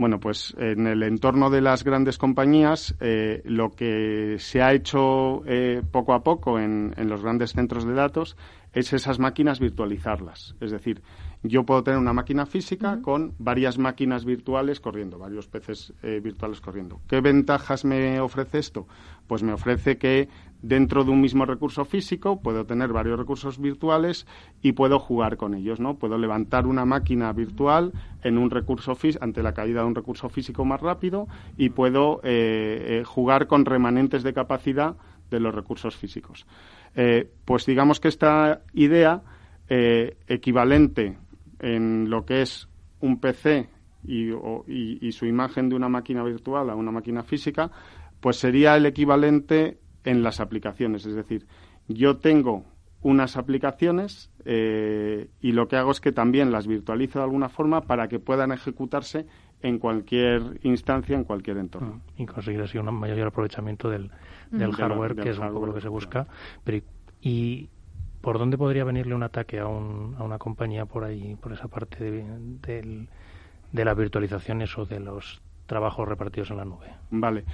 Bueno, 0.00 0.18
pues 0.18 0.54
en 0.56 0.86
el 0.86 1.02
entorno 1.02 1.50
de 1.50 1.60
las 1.60 1.84
grandes 1.84 2.16
compañías, 2.16 2.94
eh, 3.00 3.42
lo 3.44 3.72
que 3.72 4.36
se 4.38 4.62
ha 4.62 4.72
hecho 4.72 5.42
eh, 5.44 5.82
poco 5.90 6.14
a 6.14 6.22
poco 6.22 6.58
en, 6.58 6.94
los 6.96 7.22
grandes 7.22 7.52
centros 7.52 7.84
de 7.84 7.92
datos 7.92 8.34
es 8.72 8.92
esas 8.92 9.18
máquinas 9.18 9.60
virtualizarlas. 9.60 10.54
Es 10.60 10.70
decir, 10.70 11.02
yo 11.42 11.64
puedo 11.64 11.82
tener 11.82 11.98
una 11.98 12.12
máquina 12.12 12.46
física 12.46 13.00
con 13.02 13.34
varias 13.38 13.78
máquinas 13.78 14.24
virtuales 14.24 14.80
corriendo, 14.80 15.18
varios 15.18 15.48
PCs 15.48 15.94
eh, 16.02 16.20
virtuales 16.22 16.60
corriendo. 16.60 17.00
¿Qué 17.08 17.20
ventajas 17.20 17.84
me 17.84 18.20
ofrece 18.20 18.58
esto? 18.58 18.86
Pues 19.26 19.42
me 19.42 19.52
ofrece 19.52 19.96
que 19.96 20.28
dentro 20.62 21.04
de 21.04 21.10
un 21.10 21.20
mismo 21.20 21.46
recurso 21.46 21.84
físico 21.84 22.40
puedo 22.42 22.66
tener 22.66 22.92
varios 22.92 23.18
recursos 23.18 23.58
virtuales 23.58 24.26
y 24.60 24.72
puedo 24.72 24.98
jugar 24.98 25.36
con 25.36 25.54
ellos, 25.54 25.80
¿no? 25.80 25.96
Puedo 25.96 26.18
levantar 26.18 26.66
una 26.66 26.84
máquina 26.84 27.32
virtual 27.32 27.92
en 28.22 28.38
un 28.38 28.50
recurso 28.50 28.96
ante 29.20 29.42
la 29.42 29.54
caída 29.54 29.80
de 29.80 29.86
un 29.86 29.94
recurso 29.94 30.28
físico 30.28 30.64
más 30.64 30.80
rápido 30.80 31.26
y 31.56 31.70
puedo 31.70 32.20
eh, 32.22 33.00
eh, 33.00 33.04
jugar 33.04 33.46
con 33.46 33.64
remanentes 33.64 34.22
de 34.22 34.34
capacidad 34.34 34.96
de 35.30 35.40
los 35.40 35.54
recursos 35.54 35.96
físicos. 35.96 36.46
Eh, 36.94 37.30
pues 37.44 37.66
digamos 37.66 38.00
que 38.00 38.08
esta 38.08 38.62
idea 38.72 39.22
equivalente 40.26 41.16
en 41.60 42.10
lo 42.10 42.26
que 42.26 42.42
es 42.42 42.68
un 42.98 43.20
PC 43.20 43.68
y 44.02 45.12
su 45.12 45.26
imagen 45.26 45.68
de 45.68 45.76
una 45.76 45.88
máquina 45.88 46.24
virtual 46.24 46.70
a 46.70 46.74
una 46.74 46.90
máquina 46.90 47.22
física, 47.22 47.70
pues 48.20 48.36
sería 48.36 48.76
el 48.76 48.84
equivalente 48.86 49.78
en 50.04 50.24
las 50.24 50.40
aplicaciones. 50.40 51.06
Es 51.06 51.14
decir, 51.14 51.46
yo 51.86 52.18
tengo 52.18 52.64
unas 53.02 53.36
aplicaciones 53.36 54.30
eh, 54.44 55.28
y 55.40 55.52
lo 55.52 55.68
que 55.68 55.76
hago 55.76 55.90
es 55.90 56.00
que 56.00 56.12
también 56.12 56.52
las 56.52 56.66
virtualizo 56.66 57.18
de 57.18 57.24
alguna 57.24 57.48
forma 57.48 57.82
para 57.82 58.08
que 58.08 58.18
puedan 58.18 58.52
ejecutarse 58.52 59.26
en 59.62 59.78
cualquier 59.78 60.60
instancia, 60.62 61.16
en 61.16 61.24
cualquier 61.24 61.58
entorno. 61.58 62.02
Y 62.16 62.26
conseguir 62.26 62.60
así 62.60 62.78
un 62.78 62.94
mayor 62.94 63.28
aprovechamiento 63.28 63.88
del, 63.88 64.10
del 64.50 64.72
hardware, 64.72 65.16
que 65.16 65.30
es 65.30 65.38
un 65.38 65.52
poco 65.52 65.66
lo 65.66 65.74
que 65.74 65.80
se 65.80 65.88
busca. 65.88 66.26
Pero, 66.64 66.84
¿y 67.20 67.68
por 68.20 68.38
dónde 68.38 68.58
podría 68.58 68.84
venirle 68.84 69.14
un 69.14 69.22
ataque 69.22 69.58
a, 69.58 69.66
un, 69.66 70.14
a 70.18 70.22
una 70.22 70.38
compañía 70.38 70.86
por 70.86 71.04
ahí, 71.04 71.36
por 71.36 71.52
esa 71.52 71.68
parte 71.68 72.10
de, 72.10 73.06
de 73.72 73.84
las 73.84 73.96
virtualizaciones 73.96 74.76
o 74.78 74.84
de 74.84 75.00
los 75.00 75.40
trabajos 75.66 76.08
repartidos 76.08 76.50
en 76.50 76.56
la 76.58 76.64
nube? 76.64 76.94
Vale. 77.10 77.44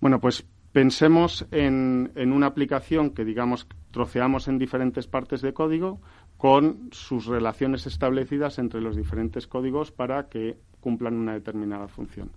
Bueno, 0.00 0.20
pues 0.20 0.46
Pensemos 0.74 1.46
en, 1.52 2.10
una 2.16 2.48
aplicación 2.48 3.10
que, 3.10 3.24
digamos, 3.24 3.68
troceamos 3.92 4.48
en 4.48 4.58
diferentes 4.58 5.06
partes 5.06 5.40
de 5.40 5.52
código 5.54 6.00
con 6.36 6.88
sus 6.90 7.26
relaciones 7.26 7.86
establecidas 7.86 8.58
entre 8.58 8.80
los 8.80 8.96
diferentes 8.96 9.46
códigos 9.46 9.92
para 9.92 10.28
que 10.28 10.56
cumplan 10.80 11.14
una 11.14 11.34
determinada 11.34 11.86
función. 11.86 12.32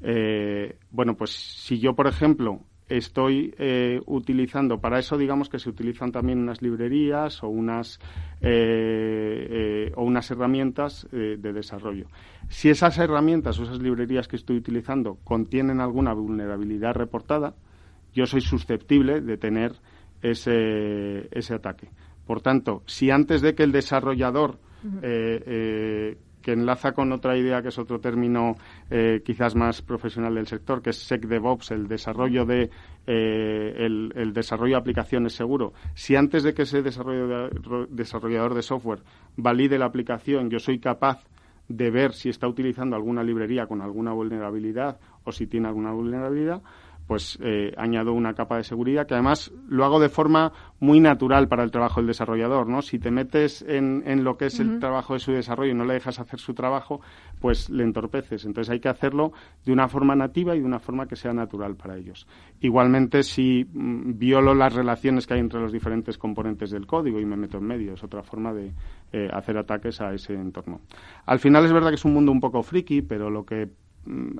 Eh, 0.00 0.76
bueno, 0.90 1.14
pues 1.14 1.30
si 1.30 1.78
yo, 1.78 1.94
por 1.94 2.08
ejemplo, 2.08 2.62
estoy 2.88 3.54
eh, 3.58 4.00
utilizando, 4.06 4.80
para 4.80 4.98
eso 4.98 5.16
digamos 5.16 5.48
que 5.48 5.58
se 5.58 5.68
utilizan 5.68 6.12
también 6.12 6.38
unas 6.38 6.62
librerías 6.62 7.42
o 7.42 7.48
unas, 7.48 8.00
eh, 8.40 9.92
o 9.94 10.04
unas 10.04 10.30
herramientas 10.30 11.06
de 11.10 11.52
desarrollo. 11.52 12.06
Si 12.48 12.70
esas 12.70 12.98
herramientas 12.98 13.58
o 13.58 13.64
esas 13.64 13.80
librerías 13.80 14.28
que 14.28 14.36
estoy 14.36 14.56
utilizando 14.56 15.18
contienen 15.24 15.80
alguna 15.80 16.12
vulnerabilidad 16.14 16.94
reportada, 16.94 17.54
yo 18.14 18.26
soy 18.26 18.40
susceptible 18.40 19.20
de 19.20 19.36
tener 19.36 19.72
ese, 20.22 21.28
ese 21.30 21.54
ataque. 21.54 21.90
Por 22.26 22.42
tanto, 22.42 22.82
si 22.86 23.10
antes 23.10 23.40
de 23.40 23.54
que 23.54 23.62
el 23.62 23.72
desarrollador, 23.72 24.58
eh, 25.02 25.42
eh, 25.46 26.18
que 26.42 26.52
enlaza 26.52 26.92
con 26.92 27.12
otra 27.12 27.36
idea 27.36 27.62
que 27.62 27.68
es 27.68 27.78
otro 27.78 28.00
término 28.00 28.56
eh, 28.90 29.22
quizás 29.24 29.54
más 29.54 29.82
profesional 29.82 30.34
del 30.34 30.46
sector, 30.46 30.82
que 30.82 30.90
es 30.90 30.98
SecDevOps, 30.98 31.70
el 31.72 31.88
desarrollo 31.88 32.44
de 32.44 32.70
el, 33.06 34.32
desarrollo 34.34 34.74
de 34.74 34.80
aplicaciones 34.80 35.32
seguro. 35.32 35.72
Si 35.94 36.14
antes 36.14 36.42
de 36.42 36.52
que 36.52 36.62
ese 36.62 36.82
desarrollador 36.82 38.54
de 38.54 38.62
software 38.62 39.00
valide 39.36 39.78
la 39.78 39.86
aplicación, 39.86 40.50
yo 40.50 40.58
soy 40.58 40.78
capaz 40.78 41.24
de 41.68 41.90
ver 41.90 42.12
si 42.12 42.28
está 42.28 42.48
utilizando 42.48 42.96
alguna 42.96 43.22
librería 43.22 43.66
con 43.66 43.82
alguna 43.82 44.12
vulnerabilidad 44.12 44.98
o 45.24 45.32
si 45.32 45.46
tiene 45.46 45.68
alguna 45.68 45.92
vulnerabilidad, 45.92 46.62
pues 47.08 47.38
eh, 47.42 47.72
añado 47.78 48.12
una 48.12 48.34
capa 48.34 48.58
de 48.58 48.64
seguridad 48.64 49.06
que 49.06 49.14
además 49.14 49.50
lo 49.66 49.86
hago 49.86 49.98
de 49.98 50.10
forma 50.10 50.52
muy 50.78 51.00
natural 51.00 51.48
para 51.48 51.64
el 51.64 51.70
trabajo 51.70 52.00
del 52.00 52.06
desarrollador, 52.06 52.68
¿no? 52.68 52.82
Si 52.82 52.98
te 52.98 53.10
metes 53.10 53.62
en, 53.62 54.02
en 54.06 54.24
lo 54.24 54.36
que 54.36 54.46
es 54.46 54.60
el 54.60 54.78
trabajo 54.78 55.14
de 55.14 55.20
su 55.20 55.32
desarrollo 55.32 55.72
y 55.72 55.74
no 55.74 55.86
le 55.86 55.94
dejas 55.94 56.20
hacer 56.20 56.38
su 56.38 56.52
trabajo, 56.52 57.00
pues 57.40 57.70
le 57.70 57.82
entorpeces. 57.82 58.44
Entonces 58.44 58.70
hay 58.70 58.80
que 58.80 58.90
hacerlo 58.90 59.32
de 59.64 59.72
una 59.72 59.88
forma 59.88 60.14
nativa 60.14 60.54
y 60.54 60.60
de 60.60 60.66
una 60.66 60.80
forma 60.80 61.08
que 61.08 61.16
sea 61.16 61.32
natural 61.32 61.76
para 61.76 61.96
ellos. 61.96 62.26
Igualmente, 62.60 63.22
si 63.22 63.64
mm, 63.64 64.18
violo 64.18 64.54
las 64.54 64.74
relaciones 64.74 65.26
que 65.26 65.32
hay 65.32 65.40
entre 65.40 65.60
los 65.60 65.72
diferentes 65.72 66.18
componentes 66.18 66.70
del 66.70 66.86
código 66.86 67.18
y 67.18 67.24
me 67.24 67.36
meto 67.36 67.56
en 67.56 67.64
medio, 67.64 67.94
es 67.94 68.04
otra 68.04 68.22
forma 68.22 68.52
de 68.52 68.72
eh, 69.12 69.30
hacer 69.32 69.56
ataques 69.56 70.02
a 70.02 70.12
ese 70.12 70.34
entorno. 70.34 70.82
Al 71.24 71.38
final 71.38 71.64
es 71.64 71.72
verdad 71.72 71.88
que 71.88 71.94
es 71.94 72.04
un 72.04 72.12
mundo 72.12 72.32
un 72.32 72.40
poco 72.40 72.62
friki, 72.62 73.00
pero 73.00 73.30
lo 73.30 73.46
que 73.46 73.70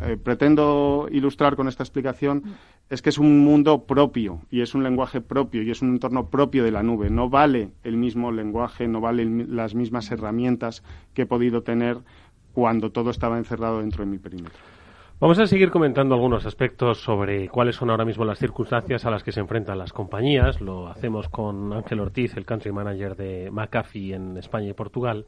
eh, 0.02 0.16
pretendo 0.16 1.08
ilustrar 1.10 1.56
con 1.56 1.68
esta 1.68 1.82
explicación 1.82 2.42
es 2.88 3.02
que 3.02 3.10
es 3.10 3.18
un 3.18 3.40
mundo 3.40 3.84
propio 3.84 4.40
y 4.50 4.62
es 4.62 4.74
un 4.74 4.82
lenguaje 4.82 5.20
propio 5.20 5.62
y 5.62 5.70
es 5.70 5.82
un 5.82 5.90
entorno 5.90 6.28
propio 6.30 6.64
de 6.64 6.70
la 6.70 6.82
nube. 6.82 7.10
No 7.10 7.28
vale 7.28 7.72
el 7.84 7.96
mismo 7.96 8.32
lenguaje, 8.32 8.88
no 8.88 9.00
valen 9.00 9.54
las 9.56 9.74
mismas 9.74 10.10
herramientas 10.10 10.82
que 11.12 11.22
he 11.22 11.26
podido 11.26 11.62
tener 11.62 11.98
cuando 12.54 12.90
todo 12.90 13.10
estaba 13.10 13.38
encerrado 13.38 13.80
dentro 13.80 14.04
de 14.04 14.10
mi 14.10 14.18
perímetro. 14.18 14.58
Vamos 15.20 15.38
a 15.40 15.46
seguir 15.46 15.70
comentando 15.70 16.14
algunos 16.14 16.46
aspectos 16.46 17.02
sobre 17.02 17.48
cuáles 17.48 17.74
son 17.74 17.90
ahora 17.90 18.04
mismo 18.04 18.24
las 18.24 18.38
circunstancias 18.38 19.04
a 19.04 19.10
las 19.10 19.24
que 19.24 19.32
se 19.32 19.40
enfrentan 19.40 19.76
las 19.76 19.92
compañías. 19.92 20.60
Lo 20.60 20.86
hacemos 20.86 21.28
con 21.28 21.72
Ángel 21.72 21.98
Ortiz, 21.98 22.36
el 22.36 22.46
country 22.46 22.70
manager 22.70 23.16
de 23.16 23.50
McAfee 23.50 24.14
en 24.14 24.36
España 24.36 24.68
y 24.68 24.74
Portugal. 24.74 25.26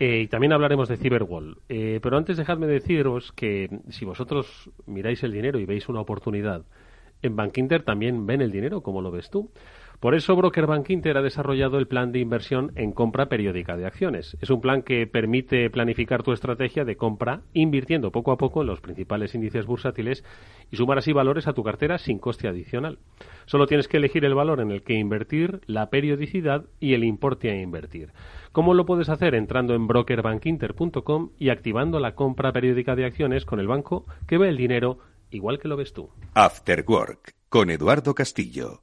Eh, 0.00 0.22
y 0.24 0.28
también 0.28 0.52
hablaremos 0.52 0.88
de 0.88 0.96
Cyberwall. 0.96 1.58
Eh, 1.68 2.00
pero 2.02 2.16
antes 2.16 2.36
dejadme 2.36 2.66
deciros 2.66 3.32
que 3.32 3.68
si 3.90 4.04
vosotros 4.04 4.70
miráis 4.86 5.22
el 5.22 5.32
dinero 5.32 5.58
y 5.58 5.66
veis 5.66 5.88
una 5.88 6.00
oportunidad, 6.00 6.64
en 7.22 7.36
Bank 7.36 7.56
Inter 7.58 7.82
también 7.82 8.26
ven 8.26 8.42
el 8.42 8.50
dinero, 8.50 8.82
como 8.82 9.00
lo 9.00 9.10
ves 9.10 9.30
tú. 9.30 9.50
Por 10.00 10.14
eso 10.14 10.36
Broker 10.36 10.66
Bank 10.66 10.90
Inter 10.90 11.16
ha 11.16 11.22
desarrollado 11.22 11.78
el 11.78 11.86
plan 11.86 12.12
de 12.12 12.18
inversión 12.18 12.72
en 12.76 12.92
compra 12.92 13.28
periódica 13.28 13.76
de 13.76 13.86
acciones. 13.86 14.36
Es 14.40 14.50
un 14.50 14.60
plan 14.60 14.82
que 14.82 15.06
permite 15.06 15.70
planificar 15.70 16.22
tu 16.22 16.32
estrategia 16.32 16.84
de 16.84 16.96
compra 16.96 17.42
invirtiendo 17.52 18.10
poco 18.12 18.32
a 18.32 18.36
poco 18.36 18.60
en 18.60 18.66
los 18.66 18.80
principales 18.80 19.34
índices 19.34 19.66
bursátiles 19.66 20.24
y 20.70 20.76
sumar 20.76 20.98
así 20.98 21.12
valores 21.12 21.46
a 21.46 21.52
tu 21.52 21.62
cartera 21.62 21.98
sin 21.98 22.18
coste 22.18 22.48
adicional. 22.48 22.98
Solo 23.46 23.66
tienes 23.66 23.88
que 23.88 23.96
elegir 23.96 24.24
el 24.24 24.34
valor 24.34 24.60
en 24.60 24.70
el 24.70 24.82
que 24.82 24.94
invertir, 24.94 25.60
la 25.66 25.90
periodicidad 25.90 26.64
y 26.80 26.94
el 26.94 27.04
importe 27.04 27.50
a 27.50 27.60
invertir. 27.60 28.12
¿Cómo 28.52 28.74
lo 28.74 28.86
puedes 28.86 29.08
hacer? 29.08 29.34
Entrando 29.34 29.74
en 29.74 29.86
brokerbankinter.com 29.86 31.30
y 31.38 31.48
activando 31.48 31.98
la 31.98 32.14
compra 32.14 32.52
periódica 32.52 32.94
de 32.94 33.04
acciones 33.04 33.44
con 33.44 33.58
el 33.58 33.66
banco 33.66 34.06
que 34.26 34.38
ve 34.38 34.48
el 34.48 34.56
dinero 34.56 34.98
igual 35.30 35.58
que 35.58 35.68
lo 35.68 35.76
ves 35.76 35.92
tú. 35.92 36.10
After 36.34 36.84
Work 36.86 37.34
con 37.48 37.70
Eduardo 37.70 38.14
Castillo. 38.14 38.82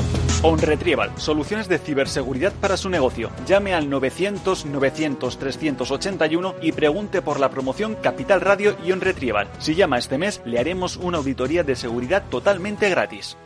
OnRetrieval, 0.43 1.11
soluciones 1.17 1.67
de 1.67 1.77
ciberseguridad 1.77 2.51
para 2.53 2.75
su 2.75 2.89
negocio. 2.89 3.29
Llame 3.45 3.75
al 3.75 3.89
900 3.89 4.65
900 4.65 5.37
381 5.37 6.55
y 6.61 6.71
pregunte 6.71 7.21
por 7.21 7.39
la 7.39 7.49
promoción 7.49 7.95
Capital 7.95 8.41
Radio 8.41 8.75
y 8.83 8.91
OnRetrieval. 8.91 9.47
Si 9.59 9.75
llama 9.75 9.99
este 9.99 10.17
mes, 10.17 10.41
le 10.45 10.59
haremos 10.59 10.97
una 10.97 11.19
auditoría 11.19 11.63
de 11.63 11.75
seguridad 11.75 12.23
totalmente 12.29 12.89
gratis. 12.89 13.37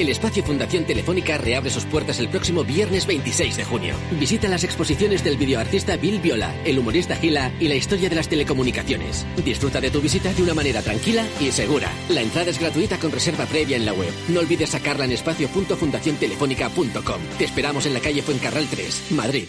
El 0.00 0.08
espacio 0.08 0.42
Fundación 0.42 0.86
Telefónica 0.86 1.36
reabre 1.36 1.68
sus 1.68 1.84
puertas 1.84 2.18
el 2.20 2.30
próximo 2.30 2.64
viernes 2.64 3.06
26 3.06 3.58
de 3.58 3.64
junio. 3.64 3.94
Visita 4.12 4.48
las 4.48 4.64
exposiciones 4.64 5.22
del 5.22 5.36
videoartista 5.36 5.98
Bill 5.98 6.20
Viola, 6.20 6.54
el 6.64 6.78
humorista 6.78 7.16
Gila 7.16 7.52
y 7.60 7.68
la 7.68 7.74
historia 7.74 8.08
de 8.08 8.16
las 8.16 8.26
telecomunicaciones. 8.26 9.26
Disfruta 9.44 9.78
de 9.78 9.90
tu 9.90 10.00
visita 10.00 10.32
de 10.32 10.42
una 10.42 10.54
manera 10.54 10.80
tranquila 10.80 11.26
y 11.38 11.52
segura. 11.52 11.92
La 12.08 12.22
entrada 12.22 12.48
es 12.48 12.58
gratuita 12.58 12.96
con 12.96 13.12
reserva 13.12 13.44
previa 13.44 13.76
en 13.76 13.84
la 13.84 13.92
web. 13.92 14.10
No 14.28 14.40
olvides 14.40 14.70
sacarla 14.70 15.04
en 15.04 15.12
espacio.fundaciontelefónica.com. 15.12 17.20
Te 17.36 17.44
esperamos 17.44 17.84
en 17.84 17.92
la 17.92 18.00
calle 18.00 18.22
Fuencarral 18.22 18.68
3, 18.70 19.02
Madrid. 19.10 19.48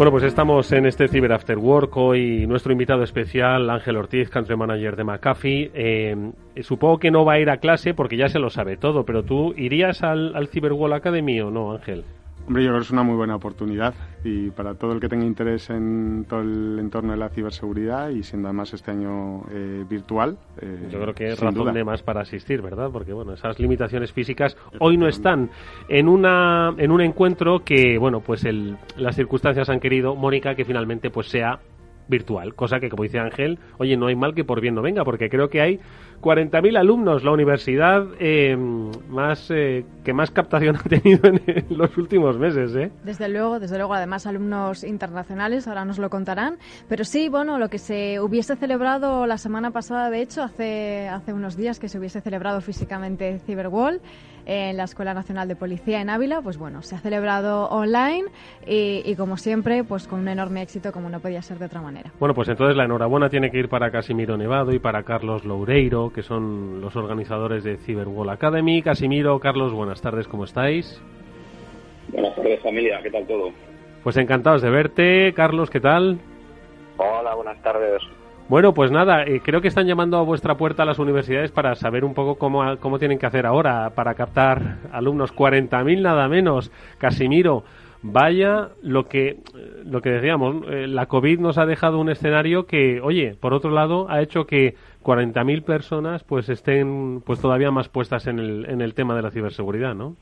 Bueno, 0.00 0.12
pues 0.12 0.24
estamos 0.24 0.72
en 0.72 0.86
este 0.86 1.08
Cyber 1.08 1.30
After 1.30 1.58
Work. 1.58 1.94
Hoy 1.94 2.46
nuestro 2.46 2.72
invitado 2.72 3.02
especial, 3.02 3.68
Ángel 3.68 3.98
Ortiz, 3.98 4.30
Country 4.30 4.56
Manager 4.56 4.96
de 4.96 5.04
McAfee. 5.04 5.70
Eh, 5.74 6.32
supongo 6.62 6.96
que 6.96 7.10
no 7.10 7.26
va 7.26 7.34
a 7.34 7.38
ir 7.38 7.50
a 7.50 7.58
clase 7.58 7.92
porque 7.92 8.16
ya 8.16 8.30
se 8.30 8.38
lo 8.38 8.48
sabe 8.48 8.78
todo, 8.78 9.04
pero 9.04 9.24
tú 9.24 9.52
irías 9.58 10.02
al, 10.02 10.34
al 10.34 10.48
Cyber 10.48 10.72
World 10.72 10.94
Academy 10.94 11.42
o 11.42 11.50
no, 11.50 11.72
Ángel? 11.72 12.06
Hombre, 12.50 12.64
yo 12.64 12.70
creo 12.70 12.80
que 12.80 12.84
es 12.86 12.90
una 12.90 13.04
muy 13.04 13.14
buena 13.14 13.36
oportunidad 13.36 13.94
y 14.24 14.50
para 14.50 14.74
todo 14.74 14.90
el 14.90 14.98
que 14.98 15.08
tenga 15.08 15.24
interés 15.24 15.70
en 15.70 16.26
todo 16.28 16.40
el 16.40 16.80
entorno 16.80 17.12
de 17.12 17.18
la 17.18 17.28
ciberseguridad 17.28 18.08
y 18.08 18.24
siendo 18.24 18.48
además 18.48 18.74
este 18.74 18.90
año 18.90 19.42
eh, 19.52 19.84
virtual. 19.88 20.36
Eh, 20.60 20.88
yo 20.90 21.00
creo 21.00 21.14
que 21.14 21.28
es 21.28 21.38
razón 21.38 21.72
de 21.72 21.84
más 21.84 22.02
para 22.02 22.22
asistir, 22.22 22.60
¿verdad? 22.60 22.90
Porque 22.92 23.12
bueno, 23.12 23.34
esas 23.34 23.60
limitaciones 23.60 24.12
físicas 24.12 24.56
hoy 24.80 24.96
no 24.96 25.06
están 25.06 25.50
en 25.88 26.08
una 26.08 26.74
en 26.76 26.90
un 26.90 27.02
encuentro 27.02 27.60
que 27.60 27.98
bueno, 27.98 28.18
pues 28.18 28.44
el, 28.44 28.76
las 28.96 29.14
circunstancias 29.14 29.68
han 29.68 29.78
querido, 29.78 30.16
Mónica, 30.16 30.56
que 30.56 30.64
finalmente 30.64 31.08
pues 31.08 31.28
sea 31.28 31.60
virtual, 32.08 32.54
cosa 32.54 32.80
que 32.80 32.90
como 32.90 33.04
dice 33.04 33.20
Ángel, 33.20 33.60
oye, 33.78 33.96
no 33.96 34.08
hay 34.08 34.16
mal 34.16 34.34
que 34.34 34.44
por 34.44 34.60
bien 34.60 34.74
no 34.74 34.82
venga, 34.82 35.04
porque 35.04 35.30
creo 35.30 35.48
que 35.48 35.60
hay 35.60 35.80
40.000 36.20 36.78
alumnos, 36.78 37.24
la 37.24 37.32
universidad 37.32 38.06
eh, 38.18 38.56
más 38.56 39.50
eh, 39.50 39.84
que 40.04 40.12
más 40.12 40.30
captación 40.30 40.76
ha 40.84 40.88
tenido 40.88 41.28
en, 41.28 41.66
los 41.70 41.96
últimos 41.96 42.38
meses. 42.38 42.74
¿eh? 42.76 42.90
Desde 43.04 43.28
luego, 43.28 43.58
desde 43.58 43.78
luego, 43.78 43.94
además 43.94 44.26
alumnos 44.26 44.84
internacionales, 44.84 45.66
ahora 45.66 45.84
nos 45.84 45.98
lo 45.98 46.10
contarán. 46.10 46.58
Pero 46.88 47.04
sí, 47.04 47.28
bueno, 47.28 47.58
lo 47.58 47.68
que 47.68 47.78
se 47.78 48.20
hubiese 48.20 48.56
celebrado 48.56 49.26
la 49.26 49.38
semana 49.38 49.70
pasada, 49.70 50.10
de 50.10 50.20
hecho, 50.20 50.42
hace, 50.42 51.08
hace 51.08 51.32
unos 51.32 51.56
días 51.56 51.78
que 51.78 51.88
se 51.88 51.98
hubiese 51.98 52.20
celebrado 52.20 52.60
físicamente 52.60 53.38
Cyberwall 53.46 54.00
en 54.50 54.76
la 54.76 54.82
Escuela 54.82 55.14
Nacional 55.14 55.46
de 55.46 55.54
Policía 55.54 56.00
en 56.00 56.10
Ávila, 56.10 56.42
pues 56.42 56.58
bueno, 56.58 56.82
se 56.82 56.96
ha 56.96 56.98
celebrado 56.98 57.68
online 57.68 58.24
y, 58.66 59.00
y, 59.04 59.14
como 59.14 59.36
siempre, 59.36 59.84
pues 59.84 60.08
con 60.08 60.18
un 60.18 60.28
enorme 60.28 60.60
éxito 60.60 60.90
como 60.90 61.08
no 61.08 61.20
podía 61.20 61.40
ser 61.40 61.58
de 61.58 61.66
otra 61.66 61.80
manera. 61.80 62.10
Bueno, 62.18 62.34
pues 62.34 62.48
entonces 62.48 62.76
la 62.76 62.84
enhorabuena 62.84 63.28
tiene 63.28 63.52
que 63.52 63.58
ir 63.58 63.68
para 63.68 63.92
Casimiro 63.92 64.36
Nevado 64.36 64.72
y 64.72 64.80
para 64.80 65.04
Carlos 65.04 65.44
Loureiro, 65.44 66.12
que 66.12 66.22
son 66.22 66.80
los 66.80 66.96
organizadores 66.96 67.62
de 67.62 67.76
Cyberwall 67.76 68.28
Academy. 68.28 68.82
Casimiro, 68.82 69.38
Carlos, 69.38 69.72
buenas 69.72 70.02
tardes, 70.02 70.26
¿cómo 70.26 70.44
estáis? 70.44 71.00
Buenas 72.08 72.34
tardes, 72.34 72.60
familia, 72.60 72.98
¿qué 73.04 73.10
tal 73.10 73.26
todo? 73.28 73.52
Pues 74.02 74.16
encantados 74.16 74.62
de 74.62 74.70
verte. 74.70 75.32
Carlos, 75.32 75.70
¿qué 75.70 75.78
tal? 75.78 76.18
Hola, 76.96 77.36
buenas 77.36 77.62
tardes. 77.62 78.02
Bueno, 78.50 78.74
pues 78.74 78.90
nada, 78.90 79.22
eh, 79.22 79.42
creo 79.44 79.60
que 79.60 79.68
están 79.68 79.86
llamando 79.86 80.16
a 80.16 80.22
vuestra 80.22 80.56
puerta 80.56 80.82
a 80.82 80.86
las 80.86 80.98
universidades 80.98 81.52
para 81.52 81.76
saber 81.76 82.04
un 82.04 82.14
poco 82.14 82.34
cómo, 82.34 82.78
cómo 82.78 82.98
tienen 82.98 83.16
que 83.16 83.26
hacer 83.26 83.46
ahora 83.46 83.90
para 83.90 84.14
captar 84.14 84.78
alumnos. 84.90 85.32
40.000 85.32 86.02
nada 86.02 86.26
menos. 86.26 86.72
Casimiro, 86.98 87.62
vaya 88.02 88.70
lo 88.82 89.06
que, 89.06 89.38
lo 89.84 90.02
que 90.02 90.10
decíamos, 90.10 90.64
eh, 90.68 90.88
la 90.88 91.06
COVID 91.06 91.38
nos 91.38 91.58
ha 91.58 91.64
dejado 91.64 92.00
un 92.00 92.10
escenario 92.10 92.66
que, 92.66 93.00
oye, 93.00 93.36
por 93.38 93.54
otro 93.54 93.70
lado, 93.70 94.10
ha 94.10 94.20
hecho 94.20 94.46
que 94.46 94.74
40.000 95.04 95.62
personas 95.62 96.24
pues 96.24 96.48
estén 96.48 97.22
pues 97.24 97.40
todavía 97.40 97.70
más 97.70 97.88
puestas 97.88 98.26
en 98.26 98.40
el, 98.40 98.66
en 98.68 98.80
el 98.80 98.94
tema 98.94 99.14
de 99.14 99.22
la 99.22 99.30
ciberseguridad, 99.30 99.94
¿no? 99.94 100.16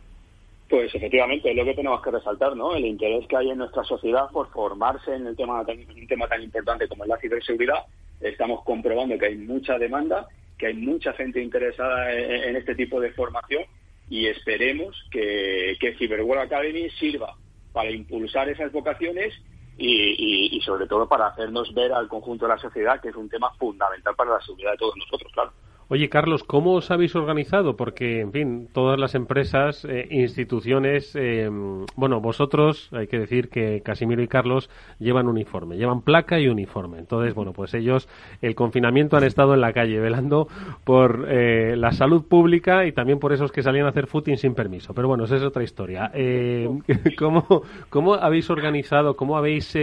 Pues 0.68 0.94
efectivamente, 0.94 1.50
es 1.50 1.56
lo 1.56 1.64
que 1.64 1.74
tenemos 1.74 2.02
que 2.02 2.10
resaltar, 2.10 2.54
¿no? 2.54 2.74
El 2.74 2.84
interés 2.84 3.26
que 3.26 3.36
hay 3.36 3.50
en 3.50 3.58
nuestra 3.58 3.82
sociedad 3.84 4.28
por 4.30 4.50
formarse 4.50 5.14
en 5.14 5.26
el 5.26 5.34
tema 5.34 5.60
un 5.60 6.06
tema 6.06 6.28
tan 6.28 6.42
importante 6.42 6.86
como 6.88 7.04
es 7.04 7.08
la 7.08 7.18
ciberseguridad. 7.18 7.86
Estamos 8.20 8.62
comprobando 8.64 9.16
que 9.18 9.26
hay 9.26 9.36
mucha 9.36 9.78
demanda, 9.78 10.28
que 10.58 10.66
hay 10.66 10.74
mucha 10.74 11.14
gente 11.14 11.42
interesada 11.42 12.12
en, 12.12 12.54
este 12.56 12.74
tipo 12.74 13.00
de 13.00 13.12
formación 13.12 13.64
y 14.10 14.26
esperemos 14.26 14.94
que, 15.10 15.76
que 15.80 15.94
Cyberworld 15.94 16.42
Academy 16.42 16.90
sirva 16.90 17.34
para 17.72 17.90
impulsar 17.90 18.48
esas 18.50 18.70
vocaciones 18.70 19.32
y, 19.78 20.60
sobre 20.64 20.86
todo 20.86 21.08
para 21.08 21.28
hacernos 21.28 21.72
ver 21.72 21.92
al 21.92 22.08
conjunto 22.08 22.46
de 22.46 22.54
la 22.54 22.58
sociedad 22.58 23.00
que 23.00 23.08
es 23.08 23.16
un 23.16 23.28
tema 23.28 23.50
fundamental 23.54 24.14
para 24.16 24.32
la 24.32 24.40
seguridad 24.40 24.72
de 24.72 24.78
todos 24.78 24.96
nosotros, 24.96 25.32
claro. 25.32 25.52
Oye, 25.90 26.10
Carlos, 26.10 26.44
¿cómo 26.44 26.74
os 26.74 26.90
habéis 26.90 27.16
organizado? 27.16 27.74
Porque, 27.74 28.20
en 28.20 28.30
fin, 28.30 28.68
todas 28.74 29.00
las 29.00 29.14
empresas, 29.14 29.86
eh, 29.86 30.06
instituciones, 30.10 31.16
eh, 31.16 31.48
bueno, 31.96 32.20
vosotros, 32.20 32.90
hay 32.92 33.06
que 33.06 33.18
decir 33.18 33.48
que 33.48 33.80
Casimiro 33.80 34.22
y 34.22 34.28
Carlos 34.28 34.68
llevan 34.98 35.28
uniforme, 35.28 35.78
llevan 35.78 36.02
placa 36.02 36.38
y 36.38 36.48
uniforme. 36.48 36.98
Entonces, 36.98 37.32
bueno, 37.32 37.54
pues 37.54 37.72
ellos, 37.72 38.06
el 38.42 38.54
confinamiento 38.54 39.16
han 39.16 39.24
estado 39.24 39.54
en 39.54 39.62
la 39.62 39.72
calle 39.72 39.98
velando 39.98 40.48
por 40.84 41.26
eh, 41.26 41.74
la 41.74 41.92
salud 41.92 42.22
pública 42.28 42.84
y 42.84 42.92
también 42.92 43.18
por 43.18 43.32
esos 43.32 43.50
que 43.50 43.62
salían 43.62 43.86
a 43.86 43.88
hacer 43.88 44.08
footing 44.08 44.36
sin 44.36 44.54
permiso. 44.54 44.92
Pero 44.92 45.08
bueno, 45.08 45.24
esa 45.24 45.36
es 45.36 45.42
otra 45.42 45.62
historia. 45.62 46.12
¿cómo, 47.18 47.62
¿Cómo 47.88 48.12
habéis 48.12 48.50
organizado, 48.50 49.16
cómo 49.16 49.38
habéis 49.38 49.74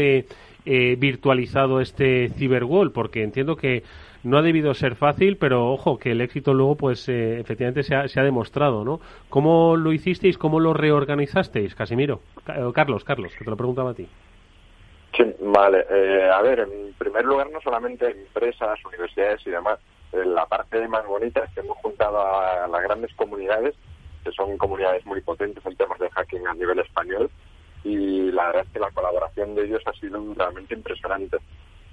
virtualizado 0.63 1.81
este 1.81 2.29
Cyberwall? 2.29 2.91
Porque 2.91 3.23
entiendo 3.23 3.55
que 3.55 3.81
no 4.25 4.39
ha 4.39 4.41
debido 4.41 4.73
ser 4.73 4.95
fácil, 4.95 5.37
pero 5.37 5.71
ojo, 5.71 5.97
que 5.99 6.11
el 6.11 6.21
éxito 6.21 6.53
luego, 6.53 6.75
pues 6.75 7.07
eh, 7.07 7.39
efectivamente 7.39 7.83
se 7.83 7.95
ha, 7.95 8.23
demostrado, 8.23 8.83
¿no? 8.83 8.99
¿Cómo 9.29 9.77
lo 9.77 9.93
hicisteis? 9.93 10.37
¿Cómo 10.37 10.59
lo 10.59 10.73
reorganizasteis, 10.73 11.75
Casimiro? 11.75 12.21
Eh, 12.47 12.71
Carlos, 12.73 13.03
Carlos, 13.03 13.33
que 13.37 13.45
te 13.45 13.49
lo 13.49 13.55
preguntaba 13.55 13.91
a 13.91 13.93
ti. 13.93 14.07
Sí, 15.15 15.23
vale. 15.41 15.85
Eh, 15.89 16.29
a 16.29 16.41
ver, 16.41 16.61
en 16.61 16.93
primer 16.97 17.23
lugar, 17.23 17.49
no 17.51 17.61
solamente 17.61 18.09
empresas, 18.09 18.83
universidades 18.83 19.45
y 19.45 19.51
demás. 19.51 19.79
La 20.11 20.45
parte 20.45 20.87
más 20.87 21.05
bonita 21.05 21.43
es 21.43 21.51
que 21.53 21.59
hemos 21.59 21.77
juntado 21.77 22.17
a 22.19 22.67
las 22.67 22.83
grandes 22.83 23.13
comunidades, 23.15 23.75
que 24.23 24.31
son 24.31 24.57
comunidades 24.57 25.05
muy 25.05 25.21
potentes 25.21 25.63
en 25.65 25.75
temas 25.75 25.99
de 25.99 26.09
hacking 26.09 26.47
a 26.47 26.53
nivel 26.53 26.79
español, 26.79 27.29
y 27.83 28.31
la 28.31 28.47
verdad 28.47 28.63
es 28.65 28.69
que 28.71 28.79
la 28.79 28.91
colaboración 28.91 29.53
de 29.53 29.65
ellos 29.65 29.83
ha 29.85 29.93
sido 29.93 30.19
realmente 30.35 30.73
impresionante. 30.73 31.37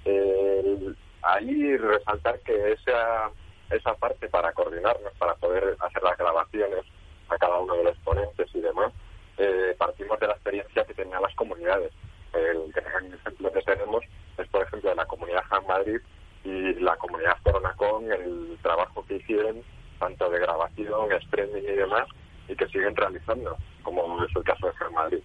Eh, 0.05 0.93
ahí 1.23 1.77
resaltar 1.77 2.39
que 2.41 2.73
esa, 2.73 3.31
esa 3.69 3.93
parte 3.95 4.27
para 4.29 4.51
coordinarnos, 4.53 5.13
para 5.17 5.35
poder 5.35 5.75
hacer 5.79 6.03
las 6.03 6.17
grabaciones 6.17 6.85
a 7.29 7.37
cada 7.37 7.59
uno 7.59 7.75
de 7.75 7.83
los 7.85 7.97
ponentes 7.99 8.47
y 8.53 8.61
demás, 8.61 8.91
eh, 9.37 9.75
partimos 9.77 10.19
de 10.19 10.27
la 10.27 10.33
experiencia 10.33 10.85
que 10.85 10.93
tenían 10.93 11.21
las 11.21 11.33
comunidades. 11.35 11.91
El 12.33 12.71
gran 12.71 13.13
ejemplo 13.13 13.51
que 13.51 13.61
tenemos 13.61 14.03
es, 14.37 14.47
por 14.47 14.63
ejemplo, 14.63 14.93
la 14.93 15.05
comunidad 15.05 15.43
Han 15.49 15.65
Madrid 15.67 15.99
y 16.43 16.73
la 16.75 16.95
comunidad 16.97 17.37
Coronacon, 17.43 18.11
el 18.11 18.57
trabajo 18.61 19.05
que 19.05 19.15
hicieron, 19.15 19.63
tanto 19.99 20.29
de 20.29 20.39
grabación, 20.39 21.11
streaming 21.13 21.63
y 21.63 21.75
demás, 21.75 22.07
y 22.47 22.55
que 22.55 22.67
siguen 22.67 22.95
realizando, 22.95 23.57
como 23.83 24.23
es 24.23 24.35
el 24.35 24.43
caso 24.43 24.67
de 24.67 24.85
Han 24.85 24.93
Madrid. 24.93 25.23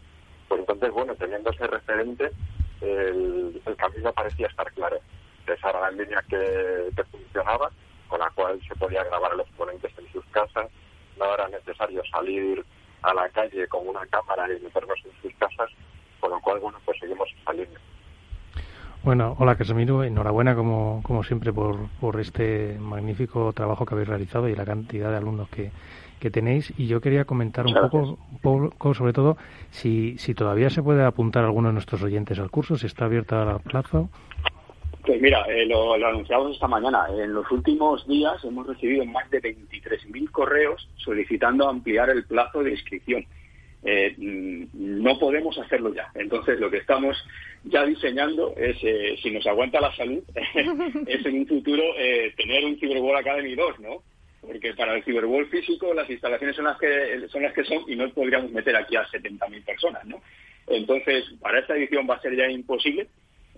Pues 0.49 0.61
entonces, 0.61 0.91
bueno, 0.93 1.15
teniendo 1.17 1.51
ese 1.51 1.67
referente, 1.67 2.31
el, 2.81 3.61
el 3.67 3.77
camino 3.77 4.13
parecía 4.13 4.47
estar 4.47 4.71
claro 4.73 5.01
esa 5.51 5.73
la 5.73 5.91
línea 5.91 6.23
que, 6.29 6.91
funcionaba, 7.11 7.71
con 8.09 8.21
la 8.21 8.31
cual 8.31 8.61
se 8.67 8.75
podía 8.77 9.05
grabar 9.05 9.33
a 9.33 9.37
los 9.37 9.49
ponentes 9.51 9.93
en 9.99 10.13
sus 10.13 10.25
casas. 10.27 10.71
No 11.19 11.35
era 11.35 11.49
necesario 11.49 12.03
salir 12.11 12.65
a 13.03 13.15
la 13.15 13.29
calle 13.31 13.67
con 13.69 13.87
una 13.87 14.07
cámara 14.07 14.47
y 14.53 14.61
meternos 14.61 14.99
en 15.05 15.23
sus 15.23 15.35
casas, 15.39 15.71
con 16.21 16.31
lo 16.31 16.41
cual, 16.41 16.61
bueno, 16.61 16.79
pues 16.85 16.99
seguimos 16.99 17.29
línea. 17.53 17.79
Bueno, 19.03 19.37
hola 19.39 19.57
Casimiro, 19.57 20.03
enhorabuena 20.05 20.55
como, 20.55 21.01
como 21.03 21.23
siempre 21.23 21.53
por, 21.53 21.89
por 22.01 22.21
este 22.21 22.77
magnífico 22.81 23.53
trabajo 23.53 23.87
que 23.87 23.95
habéis 23.95 24.09
realizado 24.09 24.49
y 24.49 24.57
la 24.57 24.65
cantidad 24.65 25.11
de 25.11 25.17
alumnos 25.17 25.49
que, 25.49 25.71
que 26.19 26.31
tenéis. 26.31 26.73
Y 26.77 26.87
yo 26.87 27.01
quería 27.01 27.25
comentar 27.25 27.67
un 27.67 27.75
poco, 27.75 28.19
poco, 28.43 28.95
sobre 28.95 29.13
todo, 29.13 29.37
si, 29.71 30.19
si 30.19 30.35
todavía 30.35 30.71
se 30.71 30.83
puede 30.83 31.05
apuntar 31.05 31.45
alguno 31.45 31.69
de 31.69 31.75
nuestros 31.75 32.03
oyentes 32.03 32.39
al 32.39 32.51
curso, 32.51 32.77
si 32.77 32.87
está 32.87 33.05
abierta 33.07 33.45
la 33.45 33.59
plaza. 33.59 34.05
Pues 35.09 35.23
mira, 35.23 35.43
eh, 35.49 35.65
lo, 35.65 35.95
anunciamos 35.95 36.53
esta 36.53 36.69
mañana. 36.69 37.07
En 37.09 37.33
los 37.33 37.51
últimos 37.51 38.07
días 38.07 38.45
hemos 38.45 38.67
recibido 38.67 39.07
más 39.07 39.31
de 39.31 39.41
23.000 39.41 40.31
correos 40.31 40.87
solicitando 40.99 41.67
ampliar 41.67 42.11
el 42.11 42.27
plazo 42.27 42.63
de 42.63 42.73
inscripción. 42.73 43.25
Eh, 43.85 44.15
mm, 44.19 45.03
no 45.03 45.19
podemos 45.19 45.57
hacerlo 45.57 45.95
ya. 45.95 46.11
Entonces, 46.15 46.61
lo 46.61 46.71
que 46.71 46.77
estamos 46.77 47.17
ya 47.65 47.87
diseñando 47.87 48.53
es, 48.55 48.77
eh, 48.83 49.17
si 49.23 49.31
nos 49.31 49.47
aguanta 49.47 49.81
la 49.81 49.97
salud, 49.97 50.23
es 51.07 51.25
en 51.25 51.39
un 51.39 51.47
futuro 51.47 51.85
tener 52.37 52.67
un 52.67 52.79
Cyberball 52.79 53.17
Academy 53.17 53.55
2, 53.55 53.81
¿no? 53.81 54.03
Porque 54.43 54.75
para 54.75 54.95
el 54.95 55.05
Cyberball 55.05 55.47
físico 55.47 55.95
las 55.95 56.11
instalaciones 56.11 56.55
son 56.55 56.67
las 56.67 56.77
que 56.77 57.27
son 57.31 57.43
las 57.45 57.55
que 57.55 57.65
son 57.65 57.83
y 57.89 57.97
no 57.97 58.11
podríamos 58.11 58.53
meter 58.53 58.77
aquí 58.77 58.95
a 58.95 59.07
70.000 59.07 59.65
personas, 59.65 60.05
¿no? 60.05 60.21
Entonces, 60.67 61.25
para 61.41 61.61
esta 61.61 61.75
edición 61.79 62.07
va 62.07 62.17
a 62.17 62.21
ser 62.21 62.37
ya 62.37 62.47
imposible. 62.47 63.09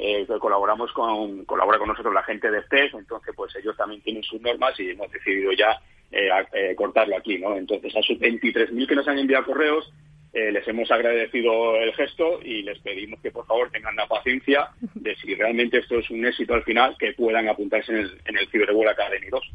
Eh, 0.03 0.27
colaboramos 0.41 0.91
con 0.93 1.45
colabora 1.45 1.79
con 1.79 1.89
nosotros 1.89 2.15
la 2.15 2.23
gente 2.23 2.51
de 2.51 2.63
STES, 2.63 2.95
entonces 2.95 3.35
pues 3.37 3.55
ellos 3.57 3.77
también 3.77 4.01
tienen 4.01 4.23
sus 4.23 4.41
normas 4.41 4.79
y 4.81 4.91
hemos 4.91 5.11
decidido 5.13 5.53
ya 5.53 5.79
eh, 6.11 6.29
eh, 6.55 6.75
cortarlo 6.75 7.17
aquí, 7.17 7.39
¿no? 7.39 7.57
Entonces 7.57 7.95
a 7.95 8.03
sus 8.03 8.19
23.000 8.19 8.89
que 8.89 8.97
nos 8.97 9.07
han 9.07 9.19
enviado 9.19 9.45
correos 9.45 9.93
eh, 10.33 10.53
les 10.53 10.67
hemos 10.69 10.89
agradecido 10.93 11.75
el 11.77 11.93
gesto 11.95 12.41
y 12.45 12.63
les 12.63 12.79
pedimos 12.79 13.19
que 13.21 13.33
por 13.33 13.47
favor 13.47 13.69
tengan 13.71 13.97
la 13.97 14.07
paciencia 14.07 14.69
de 14.95 15.17
si 15.17 15.35
realmente 15.35 15.79
esto 15.79 15.99
es 15.99 16.09
un 16.09 16.25
éxito 16.25 16.55
al 16.55 16.63
final 16.63 16.97
que 16.99 17.15
puedan 17.15 17.49
apuntarse 17.49 17.91
en 17.91 17.99
el, 17.99 18.21
en 18.27 18.39
el 18.39 18.89
Academy 18.89 19.27
2. 19.29 19.51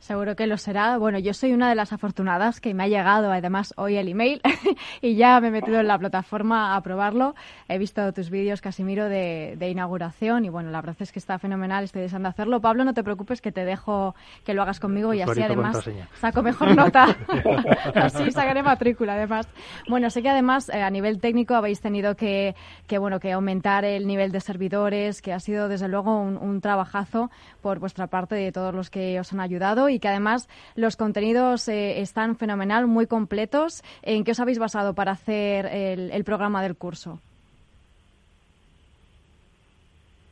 Seguro 0.00 0.36
que 0.36 0.46
lo 0.46 0.56
será. 0.56 0.96
Bueno, 0.96 1.18
yo 1.18 1.34
soy 1.34 1.52
una 1.52 1.68
de 1.68 1.74
las 1.74 1.92
afortunadas 1.92 2.60
que 2.60 2.72
me 2.72 2.84
ha 2.84 2.88
llegado 2.88 3.32
además 3.32 3.74
hoy 3.76 3.96
el 3.96 4.08
email 4.08 4.40
y 5.02 5.16
ya 5.16 5.40
me 5.40 5.48
he 5.48 5.50
metido 5.50 5.80
en 5.80 5.88
la 5.88 5.98
plataforma 5.98 6.76
a 6.76 6.80
probarlo. 6.82 7.34
He 7.68 7.78
visto 7.78 8.12
tus 8.12 8.30
vídeos, 8.30 8.60
Casimiro, 8.60 9.08
de, 9.08 9.56
inauguración 9.68 10.44
y 10.44 10.50
bueno, 10.50 10.70
la 10.70 10.80
verdad 10.80 10.96
es 11.00 11.10
que 11.10 11.18
está 11.18 11.38
fenomenal. 11.38 11.84
Estoy 11.84 12.02
deseando 12.02 12.28
hacerlo. 12.28 12.60
Pablo, 12.60 12.84
no 12.84 12.94
te 12.94 13.02
preocupes 13.02 13.40
que 13.40 13.50
te 13.50 13.64
dejo 13.64 14.14
que 14.44 14.54
lo 14.54 14.62
hagas 14.62 14.78
conmigo 14.78 15.12
y 15.14 15.20
así 15.20 15.42
además 15.42 15.84
saco 16.14 16.42
mejor 16.42 16.76
nota. 16.76 17.16
así 17.94 18.30
sacaré 18.30 18.62
matrícula 18.62 19.14
además. 19.14 19.48
Bueno, 19.88 20.10
sé 20.10 20.22
que 20.22 20.28
además 20.28 20.68
eh, 20.68 20.80
a 20.80 20.90
nivel 20.90 21.20
técnico 21.20 21.54
habéis 21.54 21.80
tenido 21.80 22.14
que, 22.14 22.54
que, 22.86 22.98
bueno, 22.98 23.18
que 23.18 23.32
aumentar 23.32 23.84
el 23.84 24.06
nivel 24.06 24.30
de 24.30 24.40
servidores, 24.40 25.20
que 25.22 25.32
ha 25.32 25.40
sido 25.40 25.68
desde 25.68 25.88
luego 25.88 26.20
un, 26.20 26.36
un 26.36 26.60
trabajazo 26.60 27.30
por 27.60 27.80
vuestra 27.80 28.06
parte 28.06 28.36
de 28.36 28.52
todos 28.52 28.72
los 28.72 28.90
que 28.90 29.18
os 29.18 29.32
han 29.32 29.40
ayudado 29.40 29.87
y 29.88 29.98
que 29.98 30.08
además 30.08 30.48
los 30.74 30.96
contenidos 30.96 31.68
eh, 31.68 32.00
están 32.00 32.36
fenomenal, 32.36 32.86
muy 32.86 33.06
completos. 33.06 33.82
¿En 34.02 34.24
qué 34.24 34.32
os 34.32 34.40
habéis 34.40 34.58
basado 34.58 34.94
para 34.94 35.12
hacer 35.12 35.66
el, 35.66 36.24
programa 36.24 36.62
del 36.62 36.76
curso? 36.76 37.20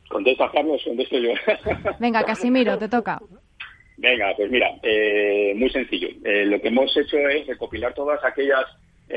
Contesta 0.09 0.49
Carlos, 0.51 0.81
contesto 0.83 1.17
yo. 1.17 1.31
Venga, 1.99 2.23
Casimiro, 2.23 2.77
te 2.77 2.87
toca. 2.87 3.19
Venga, 3.97 4.33
pues 4.35 4.51
mira, 4.51 4.77
eh, 4.83 5.53
muy 5.55 5.69
sencillo. 5.69 6.07
Eh, 6.23 6.45
lo 6.45 6.61
que 6.61 6.67
hemos 6.67 6.95
hecho 6.95 7.17
es 7.17 7.47
recopilar 7.47 7.93
todas 7.93 8.23
aquellas 8.23 8.65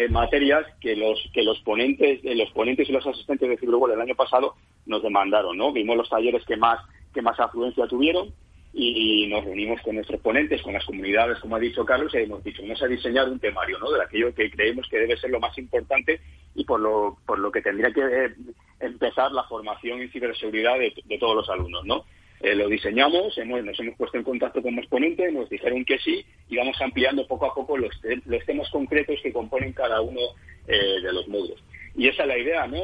materias 0.09 0.65
que 0.81 0.95
los 0.95 1.19
que 1.35 1.43
los 1.43 1.59
ponentes, 1.63 2.21
los 2.23 2.49
ponentes 2.53 2.89
y 2.89 2.93
los 2.93 3.05
asistentes 3.05 3.49
de 3.49 3.57
Ciberwall 3.57 3.91
el 3.91 4.01
año 4.01 4.15
pasado 4.15 4.55
nos 4.87 5.03
demandaron, 5.03 5.57
¿no? 5.57 5.73
Vimos 5.73 5.97
los 5.97 6.09
talleres 6.09 6.45
que 6.45 6.57
más 6.57 6.79
que 7.13 7.23
más 7.23 7.39
afluencia 7.41 7.89
tuvieron 7.89 8.33
y 8.73 9.27
nos 9.27 9.45
reunimos 9.45 9.81
con 9.83 9.97
nuestros 9.97 10.21
ponentes, 10.21 10.63
con 10.63 10.75
las 10.75 10.85
comunidades, 10.85 11.39
como 11.41 11.57
ha 11.57 11.61
dicho 11.61 11.85
Carlos, 11.85 12.15
y 12.15 12.19
hemos 12.19 12.43
dicho, 12.45 12.63
vamos 12.63 12.83
a 12.83 12.87
diseñar 12.87 13.29
un 13.29 13.41
temario 13.41 13.79
¿no? 13.81 13.91
de 13.91 14.03
aquello 14.03 14.35
que 14.35 14.51
creemos 14.51 14.87
que 14.89 14.99
debe 14.99 15.17
ser 15.17 15.31
lo 15.31 15.41
más 15.41 15.57
importante 15.59 16.21
y 16.55 16.65
por 16.65 16.81
lo, 16.81 17.19
por 17.27 17.39
lo 17.39 17.51
que 17.51 17.63
tendría 17.63 17.93
que 17.93 18.01
eh, 18.01 18.35
empezar 18.79 19.33
la 19.33 19.43
formación 19.45 20.01
en 20.01 20.11
ciberseguridad 20.11 20.79
de, 20.79 21.19
todos 21.19 21.35
los 21.35 21.51
alumnos. 21.51 21.85
¿no? 21.85 22.05
Eh, 22.41 22.55
lo 22.55 22.69
diseñamos, 22.69 23.37
hemos, 23.39 23.65
nos 23.65 23.79
hemos 23.81 23.97
puesto 23.97 24.19
en 24.19 24.25
contacto 24.25 24.63
con 24.63 24.77
los 24.77 24.87
ponentes, 24.87 25.33
nos 25.33 25.51
dijeron 25.51 25.85
que 25.85 25.99
sí 25.99 26.25
y 26.49 26.57
vamos 26.57 26.81
ampliando 26.81 27.27
poco 27.27 27.47
a 27.47 27.55
poco 27.55 27.77
los, 27.77 28.01
los 28.27 28.45
temas 28.47 28.71
concretos 28.71 29.19
que 29.21 29.33
componen 29.33 29.73
cada 29.73 30.01
uno 30.01 30.21
eh, 30.69 31.01
de 31.03 31.13
los 31.13 31.27
módulos. 31.27 31.63
Y 31.97 32.07
esa 32.07 32.23
es 32.23 32.29
la 32.29 32.39
idea, 32.39 32.67
¿no? 32.69 32.79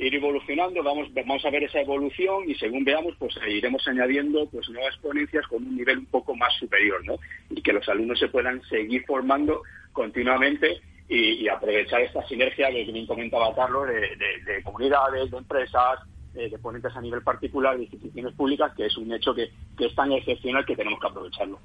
Ir 0.00 0.14
evolucionando, 0.14 0.82
vamos, 0.82 1.12
vamos 1.12 1.44
a 1.44 1.50
ver 1.50 1.64
esa 1.64 1.80
evolución 1.80 2.48
y 2.48 2.54
según 2.54 2.84
veamos, 2.84 3.14
pues 3.18 3.34
iremos 3.46 3.86
añadiendo 3.86 4.48
pues 4.50 4.68
nuevas 4.70 4.96
ponencias 4.98 5.46
con 5.46 5.62
un 5.62 5.76
nivel 5.76 5.98
un 5.98 6.06
poco 6.06 6.34
más 6.34 6.52
superior, 6.58 7.04
¿no? 7.04 7.16
Y 7.50 7.60
que 7.60 7.72
los 7.72 7.86
alumnos 7.88 8.18
se 8.18 8.28
puedan 8.28 8.62
seguir 8.62 9.04
formando 9.06 9.62
continuamente 9.92 10.80
y, 11.08 11.48
aprovechar 11.48 12.00
esta 12.02 12.26
sinergia 12.28 12.70
que 12.70 12.84
bien 12.84 13.06
comentaba 13.06 13.54
Carlos 13.54 13.88
de, 13.88 14.62
comunidades, 14.62 15.30
de 15.30 15.36
empresas, 15.36 15.98
de 16.32 16.58
ponentes 16.62 16.94
a 16.94 17.00
nivel 17.00 17.22
particular, 17.22 17.76
de 17.76 17.82
instituciones 17.82 18.32
públicas, 18.34 18.72
que 18.76 18.86
es 18.86 18.96
un 18.96 19.12
hecho 19.12 19.34
que 19.34 19.50
es 19.78 19.94
tan 19.94 20.12
excepcional 20.12 20.64
que 20.64 20.76
tenemos 20.76 21.00
que 21.00 21.08
aprovecharlo. 21.08 21.58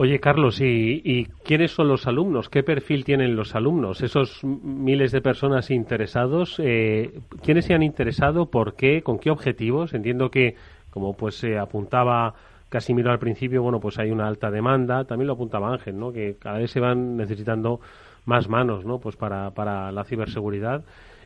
Oye, 0.00 0.20
Carlos, 0.20 0.60
¿y, 0.60 1.26
quiénes 1.42 1.72
son 1.72 1.88
los 1.88 2.06
alumnos? 2.06 2.48
¿Qué 2.48 2.62
perfil 2.62 3.04
tienen 3.04 3.34
los 3.34 3.56
alumnos? 3.56 4.00
Esos 4.00 4.44
miles 4.44 5.10
de 5.10 5.20
personas 5.20 5.72
interesados, 5.72 6.60
eh, 6.60 7.18
¿quiénes 7.42 7.64
se 7.64 7.74
han 7.74 7.82
interesado? 7.82 8.46
¿Por 8.46 8.76
qué? 8.76 9.02
¿Con 9.02 9.18
qué 9.18 9.32
objetivos? 9.32 9.94
Entiendo 9.94 10.30
que, 10.30 10.54
como 10.90 11.16
pues 11.16 11.34
se 11.34 11.58
apuntaba 11.58 12.34
Casimiro 12.68 13.10
al 13.10 13.18
principio, 13.18 13.60
bueno, 13.60 13.80
pues 13.80 13.98
hay 13.98 14.12
una 14.12 14.28
alta 14.28 14.52
demanda. 14.52 15.04
También 15.04 15.26
lo 15.26 15.32
apuntaba 15.32 15.72
Ángel, 15.72 15.98
¿no? 15.98 16.12
Que 16.12 16.36
cada 16.38 16.58
vez 16.58 16.70
se 16.70 16.78
van 16.78 17.16
necesitando 17.16 17.80
más 18.24 18.48
manos, 18.48 18.84
¿no? 18.84 19.00
Pues 19.00 19.16
para, 19.16 19.50
para 19.50 19.90
la 19.90 20.04
ciberseguridad. 20.04 20.84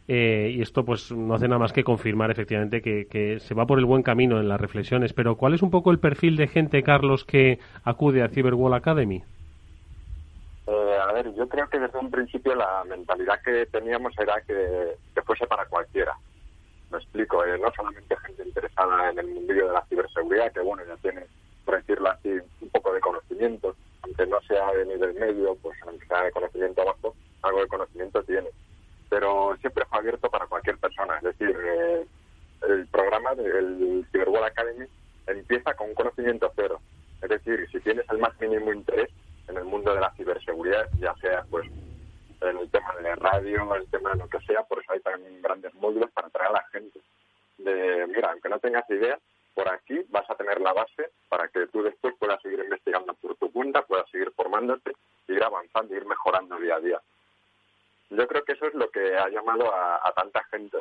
Eh, 0.09 0.53
y 0.57 0.63
esto 0.63 0.85
pues 0.85 1.13
no 1.13 1.35
hace 1.35 1.47
nada 1.47 1.61
más 1.61 1.73
que 1.73 1.85
confirmar 1.85 2.31
efectivamente 2.31 2.83
que, 2.83 3.39
se 3.41 3.55
va 3.55 3.67
por 3.67 3.79
el 3.79 3.85
buen 3.85 4.03
camino 4.03 4.41
en 4.41 4.49
las 4.49 4.61
reflexiones. 4.61 5.13
Pero 5.13 5.37
¿cuál 5.37 5.55
es 5.55 5.63
un 5.63 5.71
poco 5.71 5.91
el 5.91 6.01
perfil 6.01 6.37
de 6.37 6.49
gente, 6.49 6.83
Carlos, 6.83 7.25
que 7.25 7.59
acude 7.85 8.23
a 8.23 8.29
Cyberwall 8.29 8.75
Academy? 8.75 9.23
Eh, 10.67 10.99
a 11.01 11.13
ver, 11.13 11.33
yo 11.35 11.49
creo 11.49 11.69
que 11.69 11.79
desde 11.79 11.99
un 11.99 12.11
principio 12.11 12.55
la 12.55 12.85
mentalidad 12.89 13.41
que 13.43 13.67
teníamos 13.67 14.13
era 14.19 14.41
que, 14.43 14.97
fuese 15.25 15.47
para 15.47 15.67
cualquiera. 15.67 16.13
Me 16.91 16.99
explico, 16.99 17.45
eh, 17.45 17.59
no 17.59 17.71
solamente 17.75 18.17
gente 18.27 18.45
interesada 18.45 19.11
en 19.11 19.19
el 19.19 19.27
mundillo 19.29 19.69
de 19.69 19.73
la 19.73 19.85
ciberseguridad, 19.87 20.53
que 20.53 20.61
bueno, 20.61 20.83
ya 20.87 20.97
tiene, 20.97 21.23
por 21.65 21.77
decirlo 21.77 22.11
así, 22.11 22.29
un 22.61 22.69
poco 22.71 22.93
de 22.93 23.01
conocimiento, 23.01 23.75
aunque 24.03 24.27
no 24.27 24.41
sea 24.43 24.73
de 24.73 24.85
nivel 24.85 25.15
medio, 25.15 25.57
pues 25.63 25.79
aunque 25.87 26.07
sea 26.07 26.25
de 26.25 26.33
conocimiento 26.33 26.85
bajo, 26.85 27.15
algo 27.43 27.61
de 27.61 27.69
conocimiento 27.69 28.23
tiene 28.25 28.49
pero 29.13 29.55
siempre 29.61 29.85
fue 29.85 29.99
abierto 29.99 30.31
para 30.31 30.47
cualquier 30.47 30.79
persona. 30.79 31.19
Es 31.19 31.25
decir, 31.25 31.55
eh, 31.55 32.07
el 32.67 32.87
programa 32.87 33.35
del 33.35 34.07
Cyberwall 34.11 34.45
Academy 34.45 34.87
empieza 35.27 35.75
con 35.75 35.91
un 35.91 35.95
conocimiento 35.95 36.51
cero. 36.57 36.81
Es 37.21 37.29
decir, 37.29 37.69
si 37.71 37.79
tienes 37.81 38.07
el 38.09 38.17
más 38.17 38.41
mínimo 38.41 38.73
interés 38.73 39.11
en 39.49 39.59
el 39.59 39.65
mundo 39.65 39.93
de 39.95 40.01
la 40.01 40.13
ciberseguridad, 40.13 40.89
ya 40.99 41.15
sea 41.17 41.45
pues 41.51 41.69
en 42.41 42.57
el 42.57 42.71
tema 42.71 42.95
de 43.03 43.15
radio, 43.17 43.75
en 43.75 43.83
el 43.83 43.87
tema 43.91 44.13
de 44.13 44.21
lo 44.21 44.29
que 44.31 44.41
sea, 44.47 44.63
por 44.63 44.83
eso 44.83 44.95
hay 44.95 45.01
también 45.01 45.43
grandes 45.43 45.75
módulos 45.75 46.11
para 46.13 46.29
atraer 46.29 46.49
a 46.49 46.53
la 46.55 46.65
gente. 46.73 46.99
De, 47.59 48.07
mira, 48.07 48.31
aunque 48.33 48.49
no 48.49 48.61
tengas 48.61 48.89
idea, 48.89 49.19
por 49.53 49.69
aquí 49.69 50.07
vas 50.09 50.25
a 50.31 50.37
tener 50.37 50.59
la 50.59 50.73
base 50.73 51.11
para 51.29 51.49
que 51.49 51.67
tú 51.67 51.83
después 51.83 52.15
puedas 52.19 52.41
seguir 52.41 52.61
investigando 52.61 53.13
por 53.13 53.37
tu 53.37 53.53
cuenta, 53.53 53.83
puedas 53.83 54.09
seguir 54.09 54.33
formándote, 54.35 54.93
ir 55.29 55.45
avanzando, 55.45 55.95
ir 55.95 56.07
mejorando 56.07 56.57
día 56.57 56.77
a 56.77 56.81
día. 56.81 57.01
Yo 58.17 58.27
creo 58.27 58.45
que 58.45 58.53
eso 58.53 58.67
es 58.67 58.75
lo 58.75 58.91
que 58.91 59.17
ha 59.17 59.29
llamado 59.29 59.73
a, 59.75 60.13
tanta 60.15 60.45
gente. 60.45 60.79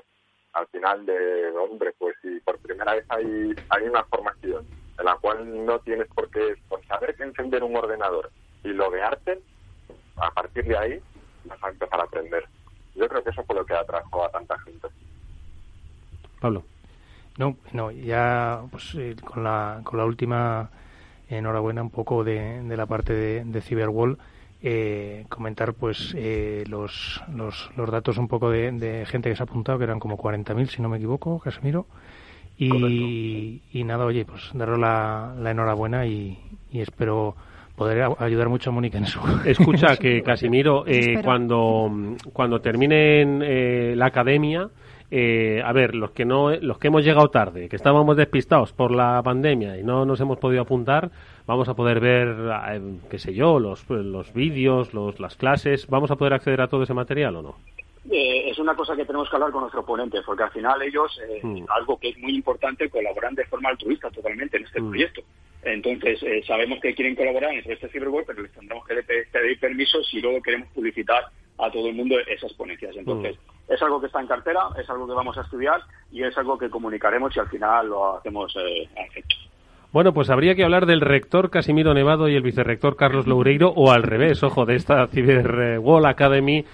Al 0.53 0.67
final 0.67 1.05
de, 1.05 1.49
hombre, 1.51 1.93
pues 1.97 2.15
si 2.21 2.39
por 2.41 2.59
primera 2.59 2.93
vez 2.93 3.05
hay, 3.07 3.55
hay 3.69 3.83
una 3.87 4.03
formación 4.03 4.65
en 4.99 5.05
la 5.05 5.15
cual 5.15 5.65
no 5.65 5.79
tienes 5.79 6.07
por 6.07 6.29
qué, 6.29 6.55
por 6.67 6.85
saber 6.85 7.15
que 7.15 7.23
encender 7.23 7.63
un 7.63 7.75
ordenador 7.75 8.31
y 8.63 8.69
loguearte, 8.69 9.41
a 10.17 10.31
partir 10.31 10.65
de 10.65 10.77
ahí 10.77 11.01
vas 11.45 11.63
a 11.63 11.69
empezar 11.69 12.01
a 12.01 12.03
aprender. 12.03 12.45
Yo 12.95 13.07
creo 13.07 13.23
que 13.23 13.29
eso 13.29 13.43
fue 13.43 13.55
lo 13.55 13.65
que 13.65 13.75
atrajo 13.75 14.25
a 14.25 14.29
tanta 14.29 14.59
gente. 14.59 14.87
Pablo. 16.41 16.63
No, 17.37 17.55
no, 17.71 17.91
ya 17.91 18.61
pues 18.69 18.93
eh, 18.95 19.15
con 19.23 19.45
la 19.45 19.79
con 19.85 19.97
la 19.97 20.05
última 20.05 20.69
enhorabuena 21.29 21.81
un 21.81 21.89
poco 21.89 22.25
de, 22.25 22.61
de 22.61 22.77
la 22.77 22.85
parte 22.87 23.13
de, 23.13 23.45
de 23.45 23.61
Cyberwall 23.61 24.17
eh, 24.63 25.25
comentar 25.29 25.73
pues 25.73 26.13
eh, 26.15 26.63
los, 26.67 27.21
los, 27.33 27.71
los, 27.75 27.89
datos 27.89 28.17
un 28.17 28.27
poco 28.27 28.49
de, 28.49 29.05
gente 29.07 29.29
que 29.29 29.35
se 29.35 29.43
ha 29.43 29.45
apuntado, 29.45 29.77
que 29.77 29.85
eran 29.85 29.99
como 29.99 30.17
40.000, 30.17 30.67
si 30.67 30.81
no 30.81 30.89
me 30.89 30.97
equivoco, 30.97 31.39
Casimiro. 31.39 31.87
Y, 32.57 33.61
y 33.71 33.83
nada, 33.83 34.05
oye, 34.05 34.23
pues 34.23 34.51
daros 34.53 34.77
la, 34.77 35.33
la 35.39 35.49
enhorabuena 35.49 36.05
y, 36.05 36.37
y, 36.71 36.81
espero 36.81 37.35
poder 37.75 38.07
ayudar 38.19 38.49
mucho 38.49 38.69
a 38.69 38.73
Mónica 38.73 38.99
en 38.99 39.07
su. 39.07 39.19
Escucha 39.45 39.97
que 39.97 40.21
Casimiro, 40.25 40.83
eh, 40.85 41.21
cuando, 41.23 41.89
cuando 42.31 42.61
terminen 42.61 43.41
eh, 43.43 43.95
la 43.95 44.07
academia, 44.07 44.69
eh, 45.11 45.61
a 45.63 45.71
ver, 45.73 45.93
los 45.93 46.11
que 46.11 46.25
no, 46.25 46.51
los 46.51 46.79
que 46.79 46.87
hemos 46.87 47.03
llegado 47.03 47.29
tarde, 47.29 47.69
que 47.69 47.75
estábamos 47.75 48.17
despistados 48.17 48.73
por 48.73 48.91
la 48.91 49.21
pandemia 49.23 49.77
y 49.77 49.83
no 49.83 50.05
nos 50.05 50.19
hemos 50.21 50.39
podido 50.39 50.61
apuntar, 50.63 51.11
vamos 51.45 51.69
a 51.69 51.75
poder 51.75 51.99
ver, 51.99 52.35
eh, 52.69 52.81
qué 53.09 53.19
sé 53.19 53.33
yo, 53.33 53.59
los, 53.59 53.89
los 53.89 54.33
vídeos, 54.33 54.93
los, 54.93 55.19
las 55.19 55.35
clases, 55.35 55.87
¿vamos 55.87 56.09
a 56.11 56.15
poder 56.15 56.33
acceder 56.33 56.61
a 56.61 56.67
todo 56.67 56.83
ese 56.83 56.93
material 56.93 57.35
o 57.35 57.41
no? 57.41 57.55
Eh, 58.09 58.41
una 58.61 58.75
cosa 58.75 58.95
que 58.95 59.05
tenemos 59.05 59.29
que 59.29 59.35
hablar 59.35 59.51
con 59.51 59.61
nuestros 59.61 59.83
ponentes, 59.83 60.21
porque 60.25 60.43
al 60.43 60.51
final 60.51 60.81
ellos, 60.81 61.19
eh, 61.27 61.39
mm. 61.41 61.65
algo 61.69 61.99
que 61.99 62.09
es 62.09 62.17
muy 62.19 62.33
importante, 62.33 62.89
colaboran 62.89 63.35
de 63.35 63.45
forma 63.45 63.69
altruista 63.69 64.09
totalmente 64.09 64.57
en 64.57 64.63
este 64.63 64.79
mm. 64.79 64.89
proyecto. 64.89 65.21
Entonces, 65.63 66.23
eh, 66.23 66.41
sabemos 66.45 66.79
que 66.79 66.95
quieren 66.95 67.15
colaborar 67.15 67.51
en 67.51 67.69
este 67.69 67.89
Cyberweb, 67.89 68.25
pero 68.25 68.41
les 68.41 68.51
tendremos 68.51 68.85
que 68.87 68.95
pedir 69.03 69.59
permiso 69.59 70.01
si 70.03 70.21
luego 70.21 70.41
queremos 70.41 70.69
publicitar 70.69 71.25
a 71.61 71.71
todo 71.71 71.87
el 71.87 71.95
mundo 71.95 72.15
esas 72.27 72.53
ponencias. 72.53 72.95
Entonces, 72.95 73.35
mm. 73.35 73.73
es 73.73 73.81
algo 73.81 74.01
que 74.01 74.07
está 74.07 74.19
en 74.19 74.27
cartera, 74.27 74.61
es 74.79 74.89
algo 74.89 75.07
que 75.07 75.13
vamos 75.13 75.37
a 75.37 75.41
estudiar 75.41 75.81
y 76.11 76.23
es 76.23 76.37
algo 76.37 76.57
que 76.57 76.69
comunicaremos 76.69 77.35
y 77.35 77.39
al 77.39 77.49
final 77.49 77.89
lo 77.89 78.17
hacemos 78.17 78.55
eh, 78.57 78.89
efecto. 78.95 79.35
Bueno, 79.91 80.13
pues 80.13 80.29
habría 80.29 80.55
que 80.55 80.63
hablar 80.63 80.85
del 80.85 81.01
rector 81.01 81.49
Casimiro 81.49 81.93
Nevado 81.93 82.29
y 82.29 82.35
el 82.35 82.43
vicerrector 82.43 82.95
Carlos 82.95 83.27
Loureiro, 83.27 83.73
o 83.75 83.91
al 83.91 84.03
revés, 84.03 84.41
ojo, 84.41 84.65
de 84.65 84.75
esta 84.75 85.05
Cyber 85.07 85.79
Wall 85.79 86.05
Academy 86.05 86.65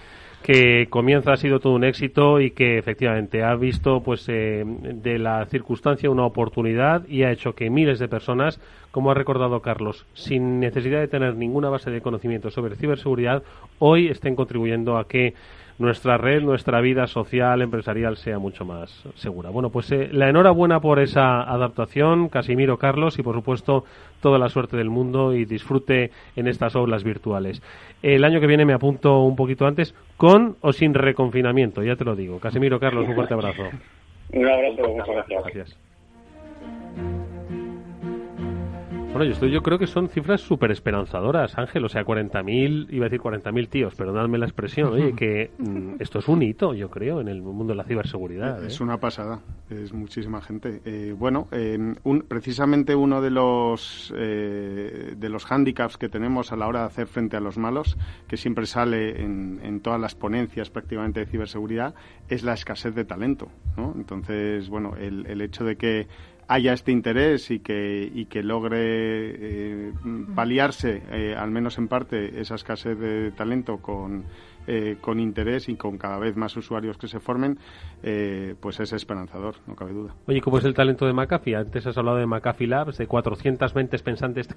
que 0.44 0.88
comienza 0.90 1.34
ha 1.34 1.38
sido 1.38 1.60
todo 1.60 1.74
un 1.74 1.84
éxito 1.84 2.40
y 2.40 2.52
que 2.52 2.78
efectivamente 2.78 3.44
ha 3.44 3.56
visto 3.56 4.02
pues 4.02 4.26
eh, 4.30 4.64
de 4.66 5.20
la 5.20 5.46
circunstancia 5.46 6.10
una 6.10 6.26
oportunidad 6.26 7.08
y 7.08 7.24
ha 7.24 7.32
hecho 7.32 7.54
que 7.54 7.70
miles 7.70 8.00
de 8.00 8.08
personas, 8.08 8.60
como 8.92 9.12
ha 9.12 9.14
recordado 9.14 9.62
Carlos, 9.62 10.06
sin 10.14 10.60
necesidad 10.60 11.00
de 11.00 11.08
tener 11.08 11.36
ninguna 11.36 11.70
base 11.70 11.92
de 11.92 12.02
conocimiento 12.02 12.50
sobre 12.50 12.76
ciberseguridad, 12.76 13.44
hoy 13.80 14.08
estén 14.08 14.36
contribuyendo 14.36 14.98
a 14.98 15.08
que 15.08 15.34
nuestra 15.80 16.18
red, 16.18 16.42
nuestra 16.42 16.82
vida 16.82 17.08
social, 17.08 17.62
empresarial 17.62 18.18
sea 18.18 18.40
mucho 18.40 18.66
más 18.66 19.04
segura. 19.16 19.50
Bueno, 19.50 19.70
pues 19.70 19.92
eh, 19.92 20.10
la 20.12 20.30
enhorabuena 20.30 20.80
por 20.80 21.00
esa 21.00 21.42
adaptación, 21.42 22.30
Casimiro 22.30 22.78
Carlos, 22.78 23.20
y 23.20 23.24
por 23.24 23.36
supuesto 23.36 23.84
toda 24.22 24.40
la 24.40 24.50
suerte 24.50 24.78
del 24.78 24.90
mundo 24.90 25.34
y 25.34 25.46
disfrute 25.46 26.12
en 26.36 26.48
estas 26.48 26.76
aulas 26.76 27.04
virtuales. 27.04 27.62
El 28.02 28.24
año 28.24 28.40
que 28.40 28.48
viene 28.48 28.66
me 28.66 28.74
apunto 28.74 29.22
un 29.22 29.36
poquito 29.36 29.68
antes, 29.68 29.94
con 30.18 30.58
o 30.62 30.74
sin 30.74 30.94
reconfinamiento, 30.94 31.84
ya 31.84 31.96
te 31.96 32.06
lo 32.06 32.16
digo. 32.16 32.40
Casimiro 32.40 32.80
Carlos, 32.80 33.08
un 33.08 33.16
fuerte 33.16 33.34
abrazo. 33.34 33.64
Un 34.34 34.46
abrazo, 34.46 34.90
muchas 34.90 35.08
gracias. 35.08 35.44
gracias. 35.44 35.87
Bueno, 39.18 39.34
yo, 39.34 39.48
yo 39.48 39.64
creo 39.64 39.80
que 39.80 39.88
son 39.88 40.10
cifras 40.10 40.42
súper 40.42 40.70
esperanzadoras, 40.70 41.58
Ángel. 41.58 41.84
O 41.84 41.90
sea, 41.90 42.06
40.000, 42.06 42.86
iba 42.92 43.08
a 43.08 43.10
decir 43.10 43.20
40.000 43.20 43.68
tíos, 43.68 43.96
perdonadme 43.96 44.38
la 44.38 44.46
expresión, 44.46 44.94
oye, 44.94 45.14
que 45.14 45.50
mm, 45.58 45.96
esto 46.00 46.20
es 46.20 46.28
un 46.28 46.44
hito, 46.44 46.76
yo 46.76 46.92
creo, 46.92 47.20
en 47.20 47.28
el 47.28 47.42
mundo 47.42 47.74
de 47.74 47.78
la 47.78 47.84
ciberseguridad. 47.84 48.64
Es 48.64 48.80
¿eh? 48.80 48.84
una 48.84 49.00
pasada, 49.00 49.40
es 49.72 49.92
muchísima 49.92 50.40
gente. 50.40 50.84
Eh, 50.86 51.16
bueno, 51.18 51.48
un, 52.04 52.26
precisamente 52.28 52.94
uno 52.94 53.20
de 53.20 53.32
los, 53.32 54.14
eh, 54.16 55.16
de 55.18 55.30
los 55.30 55.46
hándicaps 55.46 55.98
que 55.98 56.10
tenemos 56.10 56.52
a 56.52 56.56
la 56.56 56.68
hora 56.68 56.82
de 56.82 56.86
hacer 56.86 57.08
frente 57.08 57.38
a 57.38 57.40
los 57.40 57.58
malos, 57.58 57.98
que 58.28 58.38
siempre 58.38 58.68
sale 58.68 59.20
en, 59.20 59.60
en 59.64 59.80
todas 59.80 60.00
las 60.00 60.14
ponencias 60.14 60.70
prácticamente 60.70 61.22
de 61.22 61.26
ciberseguridad, 61.26 61.96
es 62.30 62.44
la 62.44 62.54
escasez 62.54 62.94
de 62.94 63.04
talento. 63.04 63.48
¿no? 63.78 63.94
Entonces, 63.96 64.70
bueno, 64.70 64.94
el, 64.96 65.26
el 65.26 65.42
hecho 65.42 65.66
de 65.66 65.76
que 65.76 66.08
haya 66.48 66.74
este 66.74 66.92
interés 66.92 67.52
y 67.52 67.60
que, 67.60 68.10
y 68.14 68.26
que 68.26 68.42
logre 68.42 68.80
eh, 68.80 69.94
paliarse, 70.36 71.04
eh, 71.12 71.36
al 71.38 71.52
menos 71.52 71.78
en 71.78 71.88
parte, 71.88 72.40
esa 72.40 72.56
escasez 72.56 72.98
de 72.98 73.32
talento 73.32 73.78
con, 73.78 74.26
eh, 74.66 74.98
con 75.02 75.20
interés 75.20 75.68
y 75.70 75.76
con 75.76 75.98
cada 75.98 76.18
vez 76.18 76.38
más 76.38 76.56
usuarios 76.56 76.98
que 76.98 77.08
se 77.08 77.20
formen, 77.20 77.58
pues 78.62 78.80
es 78.80 78.94
esperanzador, 78.94 79.56
no 79.68 79.76
cabe 79.76 79.94
duda. 79.94 80.16
Oye, 80.28 80.42
¿cómo 80.42 80.58
es 80.60 80.66
el 80.66 80.74
talento 80.74 81.06
de 81.06 81.14
McAfee? 81.14 81.56
Antes 81.56 81.86
has 81.88 81.98
hablado 81.98 82.18
de 82.18 82.26
McAfee 82.26 82.68
Labs, 82.68 82.98
de 82.98 83.08
400 83.08 83.76
mentes 83.76 84.02
pensantes 84.02 84.48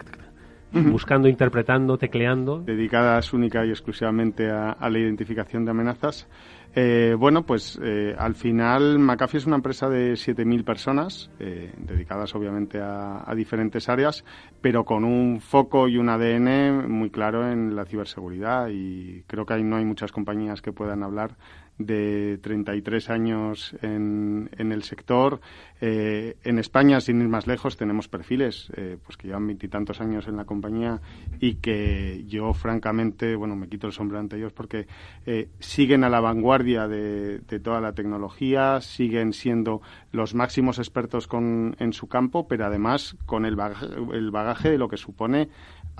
buscando, 0.72 1.28
interpretando, 1.28 1.98
tecleando. 1.98 2.60
Dedicadas 2.60 3.32
única 3.32 3.64
y 3.64 3.70
exclusivamente 3.70 4.50
a 4.50 4.88
la 4.88 4.98
identificación 4.98 5.64
de 5.64 5.70
amenazas. 5.70 6.28
Eh, 6.72 7.16
bueno, 7.18 7.44
pues 7.44 7.80
eh, 7.82 8.14
al 8.16 8.36
final 8.36 9.00
McAfee 9.00 9.38
es 9.38 9.46
una 9.46 9.56
empresa 9.56 9.88
de 9.88 10.12
7.000 10.12 10.64
personas, 10.64 11.28
eh, 11.40 11.72
dedicadas 11.78 12.32
obviamente 12.36 12.80
a, 12.80 13.28
a, 13.28 13.34
diferentes 13.34 13.88
áreas, 13.88 14.24
pero 14.60 14.84
con 14.84 15.04
un 15.04 15.40
foco 15.40 15.88
y 15.88 15.96
un 15.96 16.08
ADN 16.08 16.88
muy 16.88 17.10
claro 17.10 17.50
en 17.50 17.74
la 17.74 17.86
ciberseguridad 17.86 18.68
y 18.70 19.24
creo 19.26 19.46
que 19.46 19.54
ahí 19.54 19.64
no 19.64 19.76
hay 19.76 19.84
muchas 19.84 20.12
compañías 20.12 20.62
que 20.62 20.70
puedan 20.70 21.02
hablar 21.02 21.36
de 21.80 22.38
33 22.42 23.10
años 23.10 23.74
en, 23.80 24.50
en 24.56 24.70
el 24.70 24.82
sector. 24.82 25.40
Eh, 25.80 26.36
en 26.44 26.58
España, 26.58 27.00
sin 27.00 27.22
ir 27.22 27.28
más 27.28 27.46
lejos, 27.46 27.78
tenemos 27.78 28.06
perfiles 28.06 28.70
eh, 28.76 28.98
pues 29.02 29.16
que 29.16 29.28
llevan 29.28 29.46
veintitantos 29.46 30.00
años 30.02 30.28
en 30.28 30.36
la 30.36 30.44
compañía 30.44 31.00
y 31.40 31.54
que 31.54 32.24
yo, 32.28 32.52
francamente, 32.52 33.34
bueno, 33.34 33.56
me 33.56 33.68
quito 33.68 33.86
el 33.86 33.94
sombrero 33.94 34.20
ante 34.20 34.36
ellos 34.36 34.52
porque 34.52 34.86
eh, 35.24 35.48
siguen 35.58 36.04
a 36.04 36.10
la 36.10 36.20
vanguardia 36.20 36.86
de, 36.86 37.38
de, 37.38 37.60
toda 37.60 37.80
la 37.80 37.94
tecnología, 37.94 38.82
siguen 38.82 39.32
siendo 39.32 39.80
los 40.12 40.34
máximos 40.34 40.78
expertos 40.78 41.26
con, 41.26 41.76
en 41.78 41.94
su 41.94 42.08
campo, 42.08 42.46
pero 42.46 42.66
además 42.66 43.16
con 43.24 43.46
el 43.46 43.56
bagaje, 43.56 43.86
el 44.12 44.30
bagaje 44.30 44.70
de 44.70 44.78
lo 44.78 44.88
que 44.88 44.98
supone 44.98 45.48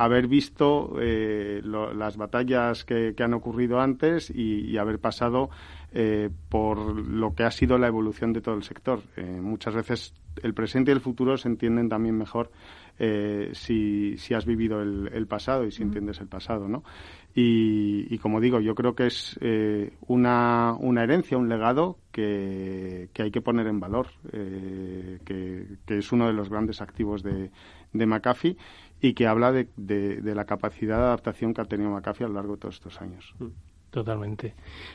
haber 0.00 0.28
visto 0.28 0.96
eh, 0.98 1.60
las 1.62 2.16
batallas 2.16 2.86
que, 2.86 3.14
han 3.18 3.34
ocurrido 3.34 3.80
antes 3.80 4.32
y, 4.34 4.78
haber 4.78 4.98
pasado 4.98 5.50
eh, 5.92 6.30
por 6.48 7.06
lo 7.06 7.34
que 7.34 7.44
ha 7.44 7.50
sido 7.50 7.76
la 7.76 7.88
evolución 7.88 8.32
de 8.32 8.40
todo 8.40 8.54
el 8.54 8.62
sector. 8.62 9.02
Eh, 9.18 9.40
muchas 9.42 9.74
veces 9.74 10.14
el 10.42 10.54
presente 10.54 10.90
y 10.90 10.94
el 10.94 11.02
futuro 11.02 11.36
se 11.36 11.48
entienden 11.48 11.90
también 11.90 12.16
mejor 12.16 12.50
si, 13.52 14.18
si, 14.18 14.34
has 14.34 14.44
vivido 14.44 14.82
el, 14.82 15.26
pasado 15.26 15.64
y 15.64 15.70
si 15.70 15.82
entiendes 15.82 16.20
el 16.20 16.28
pasado, 16.28 16.68
¿no? 16.68 16.84
Y, 17.34 18.18
como 18.18 18.40
digo, 18.40 18.60
yo 18.60 18.74
creo 18.74 18.94
que 18.94 19.06
es 19.06 19.38
una, 20.06 20.74
una, 20.78 21.02
herencia, 21.02 21.38
un 21.38 21.48
legado 21.48 21.96
que, 22.12 23.08
que, 23.14 23.22
hay 23.22 23.30
que 23.30 23.40
poner 23.40 23.68
en 23.68 23.80
valor, 23.80 24.08
que, 24.30 25.78
que, 25.86 25.96
es 25.96 26.12
uno 26.12 26.26
de 26.26 26.34
los 26.34 26.50
grandes 26.50 26.82
activos 26.82 27.22
de, 27.22 27.50
de 27.94 28.06
McAfee 28.06 28.58
y 29.00 29.14
que 29.14 29.26
habla 29.26 29.52
de, 29.52 29.68
de, 29.76 30.34
la 30.34 30.44
capacidad 30.44 30.98
de 30.98 31.04
adaptación 31.04 31.54
que 31.54 31.62
ha 31.62 31.64
tenido 31.64 31.90
McAfee 31.90 32.24
a 32.24 32.28
lo 32.28 32.34
largo 32.34 32.54
de 32.54 32.60
todos 32.60 32.74
estos 32.74 33.00
años. 33.00 33.34
Mm, 33.38 33.46
totalmente. 33.90 34.54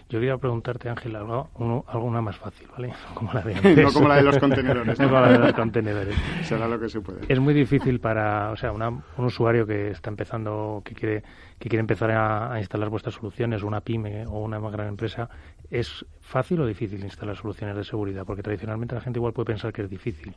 Yo 0.09 0.19
quería 0.19 0.37
preguntarte, 0.37 0.89
Ángel, 0.89 1.15
algo, 1.15 1.49
alguna 1.87 2.21
más 2.21 2.37
fácil, 2.37 2.67
¿vale? 2.71 2.93
Como 3.15 3.33
la 3.33 3.41
de 3.41 3.55
no 3.83 3.91
como 3.91 4.07
la 4.07 4.17
de 4.17 4.23
los 4.23 4.37
contenedores. 4.37 4.99
no 4.99 5.07
como 5.07 5.19
la 5.21 5.31
de 5.31 5.39
los 5.39 5.53
contenedores. 5.53 6.15
Será 6.43 6.67
lo 6.67 6.79
que 6.79 6.89
se 6.89 7.01
puede. 7.01 7.21
Es 7.27 7.39
muy 7.39 7.53
difícil 7.53 7.99
para, 7.99 8.51
o 8.51 8.55
sea, 8.55 8.71
un 8.71 9.03
usuario 9.17 9.65
que 9.65 9.89
está 9.89 10.11
empezando, 10.11 10.83
que 10.85 10.93
quiere, 10.93 11.23
que 11.57 11.67
quiere 11.67 11.79
empezar 11.79 12.11
a, 12.11 12.53
a, 12.53 12.59
instalar 12.59 12.89
vuestras 12.89 13.15
soluciones, 13.15 13.63
una 13.63 13.81
pyme 13.81 14.27
o 14.27 14.43
una 14.43 14.59
más 14.59 14.71
gran 14.71 14.87
empresa, 14.87 15.29
¿es 15.71 16.05
fácil 16.21 16.61
o 16.61 16.67
difícil 16.67 17.03
instalar 17.03 17.35
soluciones 17.35 17.75
de 17.75 17.83
seguridad? 17.83 18.23
Porque 18.23 18.43
tradicionalmente 18.43 18.93
la 18.93 19.01
gente 19.01 19.17
igual 19.17 19.33
puede 19.33 19.47
pensar 19.47 19.73
que 19.73 19.81
es 19.81 19.89
difícil. 19.89 20.35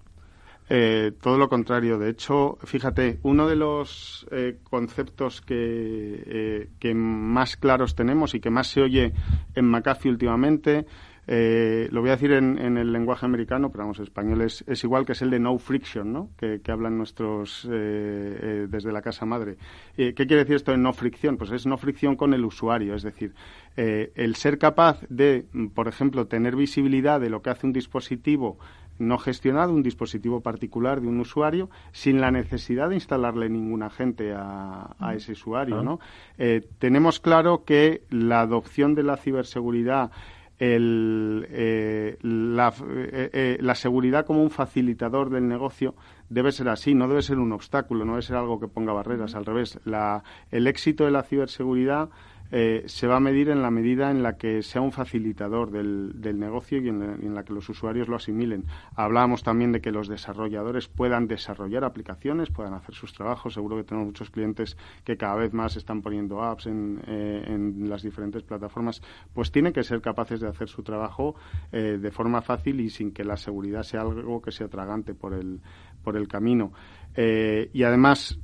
Eh, 0.70 1.12
todo 1.20 1.38
lo 1.38 1.48
contrario. 1.48 1.98
De 1.98 2.10
hecho, 2.10 2.58
fíjate, 2.62 3.18
uno 3.22 3.48
de 3.48 3.56
los 3.56 4.26
eh, 4.30 4.58
conceptos 4.62 5.42
eh, 5.48 6.68
que, 6.78 6.94
más 6.94 7.56
claros 7.56 7.94
tenemos 7.94 8.34
y 8.34 8.40
que 8.40 8.50
más 8.50 8.68
se 8.68 8.82
oye 8.82 9.12
en 9.54 9.64
McAfee 9.64 10.10
últimamente, 10.10 10.86
lo 11.30 12.00
voy 12.00 12.08
a 12.08 12.12
decir 12.12 12.32
en, 12.32 12.78
el 12.78 12.90
lenguaje 12.90 13.26
americano, 13.26 13.70
pero 13.70 13.84
vamos, 13.84 13.98
español 14.00 14.40
es, 14.40 14.64
igual, 14.82 15.04
que 15.04 15.12
es 15.12 15.20
el 15.20 15.28
de 15.28 15.38
no 15.38 15.58
friction, 15.58 16.10
¿no? 16.10 16.30
Que, 16.38 16.58
hablan 16.68 16.96
nuestros 16.96 17.68
desde 17.68 18.92
la 18.92 19.02
casa 19.02 19.26
madre. 19.26 19.58
¿Qué 19.94 20.14
quiere 20.14 20.38
decir 20.38 20.56
esto 20.56 20.72
de 20.72 20.78
no 20.78 20.94
fricción? 20.94 21.36
Pues 21.36 21.50
es 21.50 21.66
no 21.66 21.76
fricción 21.76 22.16
con 22.16 22.32
el 22.32 22.46
usuario, 22.46 22.94
es 22.94 23.02
decir, 23.02 23.34
el 23.76 24.36
ser 24.36 24.56
capaz 24.56 25.02
de, 25.10 25.44
por 25.74 25.86
ejemplo, 25.86 26.26
tener 26.28 26.56
visibilidad 26.56 27.20
de 27.20 27.28
lo 27.28 27.42
que 27.42 27.50
hace 27.50 27.66
un 27.66 27.74
dispositivo 27.74 28.58
no 28.98 29.18
gestionado, 29.18 29.72
un 29.72 29.82
dispositivo 29.82 30.40
particular 30.40 31.00
de 31.00 31.08
un 31.08 31.20
usuario, 31.20 31.70
sin 31.92 32.20
la 32.20 32.30
necesidad 32.30 32.88
de 32.88 32.96
instalarle 32.96 33.48
ningún 33.48 33.82
agente 33.82 34.32
a, 34.34 34.94
a 34.98 35.14
ese 35.14 35.32
usuario. 35.32 35.82
¿no? 35.82 36.00
Eh, 36.36 36.66
tenemos 36.78 37.20
claro 37.20 37.64
que 37.64 38.02
la 38.10 38.40
adopción 38.40 38.94
de 38.94 39.02
la 39.02 39.16
ciberseguridad 39.16 40.10
el, 40.58 41.46
eh, 41.50 42.18
la, 42.22 42.74
eh, 42.82 43.58
la, 43.60 43.74
seguridad 43.76 44.26
como 44.26 44.42
un 44.42 44.50
facilitador 44.50 45.30
del 45.30 45.46
negocio 45.46 45.94
debe 46.28 46.50
ser 46.50 46.68
así, 46.68 46.94
no 46.94 47.08
debe 47.08 47.22
ser 47.22 47.38
un 47.38 47.52
obstáculo, 47.52 48.04
no 48.04 48.12
debe 48.12 48.22
ser 48.22 48.36
algo 48.36 48.58
que 48.58 48.66
ponga 48.66 48.92
barreras, 48.92 49.34
al 49.34 49.46
revés. 49.46 49.78
La, 49.84 50.24
el 50.50 50.66
éxito 50.66 51.04
de 51.04 51.12
la 51.12 51.22
ciberseguridad 51.22 52.10
eh, 52.50 52.84
se 52.86 53.06
va 53.06 53.16
a 53.16 53.20
medir 53.20 53.50
en 53.50 53.60
la 53.60 53.70
medida 53.70 54.10
en 54.10 54.22
la 54.22 54.36
que 54.36 54.62
sea 54.62 54.80
un 54.80 54.92
facilitador 54.92 55.70
del, 55.70 56.38
negocio 56.38 56.80
y 56.80 56.88
en 56.88 57.34
la, 57.34 57.42
que 57.44 57.52
los 57.52 57.68
usuarios 57.68 58.08
lo 58.08 58.16
asimilen. 58.16 58.64
Hablábamos 58.94 59.42
también 59.42 59.72
de 59.72 59.80
que 59.80 59.90
los 59.90 60.08
desarrolladores 60.08 60.88
puedan 60.88 61.26
desarrollar 61.26 61.84
aplicaciones, 61.84 62.50
puedan 62.50 62.74
hacer 62.74 62.94
sus 62.94 63.12
trabajos. 63.12 63.54
Seguro 63.54 63.76
que 63.76 63.84
tenemos 63.84 64.06
muchos 64.06 64.30
clientes 64.30 64.76
que 65.04 65.16
cada 65.16 65.36
vez 65.36 65.52
más 65.52 65.76
están 65.76 66.00
poniendo 66.00 66.42
apps 66.42 66.66
en, 66.66 67.00
eh, 67.06 67.72
las 67.80 68.02
diferentes 68.02 68.42
plataformas. 68.42 69.02
Pues 69.34 69.50
tienen 69.52 69.72
que 69.72 69.82
ser 69.82 70.00
capaces 70.00 70.40
de 70.40 70.48
hacer 70.48 70.68
su 70.68 70.82
trabajo 70.82 71.34
eh, 71.72 71.98
de 72.00 72.10
forma 72.10 72.40
fácil 72.40 72.80
y 72.80 72.88
sin 72.88 73.12
que 73.12 73.24
la 73.24 73.36
seguridad 73.36 73.82
sea 73.82 74.02
algo 74.02 74.40
que 74.40 74.52
sea 74.52 74.68
tragante 74.68 75.14
por 75.14 75.34
el, 75.34 75.60
por 76.02 76.16
el 76.16 76.28
camino. 76.28 76.72
y 77.16 77.82
además, 77.82 78.38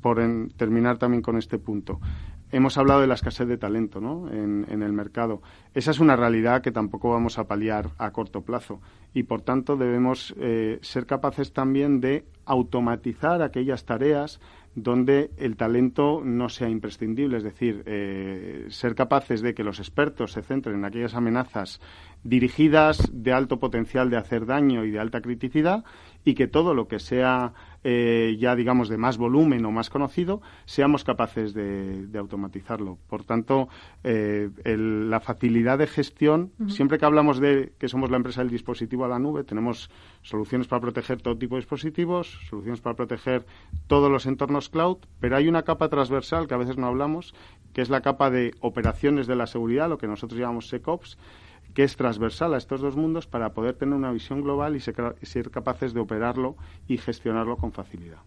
por 0.00 0.20
terminar 0.56 0.96
también 0.96 1.22
con 1.22 1.36
este 1.36 1.58
punto, 1.58 1.98
hemos 2.50 2.78
hablado 2.78 3.00
de 3.00 3.06
la 3.06 3.14
escasez 3.14 3.46
de 3.48 3.58
talento 3.58 4.00
¿no? 4.00 4.30
en, 4.30 4.82
el 4.82 4.92
mercado. 4.92 5.42
Esa 5.74 5.90
es 5.90 6.00
una 6.00 6.16
realidad 6.16 6.62
que 6.62 6.72
tampoco 6.72 7.10
vamos 7.10 7.38
a 7.38 7.46
paliar 7.46 7.90
a 7.98 8.10
corto 8.10 8.42
plazo 8.42 8.80
y, 9.12 9.24
por 9.24 9.42
tanto, 9.42 9.76
debemos 9.76 10.34
eh, 10.38 10.78
ser 10.82 11.06
capaces 11.06 11.52
también 11.52 12.00
de 12.00 12.24
automatizar 12.44 13.42
aquellas 13.42 13.84
tareas 13.84 14.40
donde 14.74 15.30
el 15.36 15.56
talento 15.56 16.22
no 16.24 16.48
sea 16.48 16.68
imprescindible, 16.68 17.38
es 17.38 17.42
decir, 17.42 17.82
eh, 17.86 18.66
ser 18.68 18.94
capaces 18.94 19.40
de 19.40 19.54
que 19.54 19.64
los 19.64 19.80
expertos 19.80 20.32
se 20.32 20.42
centren 20.42 20.76
en 20.76 20.84
aquellas 20.84 21.14
amenazas 21.14 21.80
dirigidas 22.22 23.10
de 23.12 23.32
alto 23.32 23.58
potencial 23.58 24.10
de 24.10 24.16
hacer 24.16 24.46
daño 24.46 24.84
y 24.84 24.90
de 24.90 25.00
alta 25.00 25.20
criticidad 25.20 25.84
y 26.24 26.34
que 26.34 26.46
todo 26.46 26.74
lo 26.74 26.88
que 26.88 26.98
sea 26.98 27.52
eh, 27.84 28.36
ya 28.38 28.56
digamos 28.56 28.88
de 28.88 28.98
más 28.98 29.18
volumen 29.18 29.64
o 29.64 29.70
más 29.70 29.90
conocido 29.90 30.42
seamos 30.64 31.04
capaces 31.04 31.54
de, 31.54 32.08
automatizarlo. 32.18 32.98
Por 33.08 33.24
tanto, 33.24 33.68
eh, 34.02 34.50
la 34.64 35.20
facilidad 35.20 35.78
de 35.78 35.86
gestión, 35.86 36.52
siempre 36.68 36.98
que 36.98 37.04
hablamos 37.04 37.38
de 37.38 37.72
que 37.78 37.88
somos 37.88 38.10
la 38.10 38.16
empresa 38.16 38.40
del 38.40 38.50
dispositivo 38.50 39.04
a 39.04 39.08
la 39.08 39.18
nube, 39.18 39.44
tenemos 39.44 39.90
soluciones 40.22 40.66
para 40.66 40.80
proteger 40.80 41.22
todo 41.22 41.38
tipo 41.38 41.54
de 41.54 41.60
dispositivos, 41.60 42.38
soluciones 42.48 42.80
para 42.80 42.96
proteger 42.96 43.46
todos 43.86 44.10
los 44.10 44.26
entornos 44.26 44.68
cloud, 44.68 44.98
pero 45.20 45.36
hay 45.36 45.48
una 45.48 45.62
capa 45.62 45.88
transversal 45.88 46.48
que 46.48 46.54
a 46.54 46.58
veces 46.58 46.76
no 46.76 46.86
hablamos, 46.86 47.34
que 47.72 47.82
es 47.82 47.90
la 47.90 48.00
capa 48.00 48.30
de 48.30 48.54
operaciones 48.60 49.26
de 49.26 49.36
la 49.36 49.46
seguridad, 49.46 49.88
lo 49.88 49.98
que 49.98 50.08
nosotros 50.08 50.40
llamamos 50.40 50.68
SecOps, 50.68 51.18
que 51.74 51.84
es 51.84 51.96
transversal 51.96 52.54
a 52.54 52.58
estos 52.58 52.80
dos 52.80 52.96
mundos 52.96 53.26
para 53.26 53.52
poder 53.52 53.74
tener 53.74 53.94
una 53.94 54.10
visión 54.10 54.42
global 54.42 54.76
y 54.76 54.80
ser, 54.80 55.50
capaces 55.50 55.94
de 55.94 56.00
operarlo 56.00 56.56
y 56.86 56.98
gestionarlo 56.98 57.56
con 57.56 57.72
facilidad. 57.72 58.18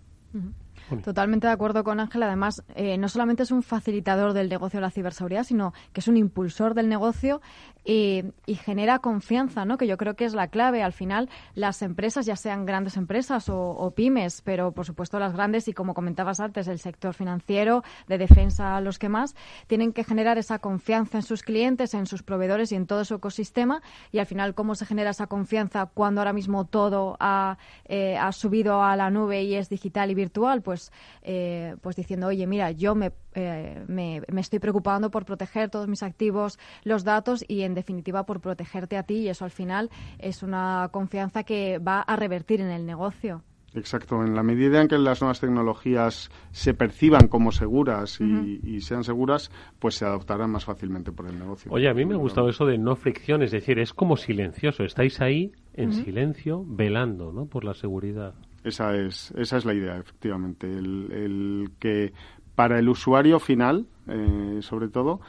Totalmente 1.03 1.47
de 1.47 1.53
acuerdo 1.53 1.83
con 1.83 1.99
Ángel. 1.99 2.23
Además, 2.23 2.63
eh, 2.75 2.97
no 2.97 3.07
solamente 3.07 3.43
es 3.43 3.51
un 3.51 3.63
facilitador 3.63 4.33
del 4.33 4.49
negocio 4.49 4.77
de 4.77 4.81
la 4.81 4.91
ciberseguridad, 4.91 5.43
sino 5.43 5.73
que 5.93 6.01
es 6.01 6.07
un 6.07 6.17
impulsor 6.17 6.73
del 6.73 6.89
negocio 6.89 7.41
y, 7.83 8.23
genera 8.63 8.99
confianza, 8.99 9.65
¿no? 9.65 9.77
Que 9.77 9.87
yo 9.87 9.97
creo 9.97 10.15
que 10.15 10.25
es 10.25 10.33
la 10.33 10.47
clave. 10.47 10.83
Al 10.83 10.93
final, 10.93 11.29
las 11.55 11.81
empresas, 11.81 12.25
ya 12.25 12.35
sean 12.35 12.65
grandes 12.65 12.97
empresas 12.97 13.49
o, 13.49 13.93
pymes, 13.95 14.41
pero 14.41 14.71
por 14.71 14.85
supuesto 14.85 15.19
las 15.19 15.33
grandes 15.33 15.67
y 15.67 15.73
como 15.73 15.93
comentabas 15.93 16.39
antes, 16.39 16.67
el 16.67 16.79
sector 16.79 17.13
financiero, 17.13 17.83
de 18.07 18.17
defensa, 18.17 18.79
los 18.81 18.99
que 18.99 19.09
más, 19.09 19.35
tienen 19.67 19.93
que 19.93 20.03
generar 20.03 20.37
esa 20.37 20.59
confianza 20.59 21.17
en 21.17 21.23
sus 21.23 21.43
clientes, 21.43 21.93
en 21.93 22.05
sus 22.05 22.23
proveedores 22.23 22.71
y 22.71 22.75
en 22.75 22.85
todo 22.85 23.03
su 23.05 23.15
ecosistema. 23.15 23.81
Y 24.11 24.19
al 24.19 24.25
final, 24.25 24.53
¿cómo 24.53 24.75
se 24.75 24.85
genera 24.85 25.09
esa 25.09 25.27
confianza 25.27 25.87
cuando 25.87 26.21
ahora 26.21 26.33
mismo 26.33 26.65
todo 26.65 27.17
ha, 27.19 27.57
eh, 27.85 28.17
subido 28.31 28.83
a 28.83 28.95
la 28.95 29.09
nube 29.09 29.43
y 29.43 29.55
es 29.55 29.69
digital 29.69 30.11
y 30.11 30.15
virtual? 30.15 30.61
Pues 30.61 30.91
eh, 31.23 31.75
pues, 31.81 31.95
diciendo, 31.95 32.27
oye, 32.27 32.45
mira, 32.47 32.71
yo 32.71 32.95
eh, 33.33 33.83
me, 33.87 34.21
me, 34.31 34.41
estoy 34.41 34.59
preocupando 34.59 35.09
por 35.11 35.25
proteger 35.25 35.69
todos 35.69 35.87
mis 35.87 36.03
activos, 36.03 36.59
los 36.83 37.03
datos 37.03 37.45
y, 37.47 37.61
en 37.61 37.73
definitiva, 37.73 38.25
por 38.25 38.41
protegerte 38.41 38.97
a 38.97 39.03
ti. 39.03 39.15
Y 39.15 39.29
eso, 39.29 39.45
al 39.45 39.51
final, 39.51 39.89
es 40.19 40.43
una 40.43 40.89
confianza 40.91 41.43
que 41.43 41.79
va 41.79 42.01
a 42.01 42.15
revertir 42.15 42.61
en 42.61 42.69
el 42.69 42.85
negocio. 42.85 43.43
Exacto. 43.73 44.23
En 44.23 44.35
la 44.35 44.43
medida 44.43 44.81
en 44.81 44.87
que 44.87 44.97
las 44.97 45.21
nuevas 45.21 45.39
tecnologías 45.39 46.29
se 46.51 46.73
perciban 46.73 47.27
como 47.27 47.51
seguras 47.51 48.19
y, 48.19 48.81
sean 48.81 49.03
seguras, 49.03 49.51
pues 49.79 49.95
se 49.95 50.05
adoptarán 50.05 50.51
más 50.51 50.65
fácilmente 50.65 51.11
por 51.11 51.27
el 51.27 51.39
negocio. 51.39 51.71
Oye, 51.71 51.89
a 51.89 51.93
mí 51.93 52.05
me 52.05 52.15
ha 52.15 52.17
gustado 52.17 52.49
eso 52.49 52.65
de 52.65 52.77
no 52.77 52.95
fricción, 52.95 53.43
es 53.43 53.51
decir, 53.51 53.79
es 53.79 53.93
como 53.93 54.17
silencioso. 54.17 54.83
Estáis 54.83 55.21
ahí 55.21 55.51
en 55.73 55.93
silencio, 55.93 56.65
velando, 56.67 57.31
¿no? 57.31 57.45
Por 57.45 57.63
la 57.63 57.73
seguridad. 57.73 58.33
Esa 58.63 58.95
es, 58.95 59.33
esa 59.37 59.57
es 59.57 59.65
la 59.65 59.73
idea, 59.73 59.97
efectivamente. 59.97 60.67
El, 60.67 61.71
que 61.79 62.13
para 62.55 62.79
el 62.79 62.89
usuario 62.89 63.39
final, 63.39 63.87
eh, 64.07 64.59
sobre 64.61 64.89
todo, 64.89 65.21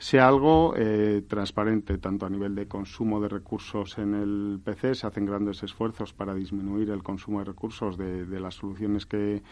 sea 0.00 0.28
algo 0.28 0.72
eh, 0.76 1.22
transparente, 1.28 1.98
tanto 1.98 2.24
a 2.24 2.30
nivel 2.30 2.54
de 2.54 2.66
consumo 2.66 3.20
de 3.20 3.28
recursos 3.28 3.98
en 3.98 4.14
el 4.14 4.58
PC, 4.64 4.94
se 4.94 5.06
hacen 5.06 5.26
grandes 5.26 5.62
esfuerzos 5.62 6.14
para 6.14 6.34
disminuir 6.34 6.88
el 6.88 7.02
consumo 7.02 7.40
de 7.40 7.44
recursos 7.44 7.98
de, 7.98 8.40
las 8.40 8.54
soluciones 8.54 9.04
que, 9.04 9.42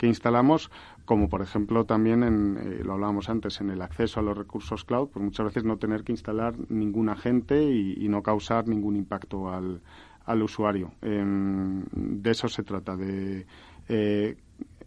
instalamos, 0.00 0.70
como 1.04 1.28
por 1.28 1.42
ejemplo 1.42 1.86
también, 1.86 2.22
en, 2.22 2.56
eh, 2.56 2.84
lo 2.84 2.92
hablábamos 2.92 3.28
antes, 3.28 3.60
en 3.60 3.70
el 3.70 3.82
acceso 3.82 4.20
a 4.20 4.22
los 4.22 4.38
recursos 4.38 4.84
cloud, 4.84 5.08
pues 5.08 5.24
muchas 5.24 5.46
veces 5.46 5.64
no 5.64 5.76
tener 5.76 6.04
que 6.04 6.12
instalar 6.12 6.54
ningún 6.68 7.08
agente 7.08 7.64
y 7.64 8.08
no 8.08 8.22
causar 8.22 8.68
ningún 8.68 8.94
impacto 8.94 9.50
al, 9.50 9.80
usuario. 10.40 10.92
Em, 11.02 11.84
de 11.92 12.30
eso 12.30 12.48
se 12.48 12.62
trata, 12.62 12.96
de 12.96 13.44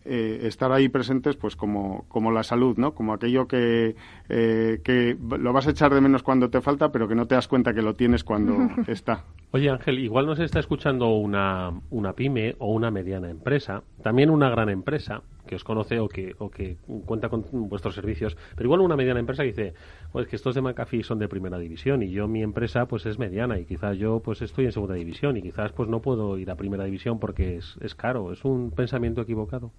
eh, 0.05 0.39
estar 0.43 0.71
ahí 0.71 0.89
presentes 0.89 1.35
pues 1.35 1.55
como, 1.55 2.05
como 2.07 2.31
la 2.31 2.43
salud, 2.43 2.77
¿no? 2.77 2.93
Como 2.93 3.13
aquello 3.13 3.47
que, 3.47 3.95
eh, 4.29 4.81
que 4.83 5.17
lo 5.19 5.53
vas 5.53 5.67
a 5.67 5.71
echar 5.71 5.93
de 5.93 6.01
menos 6.01 6.23
cuando 6.23 6.49
te 6.49 6.61
falta, 6.61 6.91
pero 6.91 7.07
que 7.07 7.15
no 7.15 7.27
te 7.27 7.35
das 7.35 7.47
cuenta 7.47 7.73
que 7.73 7.81
lo 7.81 7.95
tienes 7.95 8.23
cuando 8.23 8.57
está. 8.87 9.25
Oye 9.51 9.69
Ángel, 9.69 9.99
igual 9.99 10.25
nos 10.25 10.39
está 10.39 10.59
escuchando 10.59 11.09
una, 11.09 11.71
una 11.89 12.13
pyme 12.13 12.55
o 12.59 12.71
una 12.73 12.91
mediana 12.91 13.29
empresa, 13.29 13.83
también 14.03 14.29
una 14.29 14.49
gran 14.49 14.69
empresa 14.69 15.21
que 15.49 15.55
os 15.55 15.63
conoce 15.63 15.99
o 15.99 16.07
que, 16.07 16.35
o 16.37 16.51
que 16.51 16.77
cuenta 17.07 17.27
con 17.27 17.43
vuestros 17.67 17.95
servicios, 17.95 18.37
pero 18.55 18.67
igual 18.67 18.81
una 18.81 18.95
mediana 18.95 19.19
empresa 19.19 19.41
dice, 19.41 19.73
pues 20.11 20.27
que 20.27 20.35
estos 20.35 20.53
de 20.53 20.61
McAfee 20.61 21.01
son 21.01 21.17
de 21.17 21.27
primera 21.27 21.57
división 21.57 22.03
y 22.03 22.11
yo 22.11 22.27
mi 22.27 22.43
empresa 22.43 22.85
pues 22.85 23.07
es 23.07 23.17
mediana 23.17 23.57
y 23.57 23.65
quizás 23.65 23.97
yo 23.97 24.19
pues 24.19 24.43
estoy 24.43 24.65
en 24.65 24.71
segunda 24.71 24.93
división 24.93 25.37
y 25.37 25.41
quizás 25.41 25.71
pues 25.71 25.89
no 25.89 26.01
puedo 26.01 26.37
ir 26.37 26.51
a 26.51 26.55
primera 26.55 26.83
división 26.85 27.19
porque 27.19 27.57
es, 27.57 27.77
es 27.81 27.95
caro, 27.95 28.31
es 28.31 28.45
un 28.45 28.69
pensamiento 28.69 29.21
equivocado. 29.21 29.71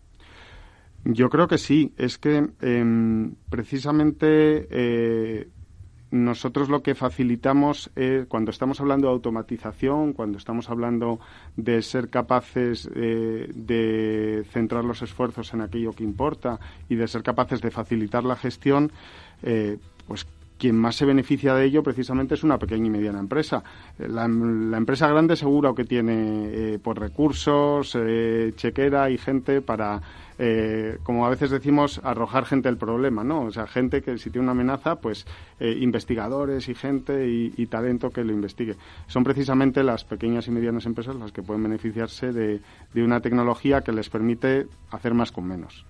Yo 1.04 1.30
creo 1.30 1.46
que 1.46 1.56
sí. 1.56 1.94
Es 1.96 2.18
que 2.18 2.50
em, 2.60 3.34
precisamente 3.48 4.66
eh, 4.70 5.48
nosotros 6.10 6.68
lo 6.68 6.82
que 6.82 6.94
facilitamos 6.94 7.90
es, 7.94 8.26
cuando 8.26 8.50
estamos 8.50 8.80
hablando 8.80 9.06
de 9.06 9.14
automatización, 9.14 10.12
cuando 10.12 10.38
estamos 10.38 10.68
hablando 10.68 11.20
de 11.56 11.82
ser 11.82 12.10
capaces 12.10 12.90
eh, 12.94 13.50
de 13.54 14.44
centrar 14.50 14.84
los 14.84 15.02
esfuerzos 15.02 15.54
en 15.54 15.60
aquello 15.60 15.92
que 15.92 16.04
importa 16.04 16.58
y 16.88 16.96
de 16.96 17.06
ser 17.06 17.22
capaces 17.22 17.60
de 17.60 17.70
facilitar 17.70 18.24
la 18.24 18.36
gestión, 18.36 18.90
eh, 19.42 19.78
pues 20.08 20.26
quien 20.60 20.76
más 20.76 20.94
se 20.94 21.06
beneficia 21.06 21.54
de 21.54 21.64
ello 21.64 21.82
precisamente 21.82 22.34
es 22.34 22.44
una 22.44 22.58
pequeña 22.58 22.86
y 22.86 22.90
mediana 22.90 23.18
empresa. 23.18 23.64
La, 23.98 24.26
empresa 24.26 25.08
grande 25.08 25.34
seguro 25.34 25.74
que 25.74 25.84
tiene 25.84 26.78
por 26.78 27.00
recursos, 27.00 27.96
chequera 28.56 29.10
y 29.10 29.18
gente 29.18 29.62
para 29.62 30.00
eh, 30.42 30.96
como 31.02 31.26
a 31.26 31.28
veces 31.28 31.50
decimos, 31.50 32.00
arrojar 32.02 32.46
gente 32.46 32.70
al 32.70 32.78
problema, 32.78 33.22
¿no? 33.22 33.42
O 33.42 33.50
sea, 33.50 33.66
gente 33.66 34.00
que 34.00 34.16
si 34.16 34.30
tiene 34.30 34.44
una 34.44 34.52
amenaza, 34.52 34.96
pues 34.96 35.26
eh, 35.58 35.76
investigadores 35.78 36.66
y 36.70 36.74
gente 36.74 37.28
y, 37.28 37.66
talento 37.66 38.08
que 38.08 38.24
lo 38.24 38.32
investigue. 38.32 38.74
Son 39.06 39.22
precisamente 39.22 39.84
las 39.84 40.04
pequeñas 40.04 40.48
y 40.48 40.50
medianas 40.50 40.86
empresas 40.86 41.14
las 41.16 41.30
que 41.30 41.42
pueden 41.42 41.62
beneficiarse 41.62 42.32
de, 42.32 42.62
una 42.94 43.20
tecnología 43.20 43.82
que 43.82 43.92
les 43.92 44.08
permite 44.08 44.66
hacer 44.90 45.12
más 45.12 45.30
con 45.30 45.46
menos. 45.46 45.84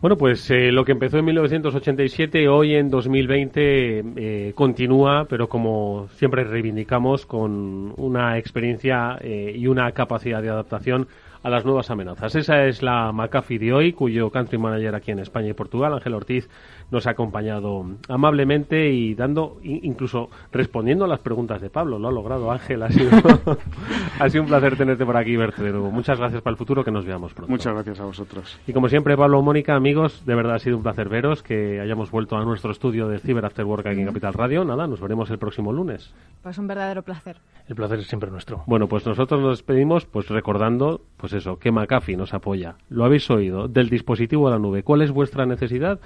Bueno, 0.00 0.18
pues 0.18 0.50
eh, 0.50 0.70
lo 0.72 0.84
que 0.84 0.92
empezó 0.92 1.18
en 1.18 1.24
1987, 1.24 2.48
hoy 2.48 2.74
en 2.74 2.90
2020 2.90 4.52
continúa, 4.54 5.26
pero 5.28 5.48
como 5.48 6.08
siempre 6.16 6.44
reivindicamos, 6.44 7.24
con 7.24 7.94
una 7.96 8.36
experiencia 8.36 9.18
y 9.22 9.66
una 9.66 9.90
capacidad 9.92 10.42
de 10.42 10.50
adaptación 10.50 11.08
a 11.42 11.48
las 11.48 11.64
nuevas 11.64 11.90
amenazas. 11.90 12.34
Esa 12.34 12.64
es 12.64 12.82
la 12.82 13.12
McAfee 13.12 13.58
de 13.58 13.72
hoy, 13.72 13.92
cuyo 13.92 14.30
country 14.30 14.58
manager 14.58 14.96
aquí 14.96 15.12
en 15.12 15.20
España 15.20 15.50
y 15.50 15.52
Portugal, 15.54 15.94
Ángel 15.94 16.14
Ortiz, 16.14 16.48
nos 16.90 17.06
ha 17.06 17.10
acompañado 17.10 17.84
amablemente 18.08 18.90
y 18.90 19.14
dando, 19.14 19.58
incluso 19.62 20.30
respondiendo 20.52 21.04
a 21.04 21.08
las 21.08 21.20
preguntas 21.20 21.60
de 21.60 21.70
Pablo. 21.70 21.98
Lo 21.98 22.08
ha 22.08 22.12
logrado 22.12 22.50
Ángel, 22.50 22.82
ha 22.82 22.90
sido, 22.90 23.10
ha 24.20 24.28
sido 24.28 24.42
un 24.42 24.48
placer 24.48 24.76
tenerte 24.76 25.04
por 25.04 25.16
aquí 25.16 25.32
y 25.32 25.36
verte 25.36 25.62
de 25.62 25.72
nuevo. 25.72 25.90
Muchas 25.90 26.18
gracias 26.18 26.42
para 26.42 26.52
el 26.52 26.58
futuro, 26.58 26.84
que 26.84 26.90
nos 26.90 27.04
veamos 27.04 27.34
pronto. 27.34 27.50
Muchas 27.50 27.74
gracias 27.74 28.00
a 28.00 28.04
vosotros. 28.04 28.58
Y 28.66 28.72
como 28.72 28.88
siempre, 28.88 29.16
Pablo, 29.16 29.42
Mónica, 29.42 29.74
amigos, 29.74 30.24
de 30.24 30.34
verdad 30.34 30.56
ha 30.56 30.58
sido 30.58 30.76
un 30.76 30.82
placer 30.82 31.08
veros, 31.08 31.42
que 31.42 31.80
hayamos 31.80 32.10
vuelto 32.10 32.36
a 32.36 32.44
nuestro 32.44 32.70
estudio 32.70 33.08
de 33.08 33.18
Cyber 33.18 33.44
After 33.44 33.64
Work 33.64 33.86
aquí 33.86 34.00
en 34.00 34.06
Capital 34.06 34.34
Radio. 34.34 34.64
Nada, 34.64 34.86
nos 34.86 35.00
veremos 35.00 35.30
el 35.30 35.38
próximo 35.38 35.72
lunes. 35.72 36.12
Pues 36.42 36.58
un 36.58 36.66
verdadero 36.66 37.02
placer. 37.02 37.38
El 37.68 37.74
placer 37.74 37.98
es 37.98 38.06
siempre 38.06 38.30
nuestro. 38.30 38.62
Bueno, 38.66 38.86
pues 38.86 39.04
nosotros 39.04 39.40
nos 39.40 39.58
despedimos 39.58 40.06
pues 40.06 40.28
recordando, 40.28 41.00
pues 41.16 41.32
eso, 41.32 41.58
que 41.58 41.72
McAfee 41.72 42.16
nos 42.16 42.32
apoya. 42.32 42.76
Lo 42.88 43.04
habéis 43.04 43.28
oído, 43.30 43.66
del 43.66 43.90
dispositivo 43.90 44.46
a 44.46 44.52
la 44.52 44.58
nube. 44.58 44.84
¿Cuál 44.84 45.02
es 45.02 45.10
vuestra 45.10 45.46
necesidad? 45.46 45.98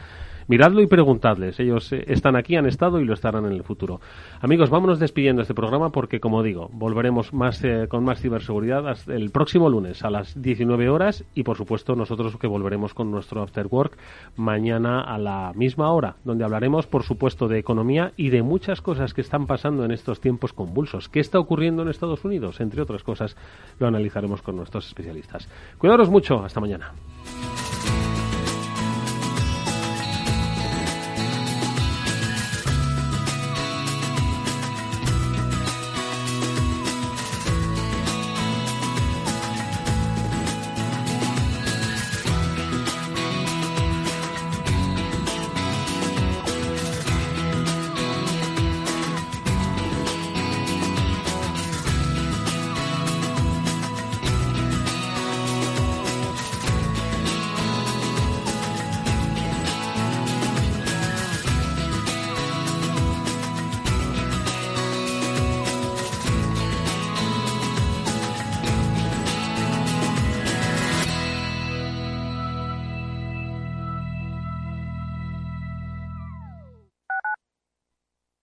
Miradlo 0.50 0.82
y 0.82 0.88
preguntadles. 0.88 1.60
Ellos 1.60 1.92
eh, 1.92 2.02
están 2.08 2.34
aquí, 2.34 2.56
han 2.56 2.66
estado 2.66 2.98
y 2.98 3.04
lo 3.04 3.14
estarán 3.14 3.46
en 3.46 3.52
el 3.52 3.62
futuro. 3.62 4.00
Amigos, 4.40 4.68
vámonos 4.68 4.98
despidiendo 4.98 5.42
este 5.42 5.54
programa 5.54 5.90
porque, 5.90 6.18
como 6.18 6.42
digo, 6.42 6.68
volveremos 6.72 7.32
más 7.32 7.62
eh, 7.62 7.86
con 7.88 8.02
más 8.02 8.20
ciberseguridad 8.20 8.96
el 9.08 9.30
próximo 9.30 9.70
lunes 9.70 10.02
a 10.02 10.10
las 10.10 10.42
19 10.42 10.88
horas 10.88 11.24
y, 11.36 11.44
por 11.44 11.56
supuesto, 11.56 11.94
nosotros 11.94 12.36
que 12.36 12.48
volveremos 12.48 12.94
con 12.94 13.12
nuestro 13.12 13.42
After 13.42 13.68
Work 13.70 13.96
mañana 14.34 15.02
a 15.02 15.18
la 15.18 15.52
misma 15.54 15.92
hora, 15.92 16.16
donde 16.24 16.42
hablaremos, 16.42 16.88
por 16.88 17.04
supuesto, 17.04 17.46
de 17.46 17.60
economía 17.60 18.12
y 18.16 18.30
de 18.30 18.42
muchas 18.42 18.80
cosas 18.80 19.14
que 19.14 19.20
están 19.20 19.46
pasando 19.46 19.84
en 19.84 19.92
estos 19.92 20.20
tiempos 20.20 20.52
convulsos. 20.52 21.08
¿Qué 21.08 21.20
está 21.20 21.38
ocurriendo 21.38 21.82
en 21.82 21.90
Estados 21.90 22.24
Unidos? 22.24 22.58
Entre 22.58 22.82
otras 22.82 23.04
cosas, 23.04 23.36
lo 23.78 23.86
analizaremos 23.86 24.42
con 24.42 24.56
nuestros 24.56 24.88
especialistas. 24.88 25.48
Cuidaros 25.78 26.10
mucho. 26.10 26.42
Hasta 26.42 26.58
mañana. 26.58 26.92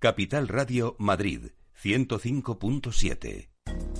Capital 0.07 0.47
Radio 0.47 0.95
Madrid 0.99 1.47
105.7. 1.83 3.49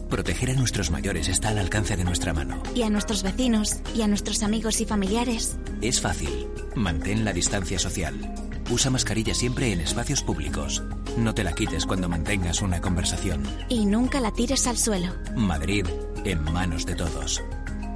Proteger 0.10 0.52
a 0.52 0.54
nuestros 0.54 0.90
mayores 0.90 1.28
está 1.28 1.50
al 1.50 1.58
alcance 1.58 1.98
de 1.98 2.06
nuestra 2.06 2.34
mano. 2.34 2.64
Y 2.74 2.84
a 2.84 2.90
nuestros 2.90 3.24
vecinos, 3.24 3.82
y 3.94 4.04
a 4.04 4.08
nuestros 4.08 4.42
amigos 4.42 4.80
y 4.80 4.86
familiares. 4.86 5.60
Es 5.82 6.00
fácil. 6.00 6.48
Mantén 6.76 7.26
la 7.26 7.34
distancia 7.34 7.78
social. 7.78 8.34
Usa 8.72 8.90
mascarilla 8.90 9.34
siempre 9.34 9.74
en 9.74 9.82
espacios 9.82 10.24
públicos. 10.24 10.82
No 11.18 11.34
te 11.34 11.44
la 11.44 11.52
quites 11.52 11.86
cuando 11.86 12.08
mantengas 12.08 12.62
una 12.62 12.80
conversación. 12.80 13.44
Y 13.68 13.86
nunca 13.86 14.22
la 14.22 14.32
tires 14.32 14.66
al 14.66 14.78
suelo. 14.78 15.14
Madrid, 15.36 15.88
en 16.24 16.42
manos 16.42 16.86
de 16.86 16.96
todos. 16.96 17.44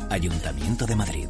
Ayuntamiento 0.09 0.85
de 0.85 0.95
Madrid. 0.97 1.29